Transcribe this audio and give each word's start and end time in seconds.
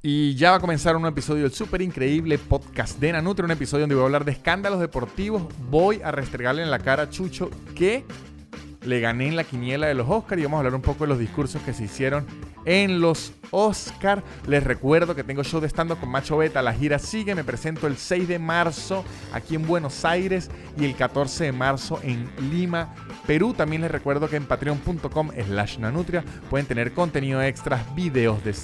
Y 0.00 0.36
ya 0.36 0.52
va 0.52 0.58
a 0.58 0.60
comenzar 0.60 0.94
un 0.94 1.06
episodio 1.06 1.42
del 1.42 1.52
súper 1.52 1.82
increíble 1.82 2.38
podcast 2.38 3.00
de 3.00 3.10
Nanutria, 3.10 3.46
un 3.46 3.50
episodio 3.50 3.82
donde 3.82 3.96
voy 3.96 4.02
a 4.02 4.06
hablar 4.06 4.24
de 4.24 4.30
escándalos 4.30 4.78
deportivos. 4.78 5.42
Voy 5.68 6.00
a 6.04 6.12
restregarle 6.12 6.62
en 6.62 6.70
la 6.70 6.78
cara 6.78 7.02
a 7.02 7.10
Chucho 7.10 7.50
que 7.74 8.04
le 8.84 9.00
gané 9.00 9.26
en 9.26 9.34
la 9.34 9.42
quiniela 9.42 9.88
de 9.88 9.94
los 9.94 10.08
Oscars 10.08 10.40
y 10.40 10.44
vamos 10.44 10.58
a 10.58 10.60
hablar 10.60 10.76
un 10.76 10.82
poco 10.82 11.02
de 11.02 11.08
los 11.08 11.18
discursos 11.18 11.60
que 11.62 11.72
se 11.72 11.82
hicieron 11.82 12.28
en 12.64 13.00
los 13.00 13.32
Oscars. 13.50 14.22
Les 14.46 14.62
recuerdo 14.62 15.16
que 15.16 15.24
tengo 15.24 15.42
show 15.42 15.60
de 15.60 15.66
stand 15.66 15.98
con 15.98 16.08
Macho 16.08 16.36
Beta. 16.36 16.62
La 16.62 16.74
gira 16.74 17.00
sigue. 17.00 17.34
Me 17.34 17.42
presento 17.42 17.88
el 17.88 17.96
6 17.96 18.28
de 18.28 18.38
marzo 18.38 19.04
aquí 19.32 19.56
en 19.56 19.66
Buenos 19.66 20.04
Aires 20.04 20.48
y 20.78 20.84
el 20.84 20.94
14 20.94 21.42
de 21.42 21.52
marzo 21.52 21.98
en 22.04 22.30
Lima, 22.52 22.94
Perú. 23.26 23.52
También 23.52 23.82
les 23.82 23.90
recuerdo 23.90 24.28
que 24.28 24.36
en 24.36 24.46
patreon.com 24.46 25.30
slash 25.44 25.78
nanutria 25.78 26.24
pueden 26.48 26.68
tener 26.68 26.92
contenido 26.92 27.42
extras, 27.42 27.82
videos 27.96 28.44
de 28.44 28.54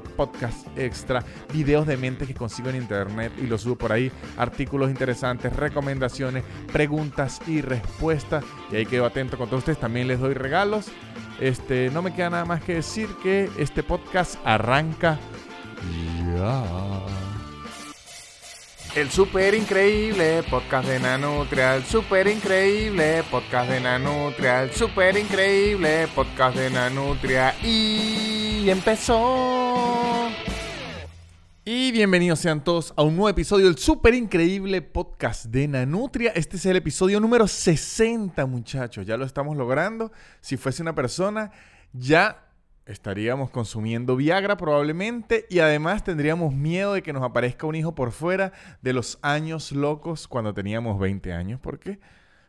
podcast 0.00 0.66
extra, 0.76 1.24
videos 1.52 1.86
de 1.86 1.96
mente 1.96 2.26
que 2.26 2.34
consigo 2.34 2.70
en 2.70 2.76
internet 2.76 3.32
y 3.38 3.46
los 3.46 3.62
subo 3.62 3.76
por 3.76 3.92
ahí, 3.92 4.10
artículos 4.36 4.90
interesantes, 4.90 5.54
recomendaciones, 5.54 6.42
preguntas 6.72 7.40
y 7.46 7.60
respuestas. 7.60 8.44
Y 8.72 8.76
ahí 8.76 8.86
quedo 8.86 9.06
atento 9.06 9.38
con 9.38 9.46
todos 9.48 9.60
ustedes. 9.60 9.78
También 9.78 10.08
les 10.08 10.18
doy 10.18 10.34
regalos. 10.34 10.88
Este, 11.38 11.88
no 11.90 12.02
me 12.02 12.12
queda 12.12 12.30
nada 12.30 12.44
más 12.44 12.62
que 12.62 12.74
decir 12.74 13.08
que 13.22 13.48
este 13.58 13.82
podcast 13.82 14.36
arranca 14.44 15.18
ya. 16.36 17.19
El 18.96 19.08
super 19.08 19.54
increíble 19.54 20.42
podcast 20.50 20.88
de 20.88 20.98
Nanutria, 20.98 21.76
el 21.76 21.84
super 21.84 22.26
increíble 22.26 23.22
podcast 23.30 23.70
de 23.70 23.80
Nanutria, 23.80 24.64
el 24.64 24.72
super 24.72 25.16
increíble 25.16 26.08
podcast 26.12 26.56
de 26.56 26.70
Nanutria 26.70 27.54
y 27.62 28.68
empezó. 28.68 30.28
Y 31.64 31.92
bienvenidos 31.92 32.40
sean 32.40 32.64
todos 32.64 32.92
a 32.96 33.02
un 33.02 33.14
nuevo 33.14 33.28
episodio 33.28 33.66
del 33.66 33.78
super 33.78 34.12
increíble 34.12 34.82
podcast 34.82 35.44
de 35.44 35.68
Nanutria. 35.68 36.32
Este 36.34 36.56
es 36.56 36.66
el 36.66 36.74
episodio 36.74 37.20
número 37.20 37.46
60, 37.46 38.44
muchachos. 38.46 39.06
Ya 39.06 39.16
lo 39.16 39.24
estamos 39.24 39.56
logrando. 39.56 40.10
Si 40.40 40.56
fuese 40.56 40.82
una 40.82 40.96
persona, 40.96 41.52
ya 41.92 42.49
estaríamos 42.86 43.50
consumiendo 43.50 44.16
Viagra 44.16 44.56
probablemente 44.56 45.46
y 45.48 45.60
además 45.60 46.04
tendríamos 46.04 46.54
miedo 46.54 46.94
de 46.94 47.02
que 47.02 47.12
nos 47.12 47.22
aparezca 47.22 47.66
un 47.66 47.74
hijo 47.74 47.94
por 47.94 48.12
fuera 48.12 48.52
de 48.82 48.92
los 48.92 49.18
años 49.22 49.72
locos 49.72 50.28
cuando 50.28 50.54
teníamos 50.54 50.98
20 50.98 51.32
años. 51.32 51.60
¿Por 51.60 51.78
qué? 51.78 52.00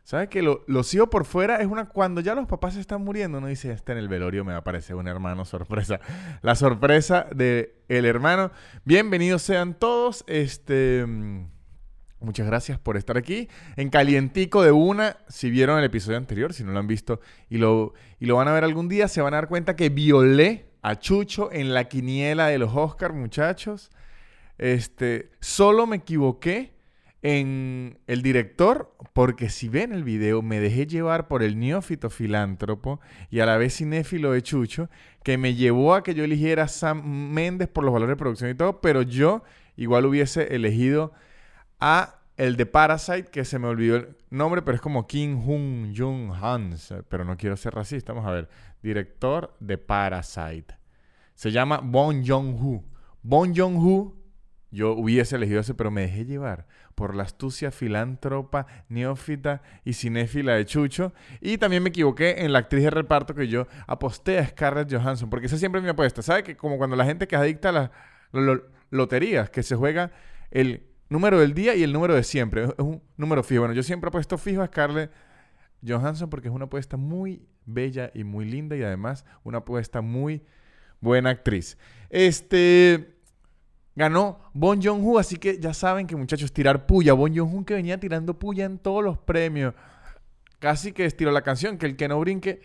¿Sabes 0.04 0.28
que 0.28 0.42
lo, 0.42 0.64
los 0.66 0.92
hijos 0.94 1.08
por 1.08 1.24
fuera 1.24 1.56
es 1.58 1.66
una... 1.66 1.88
Cuando 1.88 2.20
ya 2.20 2.34
los 2.34 2.46
papás 2.46 2.76
están 2.76 3.04
muriendo, 3.04 3.38
uno 3.38 3.46
dice, 3.46 3.70
este 3.70 3.92
en 3.92 3.98
el 3.98 4.08
velorio 4.08 4.44
me 4.44 4.50
va 4.52 4.58
a 4.58 4.60
aparecer 4.60 4.96
un 4.96 5.06
hermano 5.06 5.44
sorpresa. 5.44 6.00
La 6.42 6.56
sorpresa 6.56 7.26
de 7.34 7.76
el 7.88 8.04
hermano. 8.04 8.50
Bienvenidos 8.84 9.42
sean 9.42 9.74
todos. 9.74 10.24
Este... 10.26 11.06
Muchas 12.22 12.46
gracias 12.46 12.78
por 12.78 12.96
estar 12.96 13.16
aquí. 13.16 13.48
En 13.76 13.90
calientico 13.90 14.62
de 14.62 14.72
una, 14.72 15.16
si 15.28 15.50
vieron 15.50 15.78
el 15.78 15.84
episodio 15.84 16.18
anterior, 16.18 16.52
si 16.52 16.62
no 16.62 16.72
lo 16.72 16.78
han 16.78 16.86
visto 16.86 17.20
y 17.50 17.58
lo, 17.58 17.94
y 18.20 18.26
lo 18.26 18.36
van 18.36 18.48
a 18.48 18.52
ver 18.52 18.64
algún 18.64 18.88
día, 18.88 19.08
se 19.08 19.20
van 19.20 19.34
a 19.34 19.38
dar 19.38 19.48
cuenta 19.48 19.76
que 19.76 19.88
violé 19.88 20.66
a 20.82 20.98
Chucho 20.98 21.50
en 21.52 21.74
la 21.74 21.84
quiniela 21.84 22.46
de 22.46 22.58
los 22.58 22.74
Oscars, 22.74 23.14
muchachos. 23.14 23.90
Este, 24.58 25.30
solo 25.40 25.86
me 25.86 25.96
equivoqué 25.96 26.72
en 27.22 27.98
el 28.06 28.22
director, 28.22 28.94
porque 29.12 29.48
si 29.48 29.68
ven 29.68 29.92
el 29.92 30.02
video, 30.02 30.42
me 30.42 30.58
dejé 30.58 30.86
llevar 30.86 31.28
por 31.28 31.42
el 31.42 31.58
neófito 31.58 32.10
filántropo 32.10 33.00
y 33.30 33.40
a 33.40 33.46
la 33.46 33.56
vez 33.56 33.76
cinéfilo 33.76 34.32
de 34.32 34.42
Chucho, 34.42 34.90
que 35.22 35.38
me 35.38 35.54
llevó 35.54 35.94
a 35.94 36.02
que 36.02 36.14
yo 36.14 36.24
eligiera 36.24 36.64
a 36.64 36.68
Sam 36.68 37.32
Méndez 37.32 37.68
por 37.68 37.84
los 37.84 37.92
valores 37.92 38.14
de 38.14 38.18
producción 38.18 38.50
y 38.50 38.54
todo, 38.54 38.80
pero 38.80 39.02
yo 39.02 39.44
igual 39.76 40.04
hubiese 40.06 40.54
elegido 40.54 41.12
a 41.84 42.20
el 42.36 42.56
de 42.56 42.64
Parasite, 42.64 43.24
que 43.24 43.44
se 43.44 43.58
me 43.58 43.66
olvidó 43.66 43.96
el 43.96 44.16
nombre, 44.30 44.62
pero 44.62 44.76
es 44.76 44.80
como 44.80 45.06
Kim 45.08 45.42
Jung 45.44 45.92
Jung 45.96 46.32
Hans, 46.32 46.94
pero 47.08 47.24
no 47.24 47.36
quiero 47.36 47.56
ser 47.56 47.74
racista, 47.74 48.12
vamos 48.12 48.28
a 48.28 48.32
ver, 48.32 48.48
director 48.82 49.54
de 49.58 49.78
Parasite. 49.78 50.78
Se 51.34 51.50
llama 51.50 51.80
Bon 51.82 52.24
Joon-ho. 52.24 52.84
Bon 53.22 53.52
Joon-ho, 53.54 54.14
yo 54.70 54.92
hubiese 54.92 55.34
elegido 55.36 55.60
ese, 55.60 55.74
pero 55.74 55.90
me 55.90 56.02
dejé 56.02 56.24
llevar 56.24 56.68
por 56.94 57.16
la 57.16 57.24
astucia 57.24 57.72
filántropa, 57.72 58.66
neófita 58.88 59.60
y 59.84 59.94
cinéfila 59.94 60.54
de 60.54 60.64
Chucho. 60.64 61.12
Y 61.40 61.58
también 61.58 61.82
me 61.82 61.88
equivoqué 61.88 62.44
en 62.44 62.52
la 62.52 62.60
actriz 62.60 62.84
de 62.84 62.90
reparto 62.90 63.34
que 63.34 63.48
yo 63.48 63.66
aposté 63.88 64.38
a 64.38 64.46
Scarlett 64.46 64.92
Johansson, 64.92 65.28
porque 65.28 65.46
esa 65.46 65.58
siempre 65.58 65.80
es 65.80 65.84
mi 65.84 65.90
apuesta. 65.90 66.22
¿Sabe 66.22 66.44
que 66.44 66.56
como 66.56 66.78
cuando 66.78 66.94
la 66.94 67.04
gente 67.04 67.26
que 67.26 67.34
adicta 67.34 67.70
a 67.70 67.72
las 67.72 67.90
lo- 68.30 68.62
loterías, 68.90 69.50
que 69.50 69.64
se 69.64 69.74
juega 69.74 70.12
el 70.50 70.91
número 71.12 71.38
del 71.38 71.54
día 71.54 71.74
y 71.74 71.82
el 71.82 71.92
número 71.92 72.14
de 72.14 72.24
siempre. 72.24 72.64
Es 72.64 72.70
un 72.78 73.02
número 73.16 73.42
fijo. 73.42 73.60
Bueno, 73.60 73.74
yo 73.74 73.82
siempre 73.82 74.08
he 74.08 74.10
puesto 74.10 74.38
fijo 74.38 74.62
a 74.62 74.66
Scarlett 74.66 75.10
Johansson 75.86 76.30
porque 76.30 76.48
es 76.48 76.54
una 76.54 76.64
apuesta 76.64 76.96
muy 76.96 77.46
bella 77.64 78.10
y 78.14 78.24
muy 78.24 78.44
linda 78.44 78.76
y 78.76 78.82
además 78.82 79.24
una 79.44 79.58
apuesta 79.58 80.00
muy 80.00 80.42
buena 81.00 81.30
actriz. 81.30 81.76
Este 82.10 83.16
ganó 83.94 84.38
Bon 84.54 84.80
Joon-ho, 84.80 85.18
así 85.18 85.36
que 85.36 85.58
ya 85.58 85.74
saben 85.74 86.06
que 86.06 86.16
muchachos 86.16 86.52
tirar 86.52 86.86
puya. 86.86 87.12
Bon 87.12 87.34
Joon-ho 87.34 87.64
que 87.64 87.74
venía 87.74 87.98
tirando 87.98 88.38
puya 88.38 88.64
en 88.64 88.78
todos 88.78 89.04
los 89.04 89.18
premios. 89.18 89.74
Casi 90.58 90.92
que 90.92 91.04
estiró 91.04 91.32
la 91.32 91.42
canción, 91.42 91.76
que 91.76 91.86
el 91.86 91.96
que 91.96 92.08
no 92.08 92.20
brinque 92.20 92.60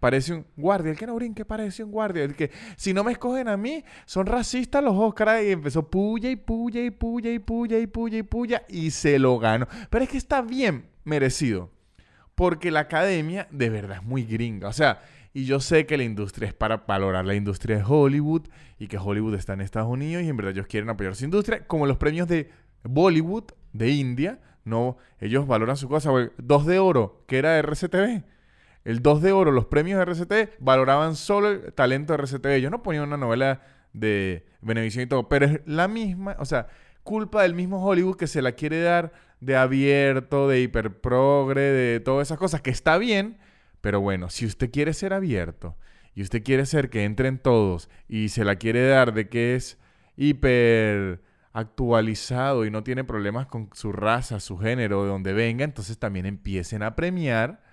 parece 0.00 0.34
un 0.34 0.46
guardia. 0.56 0.92
El 0.92 0.98
que 0.98 1.06
no 1.06 1.14
brinque 1.14 1.44
parece 1.44 1.84
un 1.84 1.90
guardia. 1.90 2.24
El 2.24 2.34
que 2.34 2.50
si 2.76 2.92
no 2.92 3.04
me 3.04 3.12
escogen 3.12 3.48
a 3.48 3.56
mí, 3.56 3.84
son 4.06 4.26
racistas 4.26 4.82
los 4.82 4.94
Oscars. 4.96 5.44
Y 5.44 5.52
empezó 5.52 5.88
puya 5.88 6.30
y 6.30 6.36
puya 6.36 6.84
y 6.84 6.90
puya 6.90 7.32
y 7.32 7.38
puya 7.38 7.78
y 7.78 7.86
puya 7.86 8.18
y 8.18 8.22
puya 8.22 8.62
y 8.68 8.90
se 8.90 9.18
lo 9.18 9.38
ganó. 9.38 9.66
Pero 9.90 10.04
es 10.04 10.10
que 10.10 10.18
está 10.18 10.42
bien 10.42 10.86
merecido. 11.04 11.70
Porque 12.34 12.70
la 12.70 12.80
academia 12.80 13.48
de 13.50 13.70
verdad 13.70 13.98
es 13.98 14.02
muy 14.04 14.24
gringa. 14.24 14.68
O 14.68 14.72
sea, 14.72 15.00
y 15.32 15.44
yo 15.44 15.60
sé 15.60 15.86
que 15.86 15.96
la 15.96 16.04
industria 16.04 16.48
es 16.48 16.54
para 16.54 16.78
valorar 16.78 17.24
la 17.24 17.34
industria 17.34 17.76
de 17.76 17.84
Hollywood 17.86 18.48
y 18.78 18.88
que 18.88 18.98
Hollywood 18.98 19.34
está 19.34 19.52
en 19.52 19.60
Estados 19.60 19.88
Unidos 19.88 20.22
y 20.24 20.28
en 20.28 20.36
verdad 20.36 20.52
ellos 20.52 20.66
quieren 20.66 20.88
apoyar 20.88 21.14
su 21.14 21.24
industria, 21.24 21.66
como 21.66 21.86
los 21.86 21.96
premios 21.96 22.28
de 22.28 22.50
Bollywood 22.84 23.44
de 23.72 23.90
India. 23.90 24.40
No, 24.64 24.96
ellos 25.20 25.46
valoran 25.46 25.76
su 25.76 25.88
cosa. 25.88 26.10
Dos 26.38 26.66
de 26.66 26.78
oro, 26.78 27.24
que 27.26 27.38
era 27.38 27.58
RCTV. 27.58 28.24
El 28.88 29.02
2 29.02 29.20
de 29.20 29.32
oro, 29.32 29.52
los 29.52 29.66
premios 29.66 29.98
de 29.98 30.04
RCTV 30.06 30.48
valoraban 30.60 31.14
solo 31.14 31.50
el 31.50 31.74
talento 31.74 32.14
de 32.14 32.22
RCTV. 32.22 32.54
Ellos 32.54 32.70
no 32.70 32.82
ponían 32.82 33.04
una 33.04 33.18
novela 33.18 33.60
de 33.92 34.46
Benevisión 34.62 35.04
y 35.04 35.06
todo, 35.06 35.28
pero 35.28 35.44
es 35.44 35.60
la 35.66 35.88
misma, 35.88 36.36
o 36.38 36.46
sea, 36.46 36.68
culpa 37.02 37.42
del 37.42 37.52
mismo 37.52 37.84
Hollywood 37.84 38.16
que 38.16 38.26
se 38.26 38.40
la 38.40 38.52
quiere 38.52 38.80
dar 38.80 39.12
de 39.40 39.56
abierto, 39.56 40.48
de 40.48 40.62
hiperprogre, 40.62 41.60
de 41.60 42.00
todas 42.00 42.28
esas 42.28 42.38
cosas, 42.38 42.62
que 42.62 42.70
está 42.70 42.96
bien, 42.96 43.36
pero 43.82 44.00
bueno, 44.00 44.30
si 44.30 44.46
usted 44.46 44.70
quiere 44.70 44.94
ser 44.94 45.12
abierto 45.12 45.76
y 46.14 46.22
usted 46.22 46.42
quiere 46.42 46.64
ser 46.64 46.88
que 46.88 47.04
entren 47.04 47.36
todos 47.36 47.90
y 48.08 48.30
se 48.30 48.42
la 48.42 48.56
quiere 48.56 48.88
dar 48.88 49.12
de 49.12 49.28
que 49.28 49.54
es 49.54 49.76
hiper 50.16 51.20
actualizado 51.52 52.64
y 52.64 52.70
no 52.70 52.82
tiene 52.84 53.04
problemas 53.04 53.48
con 53.48 53.68
su 53.74 53.92
raza, 53.92 54.40
su 54.40 54.56
género, 54.56 55.02
de 55.02 55.10
donde 55.10 55.34
venga, 55.34 55.66
entonces 55.66 55.98
también 55.98 56.24
empiecen 56.24 56.82
a 56.82 56.96
premiar 56.96 57.67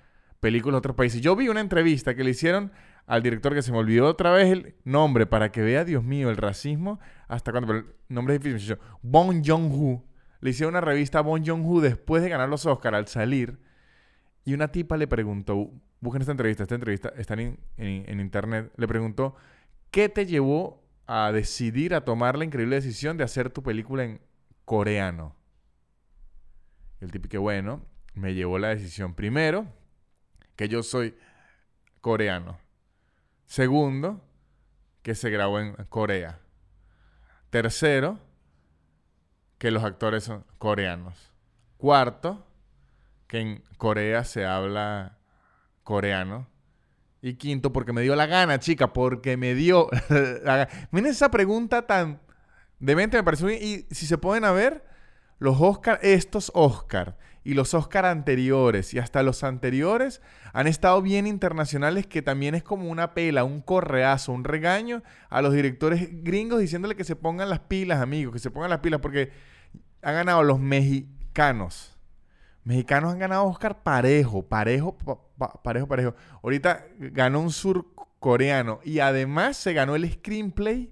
películas 0.46 0.76
de 0.76 0.78
otros 0.78 0.96
países. 0.96 1.22
Yo 1.22 1.36
vi 1.36 1.48
una 1.50 1.60
entrevista 1.60 2.14
que 2.14 2.24
le 2.24 2.30
hicieron 2.30 2.72
al 3.08 3.24
director 3.24 3.56
que 3.56 3.64
se 3.64 3.72
me 3.72 3.80
olvidó 3.80 4.06
otra 4.06 4.32
vez 4.32 4.52
el 4.52 4.76
nombre 4.84 5.26
para 5.26 5.52
que 5.52 5.64
vea, 5.64 5.84
Dios 5.84 6.04
mío, 6.04 6.30
el 6.30 6.38
racismo 6.38 7.00
hasta 7.28 7.52
cuándo. 7.52 7.68
Pero 7.68 7.80
el 7.80 7.86
nombre 8.10 8.36
es 8.36 8.42
difícil. 8.42 8.78
Bon 9.02 9.44
Joon-ho. 9.44 10.04
Le 10.42 10.50
hicieron 10.52 10.74
una 10.74 10.82
revista 10.82 11.18
a 11.18 11.22
Bon 11.24 11.44
Joon-ho 11.44 11.82
después 11.82 12.22
de 12.22 12.30
ganar 12.30 12.48
los 12.48 12.68
Oscars 12.68 12.96
al 12.96 13.08
salir. 13.08 13.58
Y 14.44 14.54
una 14.54 14.68
tipa 14.68 14.98
le 14.98 15.08
preguntó, 15.08 15.72
busquen 16.00 16.22
esta 16.22 16.32
entrevista, 16.32 16.62
esta 16.62 16.76
entrevista 16.76 17.12
está 17.18 17.34
en, 17.34 17.58
en- 17.78 18.20
internet, 18.20 18.72
le 18.78 18.88
preguntó, 18.88 19.36
¿qué 19.90 20.10
te 20.10 20.28
llevó 20.28 20.84
a 21.08 21.32
decidir, 21.32 21.96
a 21.96 22.06
tomar 22.06 22.38
la 22.38 22.46
increíble 22.46 22.76
decisión 22.76 23.18
de 23.18 23.24
hacer 23.24 23.50
tu 23.50 23.64
película 23.64 24.04
en 24.04 24.22
coreano? 24.66 25.36
El 27.02 27.12
tipo 27.12 27.28
que 27.28 27.40
bueno, 27.40 27.82
me 28.14 28.36
llevó 28.36 28.60
la 28.60 28.68
decisión 28.70 29.16
primero, 29.16 29.66
que 30.56 30.68
yo 30.68 30.84
soy 30.84 31.16
coreano. 32.02 32.60
Segundo, 33.46 34.22
que 35.02 35.16
se 35.16 35.30
grabó 35.30 35.60
en 35.60 35.74
Corea. 35.90 36.40
Tercero, 37.50 38.20
que 39.58 39.72
los 39.72 39.84
actores 39.84 40.24
son 40.24 40.46
coreanos. 40.58 41.32
Cuarto, 41.78 42.46
que 43.28 43.40
en 43.40 43.64
Corea 43.78 44.24
se 44.24 44.46
habla 44.46 45.18
coreano. 45.84 46.48
Y 47.22 47.36
quinto, 47.36 47.74
porque 47.74 47.94
me 47.94 48.02
dio 48.02 48.16
la 48.16 48.28
gana, 48.28 48.60
chica, 48.60 48.94
porque 48.94 49.38
me 49.38 49.56
dio 49.56 49.90
la 50.44 50.58
gana. 50.58 50.70
Miren 50.92 51.12
esa 51.12 51.32
pregunta 51.32 51.88
tan 51.88 52.22
demente, 52.80 53.18
me 53.18 53.24
pareció. 53.24 53.50
Y 53.50 53.88
si 53.92 54.06
se 54.06 54.18
pueden 54.18 54.46
a 54.46 54.52
ver, 54.52 54.86
los 55.40 55.60
Oscar, 55.60 56.00
estos 56.02 56.52
Oscar 56.54 57.18
y 57.46 57.54
los 57.54 57.76
Oscar 57.76 58.08
anteriores 58.08 58.94
y 58.96 59.00
hasta 59.00 59.22
los 59.22 59.44
anteriores 59.44 60.20
han 60.52 60.66
estado 60.66 61.00
bien 61.04 61.28
internacionales 61.28 62.08
que 62.08 62.24
también 62.24 62.56
es 62.56 62.64
como 62.64 62.90
una 62.90 63.14
pela, 63.14 63.44
un 63.44 63.62
correazo, 63.62 64.32
un 64.32 64.44
regaño 64.44 65.04
a 65.30 65.44
los 65.44 65.54
directores 65.54 66.24
gringos 66.24 66.60
diciéndole 66.60 66.96
que 66.96 67.04
se 67.04 67.16
pongan 67.16 67.50
las 67.50 67.60
pilas, 67.60 68.02
amigos, 68.02 68.34
que 68.34 68.40
se 68.40 68.50
pongan 68.50 68.72
las 68.72 68.80
pilas 68.80 69.00
porque 69.00 69.32
han 70.02 70.16
ganado 70.16 70.42
los 70.42 70.60
mexicanos. 70.60 71.96
Mexicanos 72.64 73.14
han 73.14 73.20
ganado 73.20 73.46
Oscar 73.46 73.84
parejo, 73.84 74.42
parejo, 74.42 74.98
parejo, 75.62 75.88
parejo. 75.88 76.16
Ahorita 76.42 76.84
ganó 76.98 77.42
un 77.42 77.52
surcoreano 77.52 78.80
y 78.84 79.00
además 79.00 79.56
se 79.56 79.74
ganó 79.74 79.96
el 79.96 80.12
screenplay. 80.12 80.92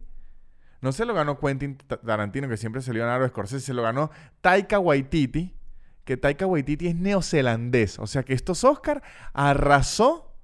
No 0.82 0.92
se 0.92 1.06
lo 1.06 1.16
ganó 1.16 1.40
Quentin 1.40 1.78
Tarantino, 1.78 2.48
que 2.48 2.58
siempre 2.58 2.84
se 2.84 2.94
lo 2.94 3.00
ganó 3.00 3.26
a 3.26 3.28
Scorsese, 3.28 3.66
se 3.66 3.74
lo 3.74 3.82
ganó 3.82 4.12
Taika 4.42 4.78
Waititi, 4.78 5.56
que 6.06 6.18
Taika 6.18 6.46
Waititi 6.46 6.88
es 6.88 6.96
neozelandés. 6.96 8.00
O 8.00 8.08
sea 8.08 8.24
que 8.24 8.34
estos 8.34 8.64
Oscar 8.64 9.02
arrasó 9.34 10.36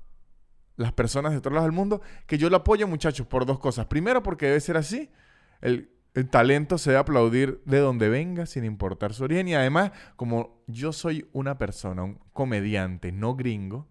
las 0.76 0.94
personas 0.94 1.34
de 1.34 1.42
todos 1.42 1.54
lados 1.54 1.68
del 1.68 1.76
mundo, 1.76 2.02
que 2.26 2.38
yo 2.38 2.50
lo 2.50 2.58
apoyo, 2.58 2.88
muchachos, 2.88 3.28
por 3.28 3.46
dos 3.46 3.60
cosas. 3.60 3.88
Primero, 3.88 4.24
porque 4.24 4.46
debe 4.48 4.60
ser 4.62 4.78
así. 4.78 5.12
El 5.62 5.90
el 6.14 6.30
talento 6.30 6.78
se 6.78 6.92
debe 6.92 7.02
aplaudir 7.02 7.62
de 7.66 7.80
donde 7.80 8.10
venga, 8.10 8.46
sin 8.46 8.66
importar 8.66 9.14
su 9.14 9.24
origen. 9.24 9.48
Y 9.48 9.56
además, 9.56 9.92
como 10.16 10.64
yo 10.68 10.92
soy 10.92 11.30
una 11.34 11.58
persona, 11.58 12.04
un 12.04 12.20
comediante 12.34 13.12
no 13.12 13.36
gringo, 13.36 13.88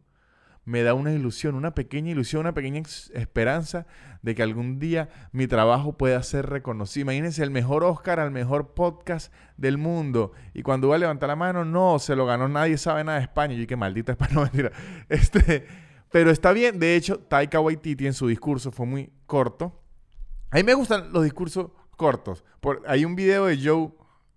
me 0.69 0.82
da 0.82 0.93
una 0.93 1.15
ilusión, 1.15 1.55
una 1.55 1.75
pequeña 1.75 2.11
ilusión, 2.11 2.41
una 2.41 2.53
pequeña 2.53 2.82
esperanza 3.15 3.87
de 4.20 4.35
que 4.35 4.43
algún 4.43 4.79
día 4.79 5.09
mi 5.32 5.47
trabajo 5.47 5.97
pueda 5.97 6.23
ser 6.23 6.44
reconocido. 6.44 7.05
Imagínense 7.05 7.43
el 7.43 7.50
mejor 7.50 7.85
Oscar 7.85 8.20
al 8.20 8.31
mejor 8.31 8.75
podcast 8.75 9.32
del 9.56 9.79
mundo. 9.79 10.32
Y 10.53 10.62
cuando 10.62 10.88
va 10.88 10.97
a 10.97 10.99
levantar 10.99 11.31
la 11.31 11.37
mano, 11.37 11.65
no, 11.65 11.99
se 11.99 12.15
lo 12.15 12.26
ganó, 12.26 12.49
nadie 12.50 12.76
sabe 12.76 13.03
nada 13.03 13.17
de 13.17 13.25
España. 13.25 13.55
Y 13.55 13.67
qué 13.67 13.76
maldita 13.76 14.12
España, 14.12 14.32
no 14.35 14.43
mentira. 14.43 14.70
Este, 15.09 15.67
pero 16.12 16.31
está 16.31 16.53
bien. 16.53 16.79
De 16.79 16.97
hecho, 16.97 17.19
Taika 17.19 17.61
Waititi 17.61 18.06
en 18.06 18.12
su 18.12 18.26
discurso 18.26 18.71
fue 18.71 18.85
muy 18.85 19.11
corto. 19.25 19.82
A 20.50 20.56
mí 20.56 20.64
me 20.64 20.75
gustan 20.75 21.14
los 21.14 21.25
discursos 21.25 21.71
cortos. 21.97 22.44
Hay 22.87 23.06
un 23.06 23.17
video 23.17 23.47
de 23.47 23.59
Joe 23.59 23.91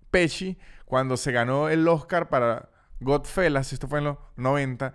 Pesci 0.09 0.57
cuando 0.85 1.17
se 1.17 1.33
ganó 1.33 1.67
el 1.67 1.85
Oscar 1.89 2.29
para 2.29 2.70
Godfellas, 3.01 3.73
esto 3.73 3.87
fue 3.87 3.99
en 3.99 4.05
los 4.05 4.17
90, 4.37 4.93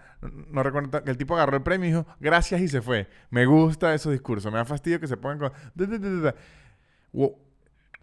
no, 0.51 0.63
recuerdo, 0.63 1.03
el 1.05 1.17
tipo 1.19 1.35
agarró 1.35 1.57
el 1.57 1.63
premio 1.63 1.89
y 1.89 1.93
dijo, 1.93 2.07
gracias 2.21 2.61
y 2.61 2.69
se 2.69 2.81
fue. 2.81 3.09
Me 3.31 3.47
gusta 3.47 3.93
esos 3.95 4.13
discursos, 4.13 4.51
me 4.53 4.59
da 4.59 4.65
fastidio 4.65 5.01
que 5.01 5.09
se 5.09 5.17
pongan 5.17 5.51
con... 5.51 6.35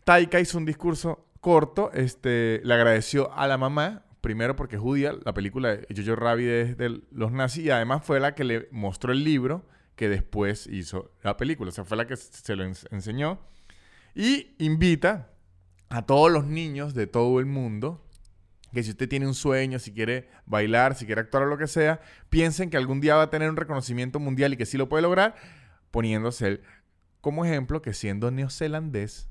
Taika 0.03 0.41
hizo 0.41 0.57
un 0.57 0.65
discurso 0.65 1.25
corto, 1.39 1.89
este, 1.93 2.59
le 2.65 2.73
agradeció 2.73 3.33
a 3.33 3.47
la 3.47 3.57
mamá, 3.57 4.03
primero 4.19 4.57
porque 4.57 4.75
es 4.75 4.81
judía, 4.81 5.13
la 5.23 5.33
película 5.33 5.77
de 5.77 5.87
Jojo 5.95 6.17
Rabbit 6.17 6.47
es 6.47 6.77
de 6.77 7.01
los 7.11 7.31
nazis, 7.31 7.65
y 7.65 7.69
además 7.69 8.03
fue 8.03 8.19
la 8.19 8.35
que 8.35 8.43
le 8.43 8.67
mostró 8.71 9.13
el 9.13 9.23
libro 9.23 9.65
que 9.95 10.09
después 10.09 10.67
hizo 10.67 11.11
la 11.21 11.37
película, 11.37 11.69
o 11.69 11.71
sea, 11.71 11.85
fue 11.85 11.95
la 11.95 12.07
que 12.07 12.17
se 12.17 12.55
lo 12.57 12.65
enseñó. 12.65 13.39
Y 14.15 14.55
invita 14.59 15.29
a 15.87 16.05
todos 16.05 16.29
los 16.29 16.45
niños 16.45 16.93
de 16.93 17.07
todo 17.07 17.39
el 17.39 17.45
mundo 17.45 18.02
que 18.73 18.83
si 18.83 18.91
usted 18.91 19.07
tiene 19.07 19.27
un 19.27 19.33
sueño, 19.33 19.79
si 19.79 19.93
quiere 19.93 20.29
bailar, 20.45 20.95
si 20.95 21.05
quiere 21.05 21.21
actuar 21.21 21.43
o 21.43 21.45
lo 21.47 21.57
que 21.57 21.67
sea, 21.67 22.01
piensen 22.29 22.69
que 22.69 22.77
algún 22.77 23.01
día 23.01 23.15
va 23.15 23.23
a 23.23 23.29
tener 23.29 23.49
un 23.49 23.55
reconocimiento 23.55 24.19
mundial 24.19 24.53
y 24.53 24.57
que 24.57 24.65
sí 24.65 24.77
lo 24.77 24.89
puede 24.89 25.03
lograr, 25.03 25.35
poniéndose 25.91 26.47
él 26.47 26.61
como 27.21 27.45
ejemplo 27.45 27.81
que 27.81 27.93
siendo 27.93 28.31
neozelandés, 28.31 29.29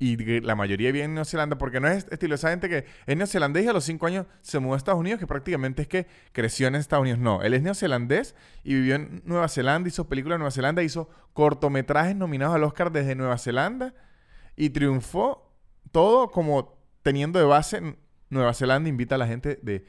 y 0.00 0.40
la 0.40 0.54
mayoría 0.54 0.92
vive 0.92 1.04
en 1.04 1.14
Neozelanda, 1.14 1.58
porque 1.58 1.78
no 1.78 1.86
es 1.86 2.06
estilo 2.10 2.34
esa 2.34 2.48
gente 2.48 2.70
que 2.70 2.86
es 3.06 3.16
neozelandés 3.16 3.66
y 3.66 3.68
a 3.68 3.72
los 3.74 3.84
cinco 3.84 4.06
años 4.06 4.26
se 4.40 4.58
mudó 4.58 4.72
a 4.72 4.76
Estados 4.78 4.98
Unidos, 4.98 5.20
que 5.20 5.26
prácticamente 5.26 5.82
es 5.82 5.88
que 5.88 6.06
creció 6.32 6.68
en 6.68 6.74
Estados 6.74 7.02
Unidos. 7.02 7.18
No, 7.18 7.42
él 7.42 7.52
es 7.52 7.62
neozelandés 7.62 8.34
y 8.64 8.74
vivió 8.74 8.94
en 8.94 9.22
Nueva 9.26 9.46
Zelanda, 9.48 9.88
hizo 9.88 10.08
películas 10.08 10.36
en 10.36 10.40
Nueva 10.40 10.52
Zelanda, 10.52 10.82
hizo 10.82 11.10
cortometrajes 11.34 12.16
nominados 12.16 12.56
al 12.56 12.64
Oscar 12.64 12.90
desde 12.92 13.14
Nueva 13.14 13.36
Zelanda 13.36 13.94
y 14.56 14.70
triunfó 14.70 15.54
todo 15.92 16.30
como 16.30 16.78
teniendo 17.02 17.38
de 17.38 17.44
base 17.44 17.96
Nueva 18.30 18.54
Zelanda 18.54 18.88
invita 18.88 19.16
a 19.16 19.18
la 19.18 19.26
gente 19.26 19.58
de 19.62 19.84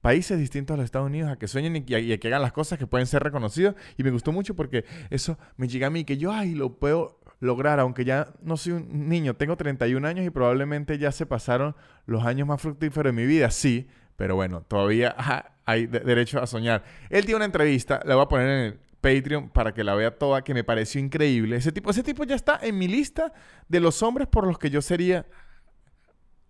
países 0.00 0.38
distintos 0.38 0.74
a 0.74 0.76
los 0.76 0.84
Estados 0.84 1.06
Unidos 1.06 1.30
a 1.30 1.36
que 1.36 1.48
sueñen 1.48 1.76
y, 1.76 1.94
y, 1.94 2.18
que 2.18 2.28
hagan 2.28 2.42
las 2.42 2.52
cosas 2.52 2.78
que 2.78 2.86
pueden 2.86 3.06
ser 3.06 3.22
reconocidas. 3.22 3.74
Y 3.96 4.02
me 4.02 4.10
gustó 4.10 4.32
mucho 4.32 4.54
porque 4.54 4.84
eso 5.10 5.38
me 5.56 5.68
llega 5.68 5.86
a 5.86 5.90
mí, 5.90 6.04
que 6.04 6.18
yo, 6.18 6.32
ay, 6.32 6.54
lo 6.54 6.78
puedo 6.78 7.20
lograr, 7.40 7.80
aunque 7.80 8.04
ya 8.04 8.28
no 8.42 8.56
soy 8.56 8.72
un 8.72 9.08
niño, 9.08 9.36
tengo 9.36 9.56
31 9.56 10.06
años 10.06 10.26
y 10.26 10.30
probablemente 10.30 10.98
ya 10.98 11.12
se 11.12 11.26
pasaron 11.26 11.74
los 12.06 12.24
años 12.24 12.48
más 12.48 12.60
fructíferos 12.60 13.14
de 13.14 13.22
mi 13.22 13.26
vida, 13.26 13.50
sí, 13.50 13.88
pero 14.16 14.34
bueno, 14.34 14.62
todavía 14.62 15.14
hay 15.64 15.86
derecho 15.86 16.42
a 16.42 16.46
soñar. 16.46 16.84
Él 17.10 17.24
tiene 17.24 17.36
una 17.36 17.44
entrevista, 17.44 18.00
la 18.04 18.14
voy 18.14 18.24
a 18.24 18.28
poner 18.28 18.48
en 18.48 18.64
el 18.64 18.78
Patreon 19.00 19.50
para 19.50 19.74
que 19.74 19.84
la 19.84 19.94
vea 19.94 20.16
toda, 20.16 20.42
que 20.42 20.54
me 20.54 20.64
pareció 20.64 21.00
increíble. 21.00 21.56
Ese 21.56 21.72
tipo, 21.72 21.90
ese 21.90 22.02
tipo 22.02 22.24
ya 22.24 22.34
está 22.34 22.58
en 22.62 22.78
mi 22.78 22.88
lista 22.88 23.32
de 23.68 23.80
los 23.80 24.02
hombres 24.02 24.28
por 24.28 24.46
los 24.46 24.58
que 24.58 24.70
yo 24.70 24.80
sería 24.80 25.26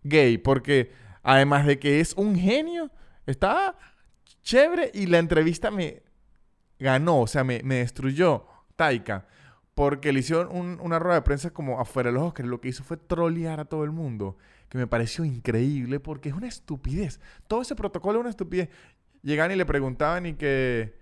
gay, 0.04 0.38
porque 0.38 0.92
además 1.24 1.66
de 1.66 1.80
que 1.80 1.98
es 1.98 2.14
un 2.14 2.36
genio, 2.36 2.90
está 3.26 3.76
chévere 4.42 4.92
y 4.94 5.06
la 5.06 5.18
entrevista 5.18 5.70
me 5.70 6.02
ganó, 6.78 7.22
o 7.22 7.26
sea, 7.26 7.42
me, 7.42 7.60
destruyó 7.62 8.46
Taika, 8.76 9.26
porque 9.74 10.12
le 10.12 10.20
hicieron 10.20 10.78
una 10.80 10.98
rueda 11.00 11.16
de 11.16 11.22
prensa 11.22 11.50
como 11.50 11.80
afuera 11.80 12.10
de 12.10 12.14
los. 12.14 12.38
Lo 12.38 12.60
que 12.60 12.68
hizo 12.68 12.84
fue 12.84 12.96
trolear 12.96 13.58
a 13.58 13.64
todo 13.64 13.82
el 13.82 13.90
mundo, 13.90 14.36
que 14.68 14.78
me 14.78 14.86
pareció 14.86 15.24
increíble 15.24 15.98
porque 15.98 16.28
es 16.28 16.34
una 16.34 16.46
estupidez. 16.46 17.18
Todo 17.48 17.62
ese 17.62 17.74
protocolo 17.74 18.18
es 18.18 18.20
una 18.20 18.30
estupidez. 18.30 18.68
Llegan 19.22 19.50
y 19.50 19.56
le 19.56 19.64
preguntaban 19.64 20.26
y 20.26 20.34
que 20.34 20.94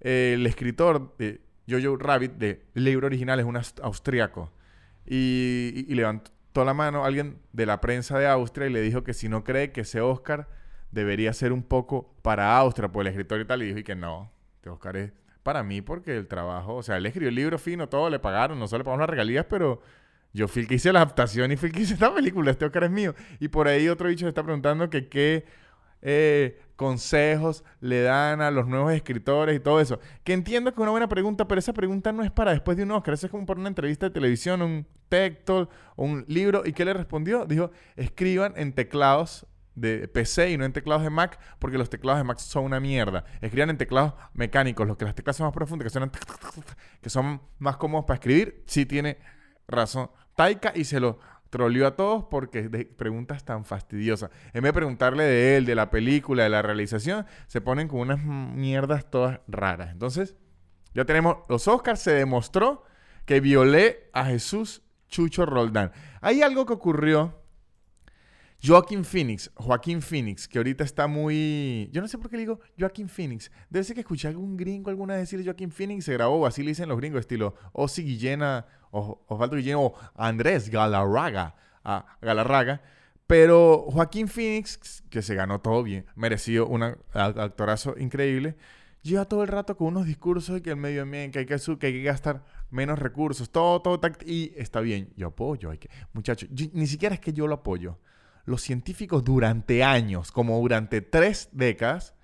el 0.00 0.44
escritor 0.46 1.14
de 1.18 1.40
Jojo 1.68 1.96
Rabbit, 1.96 2.32
de 2.32 2.66
libro 2.74 3.06
original, 3.06 3.38
es 3.38 3.46
un 3.46 3.56
austriaco. 3.82 4.52
Y, 5.04 5.86
levantó 5.94 6.32
la 6.64 6.74
mano 6.74 7.04
alguien 7.04 7.38
de 7.52 7.66
la 7.66 7.80
prensa 7.80 8.18
de 8.18 8.26
Austria 8.26 8.66
y 8.66 8.72
le 8.72 8.80
dijo 8.80 9.04
que 9.04 9.14
si 9.14 9.28
no 9.28 9.44
cree 9.44 9.72
que 9.72 9.82
ese 9.82 10.00
Oscar 10.00 10.48
debería 10.90 11.32
ser 11.32 11.52
un 11.52 11.62
poco 11.62 12.14
para 12.22 12.56
Austria, 12.56 12.90
pues 12.90 13.06
el 13.06 13.12
escritor 13.12 13.40
y 13.40 13.44
tal, 13.44 13.62
y 13.62 13.66
dijo 13.66 13.78
y 13.78 13.84
que 13.84 13.94
no, 13.94 14.30
este 14.56 14.70
Oscar 14.70 14.96
es 14.96 15.12
para 15.42 15.62
mí 15.62 15.80
porque 15.80 16.16
el 16.16 16.26
trabajo, 16.26 16.74
o 16.74 16.82
sea, 16.82 16.96
él 16.96 17.06
escribió 17.06 17.28
el 17.28 17.34
libro 17.34 17.58
fino, 17.58 17.88
todo 17.88 18.10
le 18.10 18.18
pagaron, 18.18 18.58
no 18.58 18.66
solo 18.66 18.78
le 18.78 18.84
pagaron 18.84 19.00
las 19.00 19.10
regalías, 19.10 19.46
pero 19.48 19.80
yo 20.32 20.48
fui 20.48 20.62
el 20.62 20.68
que 20.68 20.74
hice 20.74 20.92
la 20.92 21.00
adaptación 21.00 21.52
y 21.52 21.56
fui 21.56 21.68
el 21.68 21.74
que 21.74 21.82
hice 21.82 21.94
esta 21.94 22.14
película, 22.14 22.50
este 22.50 22.64
Oscar 22.64 22.84
es 22.84 22.90
mío. 22.90 23.14
Y 23.40 23.48
por 23.48 23.68
ahí 23.68 23.88
otro 23.88 24.08
bicho 24.08 24.26
está 24.28 24.42
preguntando 24.42 24.90
que 24.90 25.08
qué 25.08 25.44
eh, 26.08 26.60
consejos 26.76 27.64
le 27.80 28.02
dan 28.02 28.40
a 28.40 28.52
los 28.52 28.68
nuevos 28.68 28.92
escritores 28.92 29.56
y 29.56 29.60
todo 29.60 29.80
eso. 29.80 29.98
Que 30.22 30.34
entiendo 30.34 30.70
que 30.70 30.76
es 30.76 30.82
una 30.82 30.92
buena 30.92 31.08
pregunta, 31.08 31.48
pero 31.48 31.58
esa 31.58 31.72
pregunta 31.72 32.12
no 32.12 32.22
es 32.22 32.30
para 32.30 32.52
después 32.52 32.76
de 32.76 32.84
un 32.84 32.92
Oscar, 32.92 33.14
es 33.14 33.26
como 33.26 33.44
para 33.44 33.58
una 33.58 33.68
entrevista 33.68 34.06
de 34.06 34.10
televisión, 34.10 34.62
un 34.62 34.86
texto, 35.08 35.68
un 35.96 36.24
libro. 36.28 36.62
¿Y 36.64 36.72
qué 36.72 36.84
le 36.84 36.92
respondió? 36.92 37.44
Dijo, 37.44 37.72
escriban 37.96 38.52
en 38.54 38.72
teclados 38.72 39.48
de 39.74 40.06
PC 40.06 40.52
y 40.52 40.56
no 40.56 40.64
en 40.64 40.72
teclados 40.72 41.02
de 41.02 41.10
Mac, 41.10 41.40
porque 41.58 41.76
los 41.76 41.90
teclados 41.90 42.20
de 42.20 42.24
Mac 42.24 42.38
son 42.38 42.62
una 42.62 42.78
mierda. 42.78 43.24
Escriban 43.40 43.70
en 43.70 43.78
teclados 43.78 44.14
mecánicos, 44.32 44.86
los 44.86 44.96
que 44.96 45.06
las 45.06 45.16
teclas 45.16 45.34
son 45.34 45.46
más 45.46 45.54
profundas, 45.54 45.86
que 45.86 45.90
son, 45.90 46.12
que 47.02 47.10
son 47.10 47.42
más 47.58 47.76
cómodos 47.78 48.04
para 48.04 48.14
escribir. 48.14 48.62
Sí 48.66 48.86
tiene 48.86 49.18
razón 49.66 50.08
Taika 50.36 50.72
y 50.74 50.84
se 50.84 51.00
lo 51.00 51.18
troleó 51.50 51.86
a 51.86 51.96
todos 51.96 52.24
porque 52.30 52.68
preguntas 52.96 53.44
tan 53.44 53.64
fastidiosas. 53.64 54.30
En 54.52 54.62
vez 54.62 54.70
de 54.70 54.74
preguntarle 54.74 55.24
de 55.24 55.56
él, 55.56 55.64
de 55.64 55.74
la 55.74 55.90
película, 55.90 56.42
de 56.42 56.48
la 56.48 56.62
realización, 56.62 57.26
se 57.46 57.60
ponen 57.60 57.88
con 57.88 58.00
unas 58.00 58.22
mierdas 58.22 59.10
todas 59.10 59.40
raras. 59.46 59.90
Entonces, 59.92 60.36
ya 60.94 61.04
tenemos 61.04 61.38
los 61.48 61.68
Oscars, 61.68 62.00
se 62.00 62.12
demostró 62.12 62.84
que 63.24 63.40
violé 63.40 64.08
a 64.12 64.24
Jesús 64.24 64.82
Chucho 65.08 65.46
Roldán. 65.46 65.92
Hay 66.20 66.42
algo 66.42 66.66
que 66.66 66.72
ocurrió. 66.72 67.42
Joaquín 68.64 69.04
Phoenix, 69.04 69.50
Joaquín 69.54 70.00
Phoenix, 70.00 70.48
que 70.48 70.58
ahorita 70.58 70.82
está 70.82 71.06
muy... 71.06 71.90
Yo 71.92 72.00
no 72.00 72.08
sé 72.08 72.16
por 72.16 72.30
qué 72.30 72.36
le 72.36 72.40
digo 72.40 72.60
Joaquín 72.78 73.08
Phoenix. 73.08 73.50
Debe 73.68 73.84
ser 73.84 73.94
que 73.94 74.00
escuché 74.00 74.28
a 74.28 74.30
algún 74.30 74.56
gringo 74.56 74.88
alguna 74.88 75.14
vez 75.14 75.30
decir 75.30 75.44
Joaquín 75.44 75.70
Phoenix, 75.70 76.06
se 76.06 76.14
grabó, 76.14 76.46
así 76.46 76.62
le 76.62 76.70
dicen 76.70 76.88
los 76.88 76.96
gringos, 76.96 77.20
estilo 77.20 77.54
Ozzy 77.72 78.02
Guillena 78.02 78.66
Osvaldo 79.26 79.56
Guillén 79.56 79.76
o 79.78 79.94
Andrés 80.14 80.68
Galarraga, 80.70 81.54
a 81.84 82.06
Galarraga. 82.20 82.80
Pero 83.26 83.86
Joaquín 83.90 84.28
Phoenix, 84.28 85.02
que 85.10 85.20
se 85.20 85.34
ganó 85.34 85.60
todo 85.60 85.82
bien, 85.82 86.06
mereció 86.14 86.66
un 86.66 86.82
actorazo 86.84 87.96
increíble, 87.98 88.56
lleva 89.02 89.24
todo 89.24 89.42
el 89.42 89.48
rato 89.48 89.76
con 89.76 89.88
unos 89.88 90.06
discursos 90.06 90.54
de 90.54 90.62
que 90.62 90.70
el 90.70 90.76
medio 90.76 91.02
ambiente, 91.02 91.32
que 91.32 91.38
hay 91.54 91.60
que, 91.60 91.78
que, 91.78 91.86
hay 91.86 91.92
que 91.92 92.02
gastar 92.02 92.44
menos 92.70 92.98
recursos, 92.98 93.50
todo, 93.50 93.82
todo, 93.82 94.00
y 94.24 94.52
está 94.56 94.80
bien, 94.80 95.12
yo 95.16 95.28
apoyo, 95.28 95.70
hay 95.70 95.78
que, 95.78 95.90
muchachos, 96.12 96.48
ni 96.72 96.86
siquiera 96.86 97.14
es 97.14 97.20
que 97.20 97.32
yo 97.32 97.46
lo 97.46 97.56
apoyo. 97.56 97.98
Los 98.44 98.62
científicos 98.62 99.24
durante 99.24 99.82
años, 99.82 100.30
como 100.30 100.56
durante 100.60 101.00
tres 101.00 101.48
décadas, 101.50 102.14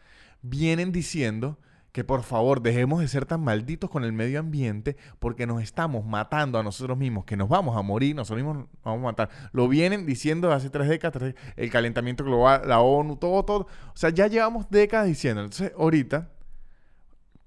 vienen 0.41 0.93
diciendo 0.93 1.59
que 1.92 2.04
por 2.04 2.22
favor 2.22 2.62
dejemos 2.62 3.00
de 3.00 3.08
ser 3.08 3.26
tan 3.26 3.44
malditos 3.44 3.90
con 3.90 4.02
el 4.04 4.12
medio 4.12 4.40
ambiente 4.40 4.96
porque 5.18 5.46
nos 5.46 5.62
estamos 5.62 6.06
matando 6.06 6.58
a 6.58 6.62
nosotros 6.62 6.96
mismos, 6.96 7.26
que 7.26 7.37
nos 7.37 7.50
vamos 7.50 7.76
a 7.76 7.82
morir, 7.82 8.16
nosotros 8.16 8.42
mismos 8.42 8.56
nos 8.56 8.82
vamos 8.82 9.00
a 9.00 9.04
matar. 9.04 9.28
Lo 9.52 9.68
vienen 9.68 10.06
diciendo 10.06 10.50
hace 10.52 10.70
tres 10.70 10.88
décadas, 10.88 11.34
el 11.54 11.70
calentamiento 11.70 12.25
global, 12.25 12.62
la 12.66 12.80
ONU, 12.80 13.16
todo, 13.16 13.44
todo. 13.44 13.58
O 13.61 13.96
sea, 13.96 14.08
ya 14.08 14.26
llevamos 14.26 14.70
décadas 14.70 15.06
diciendo. 15.06 15.42
Entonces, 15.42 15.72
ahorita, 15.76 16.30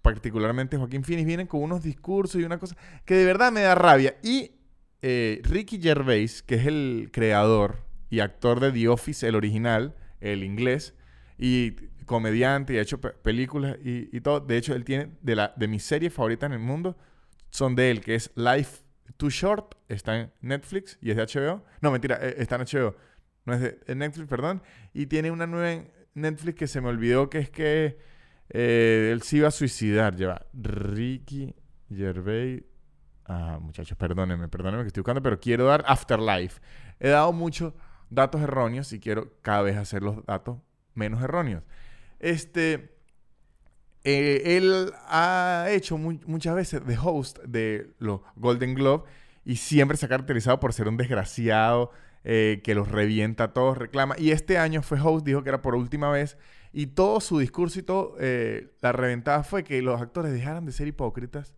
particularmente 0.03 0.77
Joaquín 0.77 1.03
Phoenix, 1.03 1.25
vienen 1.25 1.47
con 1.47 1.63
unos 1.63 1.81
discursos 1.81 2.39
y 2.39 2.43
una 2.43 2.59
cosa 2.59 2.77
que 3.03 3.15
de 3.15 3.25
verdad 3.25 3.51
me 3.51 3.61
da 3.61 3.73
rabia. 3.73 4.15
Y 4.21 4.51
eh, 5.01 5.41
Ricky 5.43 5.81
Gervais, 5.81 6.43
que 6.43 6.55
es 6.55 6.67
el 6.67 7.09
creador 7.11 7.83
y 8.11 8.19
actor 8.19 8.59
de 8.59 8.71
The 8.71 8.89
Office, 8.89 9.27
el 9.27 9.33
original, 9.33 9.95
el 10.21 10.43
inglés, 10.43 10.93
y 11.37 11.71
comediante 12.05 12.73
y 12.73 12.77
ha 12.77 12.81
hecho 12.81 12.99
películas 12.99 13.77
y, 13.83 14.19
todo. 14.21 14.39
De 14.39 14.57
hecho, 14.57 14.73
él 14.73 14.83
tiene 14.83 15.11
de, 15.21 15.35
la, 15.35 15.53
de 15.55 15.67
mis 15.67 15.83
series 15.83 16.13
favoritas 16.13 16.47
en 16.47 16.53
el 16.53 16.59
mundo, 16.59 16.97
son 17.49 17.75
de 17.75 17.91
él, 17.91 18.01
que 18.01 18.15
es 18.15 18.31
Life 18.35 18.83
Too 19.17 19.29
Short, 19.29 19.75
está 19.87 20.19
en 20.19 20.31
Netflix 20.41 20.97
y 21.01 21.11
es 21.11 21.17
de 21.17 21.23
HBO. 21.23 21.63
No, 21.81 21.91
mentira, 21.91 22.17
eh, 22.21 22.35
está 22.37 22.55
en 22.55 22.61
HBO. 22.61 22.95
No 23.45 23.53
es 23.53 23.61
de 23.61 23.95
Netflix, 23.95 24.27
perdón. 24.27 24.61
Y 24.93 25.05
tiene 25.05 25.31
una 25.31 25.47
nueva 25.47 25.71
en 25.71 25.91
Netflix 26.13 26.57
que 26.57 26.67
se 26.67 26.81
me 26.81 26.89
olvidó, 26.89 27.29
que 27.29 27.39
es 27.39 27.49
que 27.49 27.97
eh, 28.49 29.09
él 29.11 29.21
se 29.21 29.37
iba 29.37 29.47
a 29.47 29.51
suicidar. 29.51 30.15
Lleva 30.15 30.45
Ricky 30.53 31.55
Gervais. 31.89 32.63
Ah, 33.25 33.57
muchachos, 33.61 33.97
perdónenme, 33.97 34.47
perdónenme 34.47 34.83
que 34.83 34.87
estoy 34.87 35.01
buscando, 35.01 35.21
pero 35.21 35.39
quiero 35.39 35.65
dar 35.65 35.83
Afterlife. 35.87 36.61
He 36.99 37.09
dado 37.09 37.33
muchos 37.33 37.73
datos 38.09 38.41
erróneos 38.41 38.91
y 38.93 38.99
quiero 38.99 39.33
cada 39.41 39.63
vez 39.63 39.77
hacer 39.77 40.03
los 40.03 40.23
datos 40.25 40.59
menos 40.93 41.21
erróneos. 41.23 41.63
Este, 42.19 42.95
eh, 44.03 44.57
él 44.57 44.91
ha 45.07 45.67
hecho 45.69 45.97
muchas 45.97 46.55
veces 46.55 46.85
de 46.85 46.97
host 46.97 47.39
de 47.39 47.91
los 47.99 48.21
Golden 48.35 48.75
Globe 48.75 49.05
y 49.43 49.57
siempre 49.57 49.97
se 49.97 50.05
ha 50.05 50.09
caracterizado 50.09 50.59
por 50.59 50.73
ser 50.73 50.87
un 50.87 50.97
desgraciado 50.97 51.91
eh, 52.23 52.61
que 52.63 52.75
los 52.75 52.89
revienta 52.89 53.45
a 53.45 53.53
todos, 53.53 53.77
reclama. 53.77 54.15
Y 54.17 54.31
este 54.31 54.57
año 54.57 54.81
fue 54.81 54.99
host, 54.99 55.25
dijo 55.25 55.43
que 55.43 55.49
era 55.49 55.61
por 55.61 55.75
última 55.75 56.09
vez. 56.09 56.37
Y 56.73 56.87
todo 56.87 57.21
su 57.21 57.39
discurso 57.39 57.79
y 57.79 57.83
todo, 57.83 58.15
eh, 58.19 58.73
la 58.81 58.91
reventada 58.91 59.43
fue 59.43 59.63
que 59.63 59.81
los 59.81 60.01
actores 60.01 60.33
dejaran 60.33 60.65
de 60.65 60.71
ser 60.71 60.87
hipócritas 60.87 61.53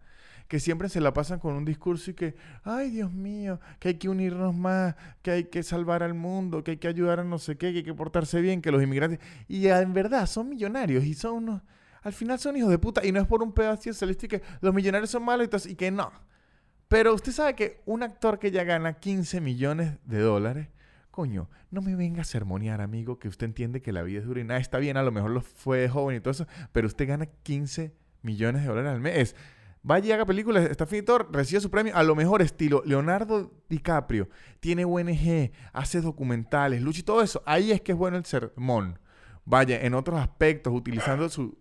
que 0.48 0.60
siempre 0.60 0.90
se 0.90 1.02
la 1.02 1.14
pasan 1.14 1.40
con 1.40 1.56
un 1.56 1.66
discurso 1.66 2.12
y 2.12 2.14
que, 2.14 2.36
ay 2.64 2.90
Dios 2.90 3.12
mío, 3.12 3.60
que 3.80 3.90
hay 3.90 3.94
que 3.96 4.10
unirnos 4.10 4.56
más, 4.56 4.96
que 5.22 5.32
hay 5.32 5.44
que 5.46 5.64
salvar 5.64 6.04
al 6.04 6.14
mundo, 6.14 6.64
que 6.64 6.72
hay 6.72 6.78
que 6.78 6.88
ayudar 6.88 7.20
a 7.20 7.24
no 7.24 7.38
sé 7.38 7.58
qué, 7.58 7.72
que 7.72 7.80
hay 7.80 7.84
que 7.84 7.94
portarse 7.94 8.42
bien, 8.42 8.62
que 8.62 8.72
los 8.72 8.82
inmigrantes... 8.82 9.20
Y 9.48 9.68
en 9.68 9.94
verdad 9.94 10.26
son 10.26 10.50
millonarios 10.50 11.04
y 11.04 11.14
son 11.14 11.36
unos... 11.36 11.62
Al 12.04 12.14
final 12.14 12.40
son 12.40 12.56
hijos 12.56 12.70
de 12.70 12.80
puta 12.80 13.06
y 13.06 13.12
no 13.12 13.20
es 13.20 13.28
por 13.28 13.44
un 13.44 13.52
pedazo 13.52 13.92
celeste 13.94 14.28
que 14.28 14.42
los 14.62 14.74
millonarios 14.74 15.10
son 15.10 15.24
malos 15.24 15.66
y, 15.66 15.72
y 15.72 15.76
que 15.76 15.92
no. 15.92 16.12
Pero 16.88 17.14
usted 17.14 17.34
sabe 17.34 17.54
que 17.54 17.82
un 17.86 18.02
actor 18.02 18.40
que 18.40 18.52
ya 18.52 18.64
gana 18.64 18.94
15 18.94 19.42
millones 19.42 19.98
de 20.06 20.20
dólares, 20.20 20.70
coño, 21.12 21.50
no 21.70 21.82
me 21.82 21.96
venga 21.96 22.22
a 22.22 22.26
sermonear, 22.26 22.80
amigo, 22.80 23.20
que 23.20 23.28
usted 23.28 23.48
entiende 23.48 23.82
que 23.82 23.92
la 23.92 24.04
vida 24.04 24.20
es 24.20 24.26
dura 24.26 24.40
y 24.40 24.46
nada 24.46 24.60
está 24.60 24.78
bien, 24.78 24.96
a 24.96 25.04
lo 25.04 25.12
mejor 25.12 25.32
lo 25.32 25.42
fue 25.42 25.90
joven 25.90 26.16
y 26.16 26.20
todo 26.22 26.32
eso, 26.32 26.48
pero 26.72 26.88
usted 26.88 27.08
gana 27.08 27.26
15 27.26 27.94
millones 28.22 28.62
de 28.62 28.68
dólares 28.70 28.92
al 28.92 29.02
mes. 29.02 29.36
Vaya 29.84 30.08
y 30.08 30.12
haga 30.12 30.26
películas, 30.26 30.70
está 30.70 30.86
finito, 30.86 31.18
recibe 31.18 31.62
su 31.62 31.72
premio. 31.72 31.96
A 31.96 32.04
lo 32.04 32.16
mejor 32.16 32.42
estilo 32.42 32.84
Leonardo 32.86 33.52
DiCaprio, 33.70 34.30
tiene 34.60 34.86
UNG, 34.86 35.52
hace 35.72 36.02
documentales, 36.02 36.82
lucha 36.82 37.00
y 37.00 37.04
todo 37.04 37.22
eso. 37.22 37.42
Ahí 37.46 37.72
es 37.72 37.82
que 37.82 37.94
es 37.94 37.98
bueno 37.98 38.18
el 38.18 38.26
sermón. 38.26 39.00
Vaya, 39.50 39.80
en 39.82 39.94
otros 39.94 40.20
aspectos, 40.20 40.74
utilizando 40.74 41.30
su 41.30 41.58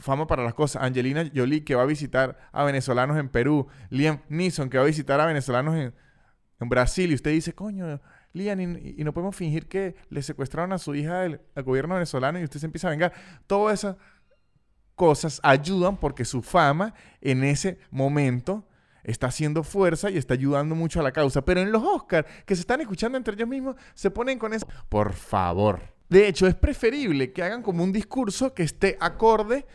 fama 0.00 0.26
para 0.26 0.42
las 0.42 0.54
cosas. 0.54 0.82
Angelina 0.82 1.30
Jolie, 1.32 1.62
que 1.62 1.76
va 1.76 1.82
a 1.82 1.86
visitar 1.86 2.36
a 2.50 2.64
venezolanos 2.64 3.16
en 3.16 3.28
Perú. 3.28 3.68
Liam 3.90 4.22
Neeson, 4.28 4.68
que 4.68 4.76
va 4.76 4.82
a 4.82 4.88
visitar 4.88 5.20
a 5.20 5.26
venezolanos 5.26 5.76
en, 5.76 5.94
Brasil. 6.68 7.12
Y 7.12 7.14
usted 7.14 7.30
dice, 7.30 7.52
coño, 7.54 8.00
Liam, 8.32 8.60
y, 8.60 9.04
no 9.04 9.12
podemos 9.12 9.36
fingir 9.36 9.68
que 9.68 9.94
le 10.10 10.20
secuestraron 10.22 10.72
a 10.72 10.78
su 10.78 10.96
hija 10.96 11.22
al 11.22 11.62
gobierno 11.62 11.94
venezolano 11.94 12.40
y 12.40 12.42
usted 12.44 12.58
se 12.58 12.66
empieza 12.66 12.88
a 12.88 12.90
vengar. 12.90 13.12
Todo 13.46 13.70
eso 13.70 13.96
cosas 14.94 15.40
ayudan 15.42 15.96
porque 15.96 16.24
su 16.24 16.42
fama 16.42 16.94
en 17.20 17.44
ese 17.44 17.78
momento 17.90 18.66
está 19.04 19.28
haciendo 19.28 19.62
fuerza 19.62 20.10
y 20.10 20.16
está 20.16 20.34
ayudando 20.34 20.74
mucho 20.74 21.00
a 21.00 21.02
la 21.02 21.12
causa. 21.12 21.44
Pero 21.44 21.60
en 21.60 21.72
los 21.72 21.82
Oscars, 21.82 22.28
que 22.46 22.54
se 22.54 22.60
están 22.60 22.80
escuchando 22.80 23.18
entre 23.18 23.34
ellos 23.34 23.48
mismos, 23.48 23.76
se 23.94 24.10
ponen 24.10 24.38
con 24.38 24.54
eso. 24.54 24.66
Por 24.88 25.12
favor. 25.12 25.80
De 26.08 26.28
hecho, 26.28 26.46
es 26.46 26.54
preferible 26.54 27.32
que 27.32 27.42
hagan 27.42 27.62
como 27.62 27.82
un 27.82 27.92
discurso 27.92 28.54
que 28.54 28.62
esté 28.62 28.96
acorde 29.00 29.66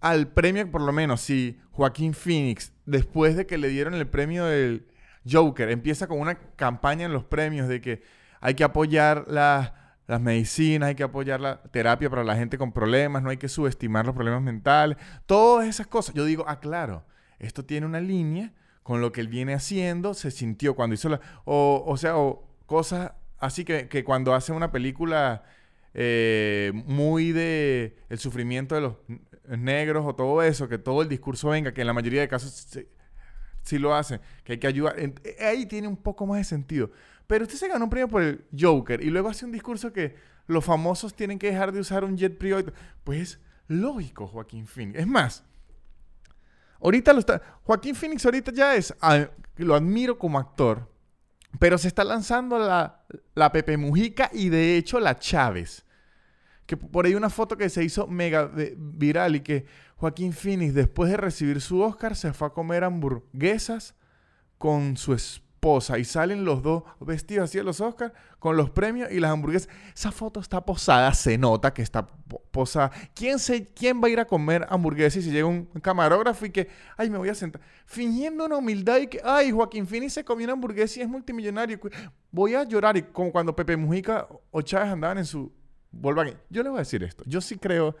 al 0.00 0.28
premio, 0.28 0.70
por 0.70 0.80
lo 0.80 0.92
menos 0.92 1.20
si 1.20 1.58
Joaquín 1.72 2.14
Phoenix, 2.14 2.72
después 2.86 3.36
de 3.36 3.46
que 3.46 3.58
le 3.58 3.68
dieron 3.68 3.94
el 3.94 4.06
premio 4.06 4.44
del 4.44 4.86
Joker, 5.30 5.70
empieza 5.70 6.06
con 6.06 6.20
una 6.20 6.38
campaña 6.56 7.06
en 7.06 7.12
los 7.12 7.24
premios 7.24 7.68
de 7.68 7.80
que 7.80 8.02
hay 8.40 8.54
que 8.54 8.64
apoyar 8.64 9.24
la 9.28 9.81
las 10.06 10.20
medicinas, 10.20 10.88
hay 10.88 10.94
que 10.94 11.02
apoyar 11.02 11.40
la 11.40 11.62
terapia 11.62 12.10
para 12.10 12.24
la 12.24 12.36
gente 12.36 12.58
con 12.58 12.72
problemas, 12.72 13.22
no 13.22 13.30
hay 13.30 13.36
que 13.36 13.48
subestimar 13.48 14.04
los 14.04 14.14
problemas 14.14 14.42
mentales, 14.42 14.98
todas 15.26 15.68
esas 15.68 15.86
cosas. 15.86 16.14
Yo 16.14 16.24
digo, 16.24 16.44
ah, 16.48 16.60
claro, 16.60 17.04
esto 17.38 17.64
tiene 17.64 17.86
una 17.86 18.00
línea 18.00 18.52
con 18.82 19.00
lo 19.00 19.12
que 19.12 19.20
él 19.20 19.28
viene 19.28 19.54
haciendo, 19.54 20.14
se 20.14 20.30
sintió 20.30 20.74
cuando 20.74 20.94
hizo 20.94 21.08
la... 21.08 21.20
O, 21.44 21.84
o 21.86 21.96
sea, 21.96 22.16
o 22.16 22.48
cosas 22.66 23.12
así 23.42 23.64
que, 23.64 23.88
que 23.88 24.04
cuando 24.04 24.34
hace 24.34 24.52
una 24.52 24.70
película 24.70 25.42
eh, 25.94 26.72
muy 26.86 27.32
de 27.32 27.96
el 28.08 28.18
sufrimiento 28.18 28.74
de 28.74 28.80
los 28.80 28.94
negros 29.48 30.06
o 30.06 30.14
todo 30.14 30.42
eso, 30.42 30.68
que 30.68 30.78
todo 30.78 31.02
el 31.02 31.08
discurso 31.08 31.50
venga, 31.50 31.74
que 31.74 31.82
en 31.82 31.88
la 31.88 31.92
mayoría 31.92 32.20
de 32.20 32.28
casos 32.28 32.78
sí, 33.62 33.78
lo 33.78 33.94
hace, 33.94 34.20
que 34.44 34.52
hay 34.52 34.58
que 34.58 34.68
ayudar. 34.68 34.96
Ahí 35.40 35.66
tiene 35.66 35.88
un 35.88 35.96
poco 35.96 36.24
más 36.24 36.38
de 36.38 36.44
sentido. 36.44 36.92
Pero 37.26 37.44
usted 37.44 37.56
se 37.56 37.68
ganó 37.68 37.84
un 37.84 37.90
premio 37.90 38.08
por 38.08 38.22
el 38.22 38.44
Joker 38.58 39.02
y 39.02 39.10
luego 39.10 39.28
hace 39.28 39.44
un 39.44 39.52
discurso 39.52 39.92
que 39.92 40.14
los 40.46 40.64
famosos 40.64 41.14
tienen 41.14 41.38
que 41.38 41.50
dejar 41.50 41.72
de 41.72 41.80
usar 41.80 42.04
un 42.04 42.16
jet 42.16 42.36
privado. 42.36 42.72
Pues 43.04 43.38
lógico, 43.68 44.26
Joaquín 44.26 44.66
Phoenix. 44.66 44.98
Es 44.98 45.06
más, 45.06 45.44
ahorita 46.80 47.12
lo 47.12 47.20
está. 47.20 47.40
Joaquín 47.64 47.94
Phoenix 47.94 48.24
ahorita 48.24 48.52
ya 48.52 48.74
es. 48.74 48.94
Ah, 49.00 49.28
lo 49.56 49.74
admiro 49.74 50.18
como 50.18 50.38
actor. 50.38 50.90
Pero 51.58 51.76
se 51.76 51.88
está 51.88 52.02
lanzando 52.02 52.58
la, 52.58 53.04
la 53.34 53.52
Pepe 53.52 53.76
Mujica 53.76 54.30
y 54.32 54.48
de 54.48 54.76
hecho 54.76 54.98
la 54.98 55.18
Chávez. 55.18 55.84
Que 56.66 56.76
por 56.76 57.04
ahí 57.04 57.14
una 57.14 57.28
foto 57.28 57.56
que 57.56 57.68
se 57.68 57.84
hizo 57.84 58.06
mega 58.06 58.50
viral 58.76 59.36
y 59.36 59.40
que 59.40 59.66
Joaquín 59.96 60.32
Phoenix, 60.32 60.72
después 60.74 61.10
de 61.10 61.18
recibir 61.18 61.60
su 61.60 61.80
Oscar, 61.80 62.16
se 62.16 62.32
fue 62.32 62.48
a 62.48 62.52
comer 62.52 62.84
hamburguesas 62.84 63.94
con 64.56 64.96
su 64.96 65.12
esposa 65.12 65.51
y 65.96 66.04
salen 66.04 66.44
los 66.44 66.60
dos 66.60 66.82
vestidos 66.98 67.44
así 67.44 67.58
de 67.58 67.62
los 67.62 67.80
Oscars 67.80 68.12
con 68.40 68.56
los 68.56 68.70
premios 68.70 69.12
y 69.12 69.20
las 69.20 69.30
hamburguesas. 69.30 69.68
Esa 69.94 70.10
foto 70.10 70.40
está 70.40 70.60
posada, 70.64 71.14
se 71.14 71.38
nota 71.38 71.72
que 71.72 71.82
está 71.82 72.04
posada. 72.50 72.90
¿Quién, 73.14 73.38
se, 73.38 73.66
¿Quién 73.66 74.02
va 74.02 74.08
a 74.08 74.10
ir 74.10 74.18
a 74.18 74.24
comer 74.24 74.66
hamburguesas 74.68 75.18
y 75.18 75.22
si 75.22 75.30
llega 75.30 75.46
un 75.46 75.66
camarógrafo 75.80 76.46
y 76.46 76.50
que, 76.50 76.68
ay, 76.96 77.10
me 77.10 77.18
voy 77.18 77.28
a 77.28 77.34
sentar? 77.36 77.62
Fingiendo 77.86 78.44
una 78.44 78.56
humildad 78.56 78.98
y 78.98 79.06
que, 79.06 79.20
ay, 79.24 79.52
Joaquín 79.52 79.86
Phoenix 79.86 80.14
se 80.14 80.24
comió 80.24 80.46
una 80.46 80.54
hamburguesa 80.54 80.98
y 80.98 81.02
es 81.02 81.08
multimillonario. 81.08 81.78
Voy 82.32 82.56
a 82.56 82.64
llorar 82.64 82.96
y 82.96 83.02
como 83.02 83.30
cuando 83.30 83.54
Pepe 83.54 83.76
Mujica 83.76 84.26
o 84.50 84.62
Chávez 84.62 84.90
andaban 84.90 85.18
en 85.18 85.26
su 85.26 85.52
Volkswagen. 85.92 86.38
Yo 86.50 86.64
le 86.64 86.70
voy 86.70 86.78
a 86.78 86.80
decir 86.80 87.04
esto. 87.04 87.22
Yo 87.24 87.40
sí 87.40 87.56
creo, 87.56 87.94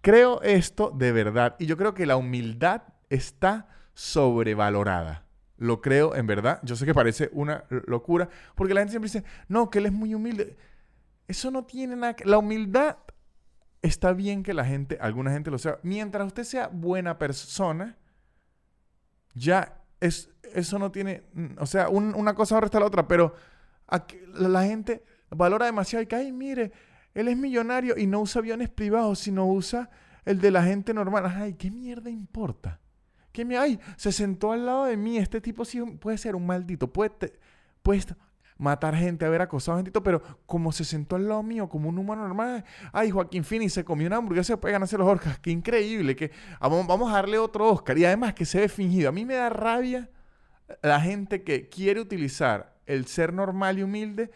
creo 0.00 0.42
esto 0.42 0.90
de 0.90 1.12
verdad. 1.12 1.54
Y 1.60 1.66
yo 1.66 1.76
creo 1.76 1.94
que 1.94 2.04
la 2.04 2.16
humildad 2.16 2.82
está 3.08 3.68
sobrevalorada. 3.94 5.25
Lo 5.58 5.80
creo 5.80 6.14
en 6.14 6.26
verdad. 6.26 6.60
Yo 6.62 6.76
sé 6.76 6.84
que 6.84 6.94
parece 6.94 7.30
una 7.32 7.64
locura, 7.86 8.28
porque 8.54 8.74
la 8.74 8.80
gente 8.80 8.92
siempre 8.92 9.10
dice, 9.10 9.24
no, 9.48 9.70
que 9.70 9.78
él 9.78 9.86
es 9.86 9.92
muy 9.92 10.14
humilde. 10.14 10.56
Eso 11.28 11.50
no 11.50 11.64
tiene 11.64 11.96
nada 11.96 12.14
que... 12.14 12.24
La 12.24 12.38
humildad 12.38 12.98
está 13.82 14.12
bien 14.12 14.42
que 14.42 14.54
la 14.54 14.64
gente, 14.64 14.98
alguna 15.00 15.32
gente 15.32 15.50
lo 15.50 15.58
sea. 15.58 15.78
Mientras 15.82 16.26
usted 16.26 16.44
sea 16.44 16.68
buena 16.68 17.18
persona, 17.18 17.96
ya 19.34 19.82
es, 20.00 20.30
eso 20.54 20.78
no 20.78 20.92
tiene... 20.92 21.22
O 21.58 21.66
sea, 21.66 21.88
una 21.88 22.34
cosa 22.34 22.58
está 22.58 22.80
la 22.80 22.86
otra, 22.86 23.08
pero 23.08 23.34
la 24.34 24.64
gente 24.64 25.04
valora 25.30 25.66
demasiado 25.66 26.02
y 26.02 26.06
que, 26.06 26.16
ay, 26.16 26.32
mire, 26.32 26.72
él 27.14 27.28
es 27.28 27.36
millonario 27.36 27.96
y 27.96 28.06
no 28.06 28.20
usa 28.20 28.40
aviones 28.40 28.68
privados, 28.68 29.20
sino 29.20 29.46
usa 29.46 29.88
el 30.24 30.40
de 30.40 30.50
la 30.50 30.62
gente 30.62 30.92
normal. 30.92 31.32
Ay, 31.34 31.54
¿qué 31.54 31.70
mierda 31.70 32.10
importa? 32.10 32.80
Que 33.36 33.44
me, 33.44 33.78
se 33.96 34.12
sentó 34.12 34.52
al 34.52 34.64
lado 34.64 34.86
de 34.86 34.96
mí, 34.96 35.18
este 35.18 35.42
tipo 35.42 35.66
sí 35.66 35.78
puede 36.00 36.16
ser 36.16 36.34
un 36.34 36.46
maldito, 36.46 36.90
puede, 36.90 37.34
puede 37.82 38.00
matar 38.56 38.96
gente, 38.96 39.26
haber 39.26 39.42
acosado 39.42 39.76
gente, 39.76 40.00
pero 40.00 40.22
como 40.46 40.72
se 40.72 40.86
sentó 40.86 41.16
al 41.16 41.28
lado 41.28 41.42
mío, 41.42 41.68
como 41.68 41.90
un 41.90 41.98
humano 41.98 42.22
normal, 42.22 42.64
ay, 42.94 43.10
Joaquín 43.10 43.44
Phoenix 43.44 43.74
se 43.74 43.84
comió 43.84 44.06
una 44.06 44.16
hamburguesa, 44.16 44.58
puede 44.58 44.72
ganarse 44.72 44.96
los 44.96 45.06
Oscars, 45.06 45.38
qué 45.40 45.50
increíble, 45.50 46.16
que 46.16 46.30
vamos 46.60 47.10
a 47.10 47.16
darle 47.16 47.36
otro 47.36 47.70
Oscar, 47.70 47.98
y 47.98 48.06
además 48.06 48.32
que 48.32 48.46
se 48.46 48.58
ve 48.58 48.70
fingido, 48.70 49.10
a 49.10 49.12
mí 49.12 49.26
me 49.26 49.34
da 49.34 49.50
rabia 49.50 50.08
la 50.80 50.98
gente 50.98 51.42
que 51.42 51.68
quiere 51.68 52.00
utilizar 52.00 52.74
el 52.86 53.04
ser 53.04 53.34
normal 53.34 53.78
y 53.78 53.82
humilde 53.82 54.30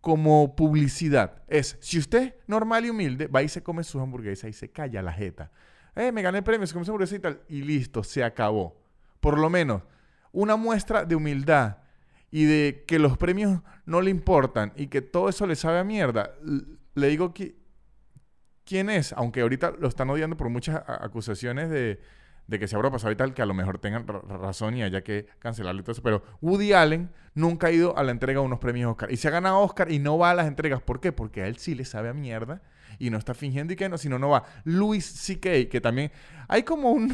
como 0.00 0.54
publicidad. 0.54 1.42
Es, 1.48 1.76
si 1.80 1.98
usted 1.98 2.36
normal 2.46 2.86
y 2.86 2.90
humilde, 2.90 3.26
va 3.26 3.42
y 3.42 3.48
se 3.48 3.64
come 3.64 3.82
sus 3.82 4.00
hamburguesas 4.00 4.48
y 4.48 4.52
se 4.52 4.70
calla 4.70 5.02
la 5.02 5.12
jeta 5.12 5.50
eh, 5.96 6.12
me 6.12 6.22
gané 6.22 6.38
el 6.38 6.44
premio, 6.44 6.66
se 6.66 6.72
comió 6.72 6.86
hamburguesa 6.86 7.16
y 7.16 7.18
tal, 7.18 7.40
y 7.48 7.62
listo, 7.62 8.02
se 8.02 8.24
acabó. 8.24 8.76
Por 9.20 9.38
lo 9.38 9.48
menos, 9.48 9.82
una 10.32 10.56
muestra 10.56 11.04
de 11.04 11.14
humildad 11.14 11.78
y 12.30 12.44
de 12.44 12.84
que 12.86 12.98
los 12.98 13.16
premios 13.16 13.60
no 13.86 14.00
le 14.00 14.10
importan 14.10 14.72
y 14.76 14.88
que 14.88 15.02
todo 15.02 15.28
eso 15.28 15.46
le 15.46 15.56
sabe 15.56 15.78
a 15.78 15.84
mierda. 15.84 16.34
Le 16.94 17.06
digo 17.08 17.32
que 17.32 17.56
quién 18.64 18.90
es, 18.90 19.12
aunque 19.12 19.42
ahorita 19.42 19.74
lo 19.78 19.88
están 19.88 20.10
odiando 20.10 20.36
por 20.36 20.48
muchas 20.48 20.82
acusaciones 20.86 21.70
de, 21.70 22.00
de 22.46 22.58
que 22.58 22.68
se 22.68 22.76
habrá 22.76 22.90
pasado 22.90 23.12
y 23.12 23.16
tal, 23.16 23.34
que 23.34 23.42
a 23.42 23.46
lo 23.46 23.54
mejor 23.54 23.78
tengan 23.78 24.06
razón 24.06 24.76
y 24.76 24.82
haya 24.82 25.02
que 25.02 25.26
cancelarle 25.38 25.82
todo 25.82 25.92
eso. 25.92 26.02
Pero 26.02 26.22
Woody 26.42 26.72
Allen 26.72 27.10
nunca 27.34 27.68
ha 27.68 27.70
ido 27.70 27.96
a 27.96 28.02
la 28.02 28.12
entrega 28.12 28.40
de 28.40 28.46
unos 28.46 28.58
premios 28.58 28.90
Oscar. 28.90 29.10
Y 29.10 29.16
se 29.16 29.28
ha 29.28 29.30
ganado 29.30 29.60
Oscar 29.60 29.90
y 29.90 29.98
no 29.98 30.18
va 30.18 30.30
a 30.30 30.34
las 30.34 30.46
entregas. 30.46 30.82
¿Por 30.82 31.00
qué? 31.00 31.12
Porque 31.12 31.42
a 31.42 31.46
él 31.46 31.56
sí 31.56 31.74
le 31.74 31.84
sabe 31.84 32.08
a 32.10 32.14
mierda 32.14 32.62
y 32.98 33.10
no 33.10 33.18
está 33.18 33.34
fingiendo 33.34 33.72
y 33.72 33.76
que 33.76 33.88
no, 33.88 33.98
sino 33.98 34.18
no 34.18 34.28
va. 34.30 34.44
Louis 34.64 35.04
C.K., 35.04 35.68
que 35.70 35.80
también 35.80 36.12
hay 36.48 36.62
como 36.62 36.90
un... 36.90 37.12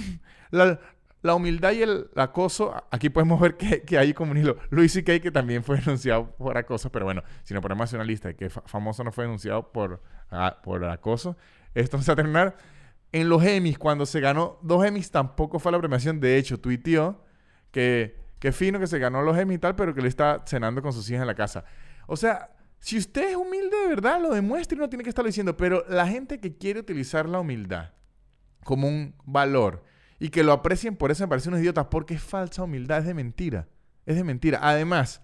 La, 1.23 1.35
humildad 1.35 1.73
y 1.73 1.83
el 1.83 2.09
acoso, 2.17 2.83
aquí 2.91 3.11
podemos 3.11 3.39
ver 3.39 3.59
que, 3.59 3.99
hay 3.99 4.15
como 4.15 4.31
un 4.31 4.39
hilo. 4.39 4.57
Louis 4.71 4.91
C.K., 4.91 5.21
que 5.21 5.31
también 5.31 5.63
fue 5.63 5.77
denunciado 5.81 6.35
por 6.37 6.57
acoso, 6.57 6.91
pero 6.91 7.05
bueno, 7.05 7.23
si 7.45 7.53
no 7.53 7.61
ponemos 7.61 7.93
una 7.93 8.05
lista 8.05 8.29
de 8.29 8.37
que 8.37 8.49
famoso 8.49 9.05
no 9.05 9.13
fue 9.13 9.25
denunciado 9.25 9.71
por, 9.71 10.01
por 10.63 10.83
acoso, 10.87 11.37
esto 11.75 12.01
se 12.01 12.07
va 12.07 12.13
a 12.15 12.17
terminar 12.17 12.57
en 13.13 13.29
los 13.29 13.45
Emmys, 13.45 13.79
cuando 13.79 14.07
se 14.07 14.21
ganó 14.21 14.59
dos 14.63 14.85
Emmys, 14.85 15.11
tampoco 15.11 15.59
fue 15.59 15.73
la 15.73 15.79
premiación. 15.79 16.21
De 16.21 16.37
hecho, 16.37 16.61
tuiteó 16.61 17.25
que, 17.71 18.17
que 18.39 18.53
fino 18.53 18.79
que 18.79 18.87
se 18.87 18.99
ganó 18.99 19.23
los 19.23 19.37
Emmys 19.37 19.57
y 19.57 19.59
tal, 19.59 19.75
pero 19.75 19.95
que 19.95 20.03
le 20.03 20.09
está 20.09 20.43
cenando 20.47 20.81
con 20.83 20.93
sus 20.93 21.09
hijas 21.11 21.23
en 21.23 21.27
la 21.27 21.35
casa. 21.35 21.65
O 22.07 22.17
sea, 22.17 22.51
si 22.79 22.97
usted 22.99 23.31
es 23.31 23.37
humilde 23.37 23.77
de 23.83 23.89
verdad, 23.89 24.21
lo 24.21 24.31
demuestra 24.31 24.77
y 24.77 24.81
no 24.81 24.89
tiene 24.89 25.05
que 25.05 25.11
estarlo 25.11 25.27
diciendo. 25.29 25.57
Pero 25.57 25.85
la 25.89 26.07
gente 26.07 26.41
que 26.41 26.57
quiere 26.57 26.81
utilizar 26.81 27.29
la 27.29 27.41
humildad 27.41 27.91
como 28.65 28.89
un 28.89 29.15
valor 29.25 29.85
y 30.19 30.29
que 30.29 30.45
lo 30.45 30.53
aprecien 30.53 30.97
por 30.97 31.11
eso 31.11 31.25
me 31.25 31.29
parece 31.29 31.49
unos 31.49 31.61
idiotas, 31.61 31.87
porque 31.91 32.15
es 32.15 32.23
falsa 32.23 32.63
humildad, 32.63 32.99
es 32.99 33.07
de 33.07 33.15
mentira. 33.15 33.69
Es 34.07 34.17
de 34.17 34.25
mentira. 34.25 34.61
Además, 34.63 35.21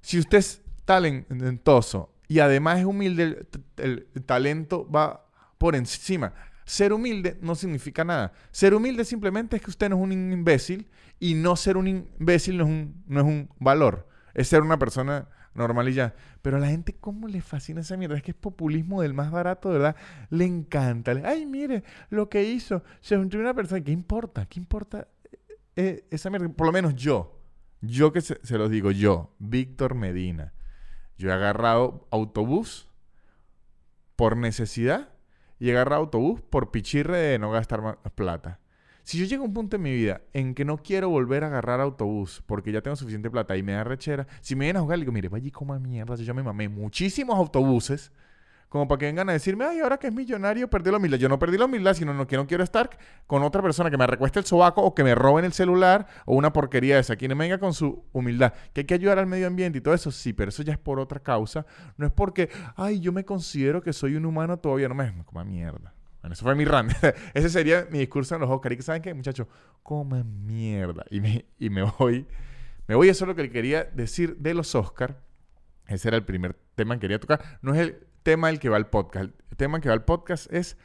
si 0.00 0.18
usted 0.18 0.38
es 0.38 0.62
talentoso 0.84 2.14
y 2.28 2.38
además 2.38 2.78
es 2.78 2.84
humilde, 2.84 3.46
el 3.76 4.06
talento 4.24 4.88
va 4.90 5.26
por 5.58 5.76
encima. 5.76 6.32
Ser 6.70 6.92
humilde 6.92 7.36
no 7.42 7.56
significa 7.56 8.04
nada. 8.04 8.32
Ser 8.52 8.74
humilde 8.74 9.04
simplemente 9.04 9.56
es 9.56 9.62
que 9.62 9.70
usted 9.70 9.88
no 9.88 9.96
es 9.96 10.02
un 10.02 10.12
imbécil 10.12 10.88
y 11.18 11.34
no 11.34 11.56
ser 11.56 11.76
un 11.76 11.88
imbécil 11.88 12.58
no 12.58 12.62
es 12.62 12.70
un, 12.70 13.02
no 13.08 13.18
es 13.18 13.26
un 13.26 13.48
valor. 13.58 14.06
Es 14.34 14.46
ser 14.46 14.62
una 14.62 14.78
persona 14.78 15.26
normal 15.52 15.88
y 15.88 15.94
ya. 15.94 16.14
Pero 16.42 16.58
a 16.58 16.60
la 16.60 16.68
gente, 16.68 16.94
¿cómo 16.94 17.26
le 17.26 17.40
fascina 17.40 17.80
esa 17.80 17.96
mierda? 17.96 18.16
Es 18.16 18.22
que 18.22 18.30
es 18.30 18.36
populismo 18.36 19.02
del 19.02 19.14
más 19.14 19.32
barato, 19.32 19.70
¿verdad? 19.70 19.96
Le 20.28 20.44
encanta. 20.44 21.10
Ay, 21.24 21.44
mire 21.44 21.82
lo 22.08 22.28
que 22.28 22.44
hizo. 22.44 22.84
Se 23.00 23.16
juntó 23.16 23.36
una 23.38 23.52
persona. 23.52 23.82
¿Qué 23.82 23.90
importa? 23.90 24.46
¿Qué 24.46 24.60
importa 24.60 25.08
eh, 25.74 26.06
esa 26.12 26.30
mierda? 26.30 26.50
Por 26.50 26.68
lo 26.68 26.72
menos 26.72 26.94
yo. 26.94 27.36
Yo 27.80 28.12
que 28.12 28.20
se, 28.20 28.38
se 28.44 28.58
los 28.58 28.70
digo, 28.70 28.92
yo, 28.92 29.34
Víctor 29.40 29.96
Medina. 29.96 30.52
Yo 31.18 31.30
he 31.30 31.32
agarrado 31.32 32.06
autobús 32.12 32.86
por 34.14 34.36
necesidad 34.36 35.09
y 35.60 35.70
agarrar 35.70 35.98
autobús 35.98 36.40
por 36.40 36.72
pichirre 36.72 37.18
de 37.18 37.38
no 37.38 37.52
gastar 37.52 37.82
más 37.82 37.96
plata. 38.16 38.58
Si 39.04 39.18
yo 39.18 39.26
llego 39.26 39.44
a 39.44 39.46
un 39.46 39.54
punto 39.54 39.76
en 39.76 39.82
mi 39.82 39.92
vida 39.92 40.22
en 40.32 40.54
que 40.54 40.64
no 40.64 40.78
quiero 40.78 41.08
volver 41.08 41.44
a 41.44 41.48
agarrar 41.48 41.80
autobús 41.80 42.42
porque 42.46 42.72
ya 42.72 42.80
tengo 42.80 42.96
suficiente 42.96 43.30
plata 43.30 43.56
y 43.56 43.62
me 43.62 43.72
da 43.72 43.84
rechera, 43.84 44.26
si 44.40 44.56
me 44.56 44.64
vienen 44.64 44.78
a 44.78 44.82
jugar, 44.82 44.98
le 44.98 45.04
digo, 45.04 45.12
mire, 45.12 45.28
vaya 45.28 45.46
y 45.46 45.50
coma 45.50 45.78
mierda, 45.78 46.16
yo 46.16 46.34
me 46.34 46.42
mamé 46.42 46.68
muchísimos 46.68 47.36
autobuses 47.36 48.12
como 48.70 48.86
para 48.86 49.00
que 49.00 49.06
vengan 49.06 49.28
a 49.28 49.32
decirme, 49.32 49.64
ay, 49.64 49.80
ahora 49.80 49.98
que 49.98 50.06
es 50.06 50.14
millonario, 50.14 50.70
perdí 50.70 50.92
la 50.92 50.98
humildad. 50.98 51.18
Yo 51.18 51.28
no 51.28 51.40
perdí 51.40 51.58
la 51.58 51.64
humildad, 51.64 51.92
sino 51.92 52.14
no, 52.14 52.28
que 52.28 52.36
no 52.36 52.46
quiero 52.46 52.62
estar 52.62 52.88
con 53.26 53.42
otra 53.42 53.60
persona 53.62 53.90
que 53.90 53.98
me 53.98 54.06
recueste 54.06 54.38
el 54.38 54.44
sobaco 54.44 54.80
o 54.80 54.94
que 54.94 55.02
me 55.02 55.16
roben 55.16 55.44
el 55.44 55.52
celular 55.52 56.06
o 56.24 56.36
una 56.36 56.52
porquería 56.52 56.96
esa. 57.00 57.16
Quien 57.16 57.36
venga 57.36 57.58
con 57.58 57.74
su 57.74 58.04
humildad. 58.12 58.54
Que 58.72 58.82
hay 58.82 58.84
que 58.86 58.94
ayudar 58.94 59.18
al 59.18 59.26
medio 59.26 59.48
ambiente 59.48 59.78
y 59.78 59.80
todo 59.80 59.92
eso, 59.92 60.12
sí, 60.12 60.32
pero 60.32 60.50
eso 60.50 60.62
ya 60.62 60.72
es 60.72 60.78
por 60.78 61.00
otra 61.00 61.18
causa. 61.18 61.66
No 61.96 62.06
es 62.06 62.12
porque, 62.12 62.48
ay, 62.76 63.00
yo 63.00 63.10
me 63.10 63.24
considero 63.24 63.82
que 63.82 63.92
soy 63.92 64.14
un 64.14 64.24
humano 64.24 64.56
todavía, 64.56 64.88
no 64.88 64.94
me, 64.94 65.12
coma 65.24 65.42
mierda. 65.42 65.92
Bueno, 66.20 66.34
eso 66.34 66.44
fue 66.44 66.54
mi 66.54 66.64
rant. 66.64 66.92
Ese 67.34 67.48
sería 67.48 67.88
mi 67.90 67.98
discurso 67.98 68.36
en 68.36 68.42
los 68.42 68.50
Oscar. 68.50 68.72
Y 68.72 68.76
que 68.76 68.82
saben 68.82 69.02
qué, 69.02 69.12
muchachos, 69.12 69.48
coma 69.82 70.22
mierda. 70.22 71.04
Y 71.10 71.20
me, 71.20 71.44
y 71.58 71.70
me 71.70 71.82
voy. 71.98 72.24
Me 72.86 72.94
voy, 72.94 73.08
eso 73.08 73.24
es 73.24 73.28
lo 73.28 73.34
que 73.34 73.50
quería 73.50 73.82
decir 73.82 74.36
de 74.36 74.54
los 74.54 74.76
Oscar. 74.76 75.18
Ese 75.88 76.06
era 76.06 76.16
el 76.16 76.24
primer 76.24 76.56
tema 76.76 76.94
que 76.94 77.00
quería 77.00 77.18
tocar. 77.18 77.58
No 77.62 77.74
es 77.74 77.80
el 77.80 78.06
tema 78.22 78.48
del 78.48 78.58
que 78.58 78.68
va 78.68 78.76
el 78.76 78.86
podcast. 78.86 79.30
El 79.50 79.56
tema 79.56 79.80
que 79.80 79.88
va 79.88 79.94
el 79.94 80.02
podcast 80.02 80.52
es, 80.52 80.76